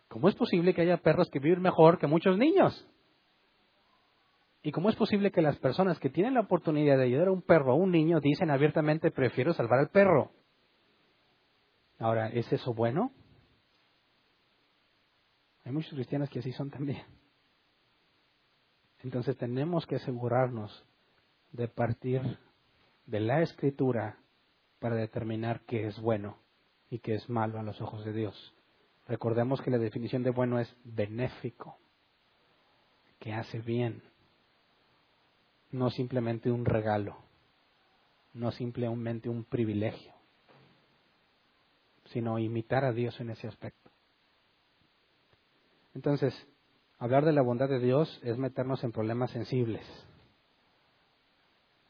¿Cómo 0.07 0.29
es 0.29 0.35
posible 0.35 0.73
que 0.73 0.83
haya 0.83 0.95
perros 0.95 1.29
que 1.29 1.39
viven 1.39 1.61
mejor 1.61 1.99
que 1.99 2.07
muchos 2.07 2.37
niños? 2.37 2.87
¿Y 4.63 4.71
cómo 4.71 4.87
es 4.89 4.95
posible 4.95 5.31
que 5.31 5.41
las 5.41 5.57
personas 5.57 5.99
que 5.99 6.09
tienen 6.09 6.35
la 6.35 6.39
oportunidad 6.39 6.95
de 6.95 7.03
ayudar 7.03 7.27
a 7.27 7.33
un 7.33 7.41
perro 7.41 7.73
o 7.73 7.73
a 7.73 7.83
un 7.83 7.91
niño 7.91 8.21
dicen 8.21 8.49
abiertamente 8.49 9.11
prefiero 9.11 9.53
salvar 9.53 9.79
al 9.79 9.89
perro? 9.89 10.31
Ahora, 11.99 12.29
¿es 12.29 12.49
eso 12.53 12.73
bueno? 12.73 13.11
Hay 15.65 15.71
muchos 15.71 15.93
cristianos 15.93 16.29
que 16.29 16.39
así 16.39 16.51
son 16.53 16.69
también. 16.69 17.03
Entonces 18.99 19.35
tenemos 19.37 19.85
que 19.85 19.95
asegurarnos 19.95 20.85
de 21.51 21.67
partir 21.67 22.21
de 23.05 23.19
la 23.19 23.41
escritura 23.41 24.17
para 24.79 24.95
determinar 24.95 25.61
qué 25.61 25.87
es 25.87 25.99
bueno 25.99 26.37
y 26.89 26.99
qué 26.99 27.15
es 27.15 27.29
malo 27.29 27.59
a 27.59 27.63
los 27.63 27.81
ojos 27.81 28.05
de 28.05 28.13
Dios. 28.13 28.53
Recordemos 29.07 29.61
que 29.61 29.71
la 29.71 29.77
definición 29.77 30.23
de 30.23 30.31
bueno 30.31 30.59
es 30.59 30.75
benéfico, 30.83 31.77
que 33.19 33.33
hace 33.33 33.59
bien, 33.59 34.01
no 35.71 35.89
simplemente 35.89 36.51
un 36.51 36.65
regalo, 36.65 37.17
no 38.33 38.51
simplemente 38.51 39.29
un 39.29 39.43
privilegio, 39.43 40.13
sino 42.05 42.39
imitar 42.39 42.83
a 42.85 42.91
Dios 42.91 43.19
en 43.19 43.31
ese 43.31 43.47
aspecto. 43.47 43.84
Entonces, 45.95 46.35
hablar 46.99 47.23
de 47.25 47.31
la 47.31 47.41
bondad 47.41 47.69
de 47.69 47.79
Dios 47.79 48.19
es 48.21 48.37
meternos 48.37 48.83
en 48.83 48.91
problemas 48.91 49.31
sensibles, 49.31 49.85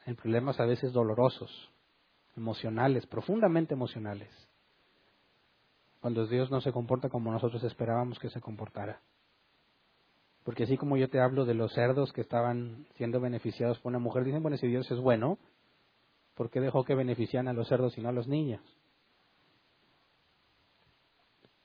en 0.06 0.16
problemas 0.16 0.60
a 0.60 0.66
veces 0.66 0.93
dolorosos, 0.93 1.72
emocionales, 2.38 3.08
profundamente 3.08 3.74
emocionales, 3.74 4.30
cuando 6.01 6.28
Dios 6.28 6.51
no 6.51 6.62
se 6.62 6.72
comporta 6.72 7.10
como 7.10 7.32
nosotros 7.32 7.64
esperábamos 7.64 8.20
que 8.20 8.30
se 8.30 8.39
comportara. 8.39 9.01
Porque 10.43 10.66
así 10.66 10.78
como 10.78 10.97
yo 10.97 11.10
te 11.10 11.20
hablo 11.20 11.45
de 11.45 11.56
los 11.56 11.74
cerdos 11.74 12.14
que 12.14 12.22
estaban 12.22 12.86
siendo 12.97 13.20
beneficiados 13.20 13.80
por 13.80 13.89
una 13.89 13.97
mujer, 13.97 14.24
dicen, 14.24 14.43
bueno, 14.43 14.58
si 14.58 14.68
Dios 14.68 14.89
es 14.91 14.99
bueno, 14.99 15.39
¿por 16.36 16.51
qué 16.51 16.62
dejó 16.62 16.84
que 16.84 16.93
benefician 16.93 17.47
a 17.47 17.53
los 17.53 17.68
cerdos 17.68 17.97
y 17.97 18.01
no 18.01 18.10
a 18.10 18.12
los 18.12 18.28
niños? 18.28 18.62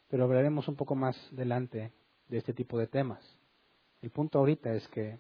Pero 0.09 0.25
hablaremos 0.25 0.67
un 0.69 0.77
poco 0.77 0.95
más 0.95 1.15
adelante 1.35 1.93
de 2.31 2.39
este 2.39 2.55
tipo 2.55 2.79
de 2.79 2.87
temas. 2.87 3.21
El 4.01 4.11
punto 4.11 4.39
ahorita 4.39 4.73
es 4.73 4.87
que, 4.89 5.19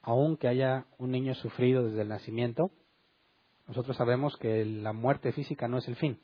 aunque 0.00 0.48
haya 0.48 0.86
un 0.98 1.10
niño 1.10 1.34
sufrido 1.34 1.84
desde 1.84 2.02
el 2.02 2.08
nacimiento, 2.08 2.70
nosotros 3.68 3.96
sabemos 3.96 4.36
que 4.38 4.64
la 4.64 4.92
muerte 4.92 5.32
física 5.32 5.68
no 5.68 5.78
es 5.78 5.86
el 5.86 5.96
fin. 5.96 6.18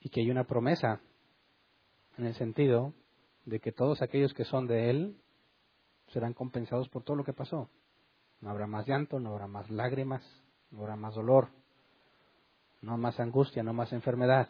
Y 0.00 0.08
que 0.08 0.20
hay 0.20 0.30
una 0.30 0.44
promesa 0.44 1.00
en 2.18 2.26
el 2.26 2.34
sentido 2.34 2.92
de 3.44 3.60
que 3.60 3.72
todos 3.72 4.02
aquellos 4.02 4.34
que 4.34 4.44
son 4.44 4.66
de 4.66 4.90
Él 4.90 5.16
serán 6.08 6.34
compensados 6.34 6.88
por 6.88 7.04
todo 7.04 7.16
lo 7.16 7.24
que 7.24 7.32
pasó. 7.32 7.70
No 8.40 8.50
habrá 8.50 8.66
más 8.66 8.86
llanto, 8.86 9.20
no 9.20 9.30
habrá 9.30 9.46
más 9.46 9.70
lágrimas, 9.70 10.22
no 10.70 10.80
habrá 10.80 10.96
más 10.96 11.14
dolor, 11.14 11.48
no 12.82 12.98
más 12.98 13.18
angustia, 13.20 13.62
no 13.62 13.72
más 13.72 13.92
enfermedad. 13.92 14.48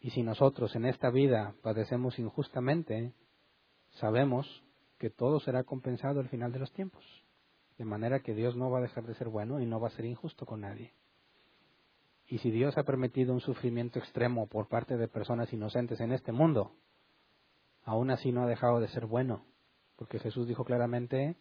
Y 0.00 0.10
si 0.10 0.22
nosotros 0.22 0.74
en 0.76 0.84
esta 0.84 1.10
vida 1.10 1.54
padecemos 1.62 2.18
injustamente, 2.18 3.12
sabemos 3.90 4.62
que 4.98 5.10
todo 5.10 5.40
será 5.40 5.64
compensado 5.64 6.20
al 6.20 6.28
final 6.28 6.52
de 6.52 6.60
los 6.60 6.72
tiempos. 6.72 7.04
De 7.78 7.84
manera 7.84 8.20
que 8.20 8.34
Dios 8.34 8.56
no 8.56 8.70
va 8.70 8.78
a 8.78 8.82
dejar 8.82 9.04
de 9.06 9.14
ser 9.14 9.28
bueno 9.28 9.60
y 9.60 9.66
no 9.66 9.80
va 9.80 9.88
a 9.88 9.92
ser 9.92 10.04
injusto 10.04 10.46
con 10.46 10.60
nadie. 10.62 10.92
Y 12.26 12.38
si 12.38 12.50
Dios 12.50 12.76
ha 12.76 12.82
permitido 12.82 13.32
un 13.32 13.40
sufrimiento 13.40 13.98
extremo 13.98 14.46
por 14.46 14.68
parte 14.68 14.96
de 14.96 15.08
personas 15.08 15.52
inocentes 15.52 16.00
en 16.00 16.12
este 16.12 16.30
mundo, 16.30 16.72
aún 17.84 18.10
así 18.10 18.32
no 18.32 18.42
ha 18.42 18.46
dejado 18.46 18.80
de 18.80 18.88
ser 18.88 19.06
bueno, 19.06 19.44
porque 19.96 20.18
Jesús 20.18 20.46
dijo 20.46 20.64
claramente 20.64 21.36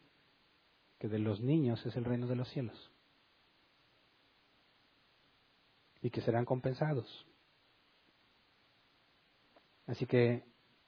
que 1.00 1.10
de 1.10 1.20
los 1.20 1.42
niños 1.42 1.86
es 1.86 1.96
el 1.96 2.06
reino 2.06 2.28
de 2.28 2.36
los 2.36 2.50
cielos 2.50 2.92
y 6.02 6.10
que 6.10 6.22
serán 6.22 6.46
compensados. 6.46 7.28
Así 9.88 10.06
que 10.06 10.44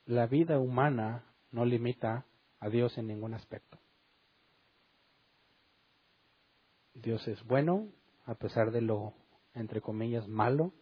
la 0.06 0.28
vida 0.28 0.60
humana 0.60 1.24
no 1.52 1.66
limita 1.66 2.26
a 2.60 2.70
Dios 2.70 2.97
en 2.97 3.08
ningún 3.08 3.34
aspecto. 3.34 3.80
Dios 6.93 7.26
es 7.28 7.41
bueno 7.45 7.88
a 8.26 8.36
pesar 8.36 8.72
de 8.72 8.82
lo, 8.82 9.14
entre 9.54 9.82
comillas, 9.82 10.28
malo 10.28 10.74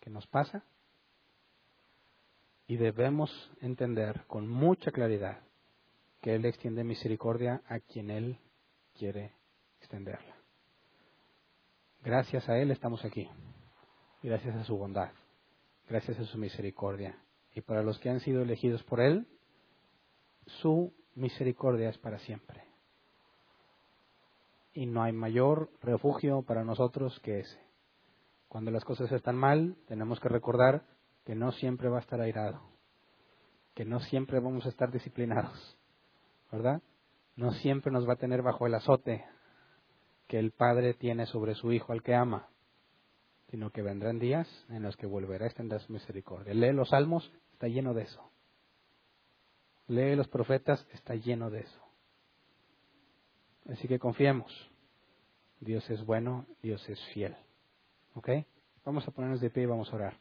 que 0.00 0.08
nos 0.08 0.26
pasa. 0.28 0.64
Y 2.68 2.76
debemos 2.76 3.50
entender 3.60 4.24
con 4.28 4.48
mucha 4.48 4.92
claridad 4.92 5.42
que 6.20 6.36
Él 6.36 6.44
extiende 6.44 6.84
misericordia 6.84 7.62
a 7.66 7.80
quien 7.80 8.10
Él 8.10 8.38
quiere 8.94 9.34
extenderla. 9.80 10.36
Gracias 12.04 12.48
a 12.48 12.56
Él 12.56 12.70
estamos 12.70 13.04
aquí. 13.04 13.28
Gracias 14.22 14.54
a 14.54 14.64
su 14.64 14.76
bondad. 14.76 15.10
Gracias 15.88 16.18
a 16.20 16.24
su 16.24 16.38
misericordia 16.38 17.21
y 17.54 17.60
para 17.60 17.82
los 17.82 17.98
que 17.98 18.10
han 18.10 18.20
sido 18.20 18.42
elegidos 18.42 18.82
por 18.84 19.00
Él, 19.00 19.26
su 20.46 20.92
misericordia 21.14 21.90
es 21.90 21.98
para 21.98 22.18
siempre. 22.20 22.64
Y 24.72 24.86
no 24.86 25.02
hay 25.02 25.12
mayor 25.12 25.70
refugio 25.82 26.42
para 26.42 26.64
nosotros 26.64 27.18
que 27.20 27.40
ese. 27.40 27.60
Cuando 28.48 28.70
las 28.70 28.84
cosas 28.84 29.12
están 29.12 29.36
mal, 29.36 29.76
tenemos 29.86 30.18
que 30.20 30.28
recordar 30.28 30.84
que 31.24 31.34
no 31.34 31.52
siempre 31.52 31.88
va 31.88 31.98
a 31.98 32.00
estar 32.00 32.20
airado, 32.20 32.60
que 33.74 33.84
no 33.84 34.00
siempre 34.00 34.40
vamos 34.40 34.66
a 34.66 34.70
estar 34.70 34.90
disciplinados, 34.90 35.78
¿verdad? 36.50 36.82
No 37.36 37.52
siempre 37.52 37.92
nos 37.92 38.08
va 38.08 38.14
a 38.14 38.16
tener 38.16 38.42
bajo 38.42 38.66
el 38.66 38.74
azote 38.74 39.24
que 40.26 40.38
el 40.38 40.52
Padre 40.52 40.94
tiene 40.94 41.26
sobre 41.26 41.54
su 41.54 41.72
Hijo 41.72 41.92
al 41.92 42.02
que 42.02 42.14
ama 42.14 42.48
sino 43.52 43.70
que 43.70 43.82
vendrán 43.82 44.18
días 44.18 44.48
en 44.70 44.82
los 44.82 44.96
que 44.96 45.04
volverá 45.04 45.44
a 45.44 45.48
extender 45.48 45.78
su 45.82 45.92
misericordia. 45.92 46.54
Lee 46.54 46.72
los 46.72 46.88
salmos, 46.88 47.30
está 47.52 47.68
lleno 47.68 47.92
de 47.92 48.04
eso. 48.04 48.30
Lee 49.88 50.16
los 50.16 50.26
profetas, 50.26 50.86
está 50.94 51.14
lleno 51.16 51.50
de 51.50 51.60
eso. 51.60 51.82
Así 53.68 53.86
que 53.86 53.98
confiemos. 53.98 54.50
Dios 55.60 55.88
es 55.90 56.02
bueno, 56.06 56.46
Dios 56.62 56.88
es 56.88 56.98
fiel. 57.12 57.36
¿Ok? 58.14 58.30
Vamos 58.86 59.06
a 59.06 59.10
ponernos 59.10 59.42
de 59.42 59.50
pie 59.50 59.64
y 59.64 59.66
vamos 59.66 59.92
a 59.92 59.96
orar. 59.96 60.16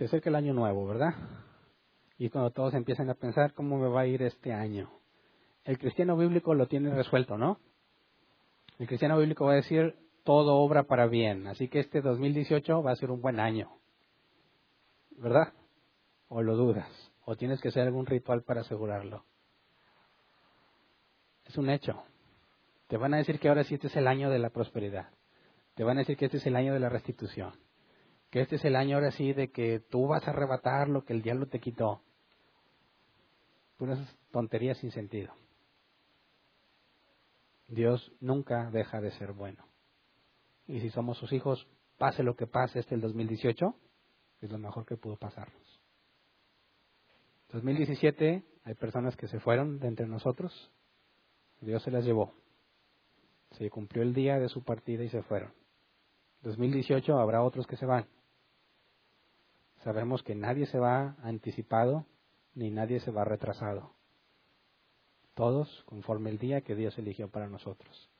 Se 0.00 0.06
acerca 0.06 0.30
el 0.30 0.36
año 0.36 0.54
nuevo, 0.54 0.86
¿verdad? 0.86 1.12
Y 2.16 2.30
cuando 2.30 2.52
todos 2.52 2.72
empiezan 2.72 3.10
a 3.10 3.14
pensar 3.14 3.52
cómo 3.52 3.76
me 3.78 3.86
va 3.86 4.00
a 4.00 4.06
ir 4.06 4.22
este 4.22 4.50
año. 4.50 4.90
El 5.62 5.78
cristiano 5.78 6.16
bíblico 6.16 6.54
lo 6.54 6.68
tiene 6.68 6.88
resuelto, 6.94 7.36
¿no? 7.36 7.58
El 8.78 8.86
cristiano 8.86 9.18
bíblico 9.18 9.44
va 9.44 9.52
a 9.52 9.56
decir, 9.56 9.94
todo 10.24 10.56
obra 10.56 10.84
para 10.84 11.06
bien. 11.06 11.46
Así 11.48 11.68
que 11.68 11.80
este 11.80 12.00
2018 12.00 12.82
va 12.82 12.92
a 12.92 12.96
ser 12.96 13.10
un 13.10 13.20
buen 13.20 13.38
año. 13.40 13.76
¿Verdad? 15.18 15.52
¿O 16.28 16.40
lo 16.40 16.56
dudas? 16.56 16.88
¿O 17.26 17.36
tienes 17.36 17.60
que 17.60 17.68
hacer 17.68 17.82
algún 17.82 18.06
ritual 18.06 18.42
para 18.42 18.62
asegurarlo? 18.62 19.26
Es 21.44 21.58
un 21.58 21.68
hecho. 21.68 22.04
Te 22.88 22.96
van 22.96 23.12
a 23.12 23.18
decir 23.18 23.38
que 23.38 23.50
ahora 23.50 23.64
sí 23.64 23.74
este 23.74 23.88
es 23.88 23.96
el 23.96 24.08
año 24.08 24.30
de 24.30 24.38
la 24.38 24.48
prosperidad. 24.48 25.10
Te 25.74 25.84
van 25.84 25.98
a 25.98 26.00
decir 26.00 26.16
que 26.16 26.24
este 26.24 26.38
es 26.38 26.46
el 26.46 26.56
año 26.56 26.72
de 26.72 26.80
la 26.80 26.88
restitución. 26.88 27.52
Que 28.30 28.40
este 28.40 28.56
es 28.56 28.64
el 28.64 28.76
año 28.76 28.96
ahora 28.96 29.10
sí 29.10 29.32
de 29.32 29.50
que 29.50 29.80
tú 29.80 30.06
vas 30.06 30.26
a 30.26 30.30
arrebatar 30.30 30.88
lo 30.88 31.04
que 31.04 31.12
el 31.12 31.22
diablo 31.22 31.46
te 31.46 31.60
quitó. 31.60 32.00
Puras 33.76 33.98
tonterías 34.30 34.78
sin 34.78 34.92
sentido. 34.92 35.34
Dios 37.66 38.12
nunca 38.20 38.70
deja 38.70 39.00
de 39.00 39.10
ser 39.12 39.32
bueno. 39.32 39.64
Y 40.66 40.80
si 40.80 40.90
somos 40.90 41.18
sus 41.18 41.32
hijos, 41.32 41.66
pase 41.98 42.22
lo 42.22 42.36
que 42.36 42.46
pase 42.46 42.80
este 42.80 42.94
el 42.94 43.00
2018, 43.00 43.74
es 44.40 44.50
lo 44.50 44.58
mejor 44.58 44.86
que 44.86 44.96
pudo 44.96 45.16
pasarnos. 45.16 45.80
2017 47.52 48.44
hay 48.64 48.74
personas 48.74 49.16
que 49.16 49.26
se 49.28 49.40
fueron 49.40 49.80
de 49.80 49.88
entre 49.88 50.06
nosotros, 50.06 50.70
Dios 51.60 51.82
se 51.82 51.90
las 51.90 52.04
llevó. 52.04 52.32
Se 53.52 53.68
cumplió 53.70 54.02
el 54.02 54.14
día 54.14 54.38
de 54.38 54.48
su 54.48 54.62
partida 54.62 55.02
y 55.02 55.08
se 55.08 55.22
fueron. 55.22 55.52
2018 56.42 57.18
habrá 57.18 57.42
otros 57.42 57.66
que 57.66 57.76
se 57.76 57.86
van. 57.86 58.06
Sabemos 59.84 60.22
que 60.22 60.34
nadie 60.34 60.66
se 60.66 60.78
va 60.78 61.16
anticipado 61.22 62.06
ni 62.54 62.70
nadie 62.70 63.00
se 63.00 63.10
va 63.10 63.24
retrasado. 63.24 63.92
Todos 65.34 65.82
conforme 65.86 66.30
el 66.30 66.38
día 66.38 66.60
que 66.60 66.74
Dios 66.74 66.98
eligió 66.98 67.28
para 67.30 67.48
nosotros. 67.48 68.10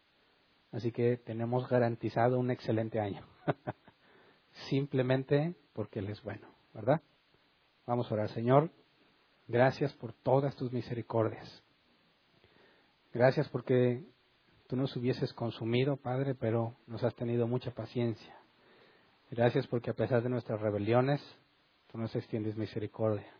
Así 0.73 0.93
que 0.93 1.17
tenemos 1.17 1.69
garantizado 1.69 2.39
un 2.39 2.51
excelente 2.51 3.01
año. 3.01 3.27
Simplemente 4.71 5.55
porque 5.73 5.99
Él 5.99 6.09
es 6.09 6.23
bueno, 6.23 6.49
¿verdad? 6.73 7.03
Vamos 7.87 8.11
a 8.11 8.15
orar, 8.15 8.31
Señor. 8.31 8.71
Gracias 9.49 9.93
por 9.95 10.13
todas 10.13 10.55
tus 10.57 10.73
misericordias. 10.73 11.63
Gracias 13.13 13.49
porque 13.49 14.05
tú 14.69 14.77
nos 14.77 14.95
hubieses 14.97 15.33
consumido, 15.33 15.97
Padre, 15.97 16.37
pero 16.37 16.77
nos 16.87 17.03
has 17.03 17.15
tenido 17.17 17.49
mucha 17.49 17.73
paciencia. 17.73 18.37
Gracias 19.31 19.67
porque 19.67 19.91
a 19.91 19.95
pesar 19.95 20.23
de 20.23 20.29
nuestras 20.29 20.61
rebeliones, 20.61 21.21
tú 21.91 21.99
nos 21.99 22.15
extiendes 22.15 22.57
misericordia. 22.57 23.33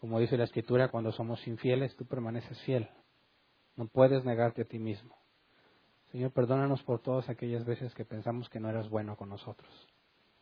Como 0.00 0.18
dice 0.18 0.36
la 0.36 0.44
Escritura, 0.44 0.88
cuando 0.88 1.12
somos 1.12 1.46
infieles, 1.46 1.94
tú 1.96 2.04
permaneces 2.04 2.60
fiel. 2.62 2.88
No 3.76 3.86
puedes 3.86 4.24
negarte 4.24 4.62
a 4.62 4.64
ti 4.64 4.78
mismo. 4.78 5.16
Señor, 6.10 6.32
perdónanos 6.32 6.82
por 6.82 7.00
todas 7.00 7.28
aquellas 7.28 7.64
veces 7.64 7.94
que 7.94 8.04
pensamos 8.04 8.48
que 8.50 8.60
no 8.60 8.68
eras 8.68 8.90
bueno 8.90 9.16
con 9.16 9.30
nosotros, 9.30 9.70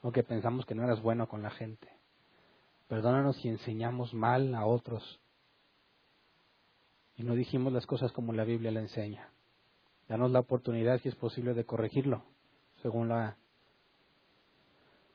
o 0.02 0.10
que 0.10 0.24
pensamos 0.24 0.66
que 0.66 0.74
no 0.74 0.82
eras 0.82 1.00
bueno 1.00 1.28
con 1.28 1.42
la 1.42 1.50
gente. 1.50 1.88
Perdónanos 2.88 3.36
si 3.36 3.48
enseñamos 3.48 4.12
mal 4.12 4.54
a 4.54 4.66
otros 4.66 5.20
y 7.16 7.22
no 7.22 7.34
dijimos 7.34 7.72
las 7.72 7.86
cosas 7.86 8.10
como 8.10 8.32
la 8.32 8.44
Biblia 8.44 8.72
la 8.72 8.80
enseña. 8.80 9.28
Danos 10.08 10.32
la 10.32 10.40
oportunidad, 10.40 11.00
si 11.00 11.08
es 11.08 11.14
posible, 11.14 11.54
de 11.54 11.64
corregirlo, 11.64 12.24
según 12.82 13.08
la, 13.08 13.36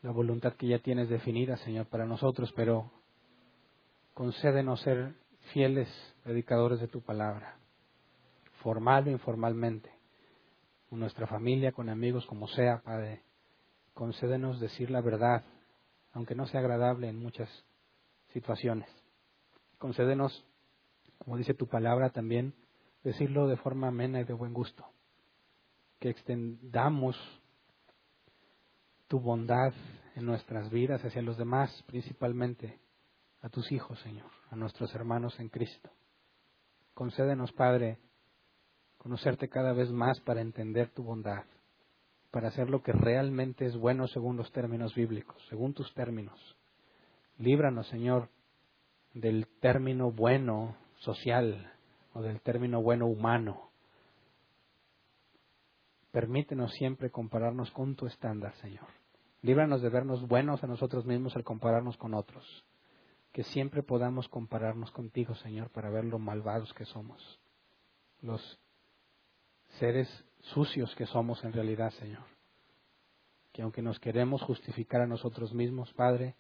la 0.06 0.12
voluntad 0.12 0.53
que 0.53 0.68
ya 0.68 0.78
tienes 0.78 1.10
definida, 1.10 1.58
Señor, 1.58 1.88
para 1.88 2.06
nosotros, 2.06 2.53
pero 2.56 2.91
concédenos 4.14 4.80
ser 4.82 5.16
fieles 5.51 5.89
predicadores 6.24 6.80
de 6.80 6.88
tu 6.88 7.01
palabra, 7.01 7.58
formal 8.62 9.08
o 9.08 9.10
informalmente 9.10 9.89
con 10.91 10.99
nuestra 10.99 11.26
familia, 11.26 11.72
con 11.72 11.89
amigos, 11.89 12.24
como 12.28 12.47
sea, 12.47 12.84
Padre. 12.84 13.24
Concédenos 13.95 14.60
decir 14.60 14.91
la 14.91 15.01
verdad, 15.01 15.43
aunque 16.14 16.36
no 16.36 16.45
sea 16.45 16.60
agradable 16.60 17.10
en 17.10 17.18
muchas 17.18 17.49
situaciones. 18.32 18.88
Concédenos, 19.80 20.45
como 21.18 21.36
dice 21.36 21.56
tu 21.56 21.66
palabra 21.66 22.12
también, 22.12 22.53
decirlo 23.03 23.47
de 23.47 23.58
forma 23.58 23.88
amena 23.88 24.22
y 24.22 24.24
de 24.24 24.34
buen 24.34 24.53
gusto. 24.53 24.86
Que 25.99 26.10
extendamos 26.10 27.18
tu 29.16 29.22
bondad 29.22 29.72
en 30.18 30.26
nuestras 30.26 30.70
vidas 30.70 31.01
hacia 31.05 31.22
los 31.22 31.38
demás, 31.38 31.72
principalmente 31.88 32.82
a 33.41 33.47
tus 33.47 33.72
hijos, 33.72 33.97
Señor, 34.01 34.30
a 34.49 34.57
nuestros 34.57 34.93
hermanos 34.93 35.39
en 35.39 35.47
Cristo. 35.47 35.89
Concédenos, 36.93 37.53
Padre, 37.53 37.97
conocerte 38.97 39.47
cada 39.47 39.72
vez 39.72 39.89
más 39.89 40.20
para 40.20 40.41
entender 40.41 40.89
tu 40.89 41.01
bondad, 41.01 41.45
para 42.30 42.49
hacer 42.49 42.70
lo 42.70 42.84
que 42.84 42.91
realmente 42.91 43.66
es 43.66 43.78
bueno 43.78 44.05
según 44.09 44.36
los 44.36 44.51
términos 44.51 44.93
bíblicos, 44.93 45.41
según 45.47 45.74
tus 45.74 45.93
términos. 45.93 46.57
Líbranos, 47.38 47.88
Señor, 47.88 48.28
del 49.13 49.47
término 49.61 50.11
bueno 50.11 50.76
social 50.97 51.72
o 52.13 52.22
del 52.22 52.41
término 52.41 52.82
bueno 52.82 53.07
humano. 53.07 53.70
Permítenos 56.11 56.74
siempre 56.74 57.11
compararnos 57.11 57.72
con 57.72 57.95
tu 57.95 58.07
estándar, 58.07 58.53
Señor. 58.55 59.05
Líbranos 59.46 59.84
de 59.84 59.89
vernos 59.89 60.28
buenos 60.28 60.64
a 60.64 60.68
nosotros 60.68 61.06
mismos 61.06 61.36
al 61.36 61.43
compararnos 61.43 61.98
con 61.98 62.16
otros. 62.16 62.66
Que 63.32 63.43
siempre 63.43 63.84
podamos 63.84 64.28
compararnos 64.28 64.89
contigo, 64.89 65.36
Señor, 65.36 65.70
para 65.70 65.91
ver 65.91 66.04
lo 66.04 66.18
malvados 66.18 66.74
que 66.74 66.84
somos. 66.86 67.39
Los 68.22 68.60
seres 69.78 70.10
sucios 70.39 70.96
que 70.96 71.06
somos 71.06 71.43
en 71.43 71.54
realidad, 71.54 71.91
Señor. 71.91 72.24
Que 73.52 73.62
aunque 73.62 73.84
nos 73.84 74.00
queremos 74.00 74.41
justificar 74.41 75.02
a 75.02 75.06
nosotros 75.06 75.54
mismos, 75.54 75.93
Padre, 75.93 76.36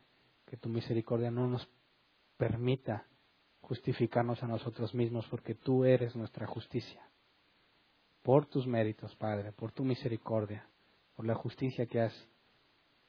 que 0.47 0.57
tu 0.57 0.67
misericordia 0.67 1.29
no 1.29 1.45
nos 1.45 1.69
permita 2.37 3.05
justificarnos 3.61 4.41
a 4.41 4.47
nosotros 4.47 4.95
mismos, 4.95 5.27
porque 5.27 5.53
tú 5.53 5.85
eres 5.85 6.15
nuestra 6.15 6.47
justicia. 6.47 7.07
Por 8.23 8.47
tus 8.47 8.65
méritos, 8.65 9.15
Padre, 9.15 9.51
por 9.51 9.71
tu 9.71 9.83
misericordia, 9.83 10.67
por 11.15 11.27
la 11.27 11.35
justicia 11.35 11.85
que 11.85 12.01
has 12.01 12.29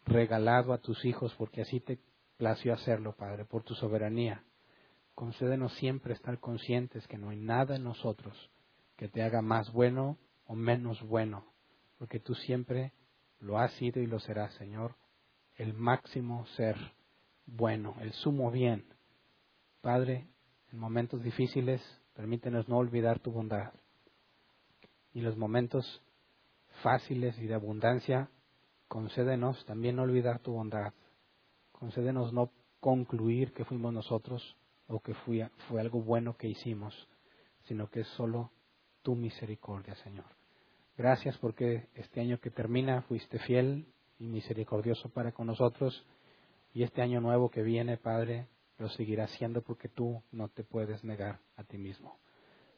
regalado 0.07 0.73
a 0.73 0.79
tus 0.79 1.05
hijos, 1.05 1.35
porque 1.37 1.63
así 1.63 1.81
te 1.81 1.99
plació 2.37 2.73
hacerlo, 2.73 3.15
Padre, 3.15 3.45
por 3.45 3.63
tu 3.63 3.75
soberanía. 3.75 4.43
Concédenos 5.15 5.75
siempre 5.75 6.15
estar 6.15 6.39
conscientes 6.39 7.07
que 7.07 7.19
no 7.19 7.31
hay 7.31 7.37
nada 7.39 7.77
en 7.77 7.85
nosotros 7.85 8.51
que 8.97 9.09
te 9.09 9.23
haga 9.23 9.43
más 9.43 9.71
bueno 9.73 10.19
o 10.47 10.55
menos 10.55 11.03
bueno, 11.03 11.45
porque 11.99 12.19
tú 12.19 12.35
siempre 12.35 12.93
lo 13.41 13.59
has 13.59 13.73
sido 13.75 14.01
y 14.01 14.07
lo 14.07 14.19
serás, 14.19 14.55
Señor, 14.55 14.95
el 15.57 15.75
máximo 15.75 16.47
ser 16.57 16.77
bueno, 17.47 17.95
el 18.01 18.13
sumo 18.13 18.51
bien. 18.51 18.85
Padre, 19.81 20.27
en 20.73 20.79
momentos 20.79 21.23
difíciles, 21.23 21.83
permítenos 22.15 22.69
no 22.69 22.79
olvidar 22.79 23.19
tu 23.21 23.31
bondad. 23.31 23.73
Y 25.13 25.21
los 25.21 25.37
momentos 25.37 26.03
fáciles 26.83 27.39
y 27.39 27.47
de 27.47 27.55
abundancia, 27.55 28.31
concédenos 28.89 29.65
también 29.67 29.97
no 29.97 30.03
olvidar 30.03 30.39
tu 30.41 30.53
bondad. 30.53 30.93
Concédenos 31.73 32.33
no 32.33 32.51
concluir 32.81 33.53
que 33.53 33.65
fuimos 33.65 33.93
nosotros 33.93 34.57
o 34.89 35.01
que 35.01 35.15
fue, 35.15 35.49
fue 35.69 35.81
algo 35.81 36.01
bueno 36.01 36.37
que 36.37 36.49
hicimos, 36.49 37.09
sino 37.65 37.91
que 37.91 38.01
es 38.01 38.09
solo 38.09 38.51
tu 39.03 39.15
misericordia, 39.15 39.95
Señor. 39.97 40.27
Gracias 40.97 41.37
porque 41.39 41.89
este 41.95 42.21
año 42.21 42.39
que 42.39 42.51
termina 42.51 43.03
fuiste 43.03 43.39
fiel 43.41 43.87
y 44.19 44.27
misericordioso 44.27 45.11
para 45.11 45.33
con 45.33 45.47
nosotros 45.47 46.07
y 46.73 46.83
este 46.83 47.03
año 47.03 47.21
nuevo 47.21 47.51
que 47.51 47.63
viene, 47.63 47.99
Padre, 47.99 48.49
lo 48.79 48.89
seguirás 48.89 49.31
siendo 49.33 49.63
porque 49.63 49.89
tú 49.89 50.23
no 50.33 50.49
te 50.49 50.65
puedes 50.65 51.05
negar 51.05 51.41
a 51.57 51.65
ti 51.65 51.79
mismo. 51.79 52.19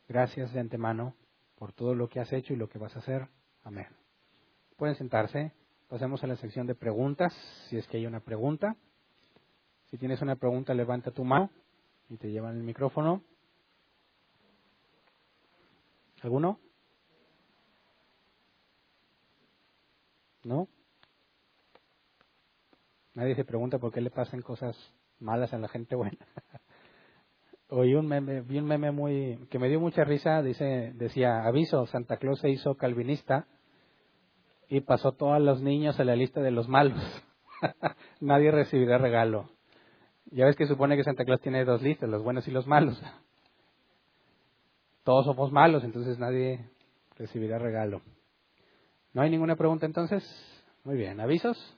Gracias 0.08 0.52
de 0.52 0.60
antemano 0.60 1.14
por 1.56 1.72
todo 1.72 1.94
lo 1.94 2.08
que 2.08 2.20
has 2.20 2.32
hecho 2.32 2.52
y 2.52 2.56
lo 2.56 2.68
que 2.68 2.78
vas 2.78 2.94
a 2.96 3.00
hacer. 3.00 3.28
Amén. 3.62 3.88
Pueden 4.76 4.94
sentarse. 4.94 5.52
Pasemos 5.88 6.22
a 6.22 6.26
la 6.26 6.36
sección 6.36 6.66
de 6.66 6.74
preguntas, 6.74 7.32
si 7.70 7.78
es 7.78 7.86
que 7.88 7.96
hay 7.96 8.04
una 8.04 8.20
pregunta. 8.20 8.76
Si 9.86 9.96
tienes 9.96 10.20
una 10.20 10.36
pregunta, 10.36 10.74
levanta 10.74 11.12
tu 11.12 11.24
mano 11.24 11.48
y 12.10 12.18
te 12.18 12.30
llevan 12.30 12.56
el 12.56 12.62
micrófono. 12.62 13.22
¿Alguno? 16.20 16.60
¿No? 20.44 20.68
Nadie 23.14 23.34
se 23.34 23.46
pregunta 23.46 23.78
por 23.78 23.90
qué 23.90 24.02
le 24.02 24.10
pasan 24.10 24.42
cosas 24.42 24.76
malas 25.20 25.54
a 25.54 25.58
la 25.58 25.68
gente 25.68 25.96
buena. 25.96 26.18
Oí 27.70 27.94
un 27.94 28.06
meme, 28.06 28.42
vi 28.42 28.58
un 28.58 28.66
meme 28.66 28.90
muy 28.90 29.46
que 29.50 29.58
me 29.58 29.70
dio 29.70 29.80
mucha 29.80 30.04
risa, 30.04 30.42
dice, 30.42 30.92
decía, 30.96 31.44
aviso, 31.46 31.86
Santa 31.86 32.18
Claus 32.18 32.40
se 32.40 32.50
hizo 32.50 32.74
calvinista 32.74 33.46
y 34.68 34.80
pasó 34.80 35.12
todos 35.12 35.40
los 35.40 35.62
niños 35.62 35.98
a 35.98 36.04
la 36.04 36.16
lista 36.16 36.40
de 36.40 36.50
los 36.50 36.68
malos. 36.68 37.00
Nadie 38.20 38.50
recibirá 38.50 38.98
regalo. 38.98 39.50
Ya 40.30 40.44
ves 40.44 40.56
que 40.56 40.66
supone 40.66 40.96
que 40.96 41.04
Santa 41.04 41.24
Claus 41.24 41.40
tiene 41.40 41.64
dos 41.64 41.82
listas, 41.82 42.08
los 42.08 42.22
buenos 42.22 42.46
y 42.48 42.50
los 42.50 42.66
malos. 42.66 43.00
Todos 45.04 45.24
somos 45.24 45.50
malos, 45.50 45.84
entonces 45.84 46.18
nadie 46.18 46.68
recibirá 47.16 47.58
regalo. 47.58 48.02
¿No 49.14 49.22
hay 49.22 49.30
ninguna 49.30 49.56
pregunta 49.56 49.86
entonces? 49.86 50.22
Muy 50.84 50.96
bien, 50.98 51.18
¿avisos? 51.18 51.77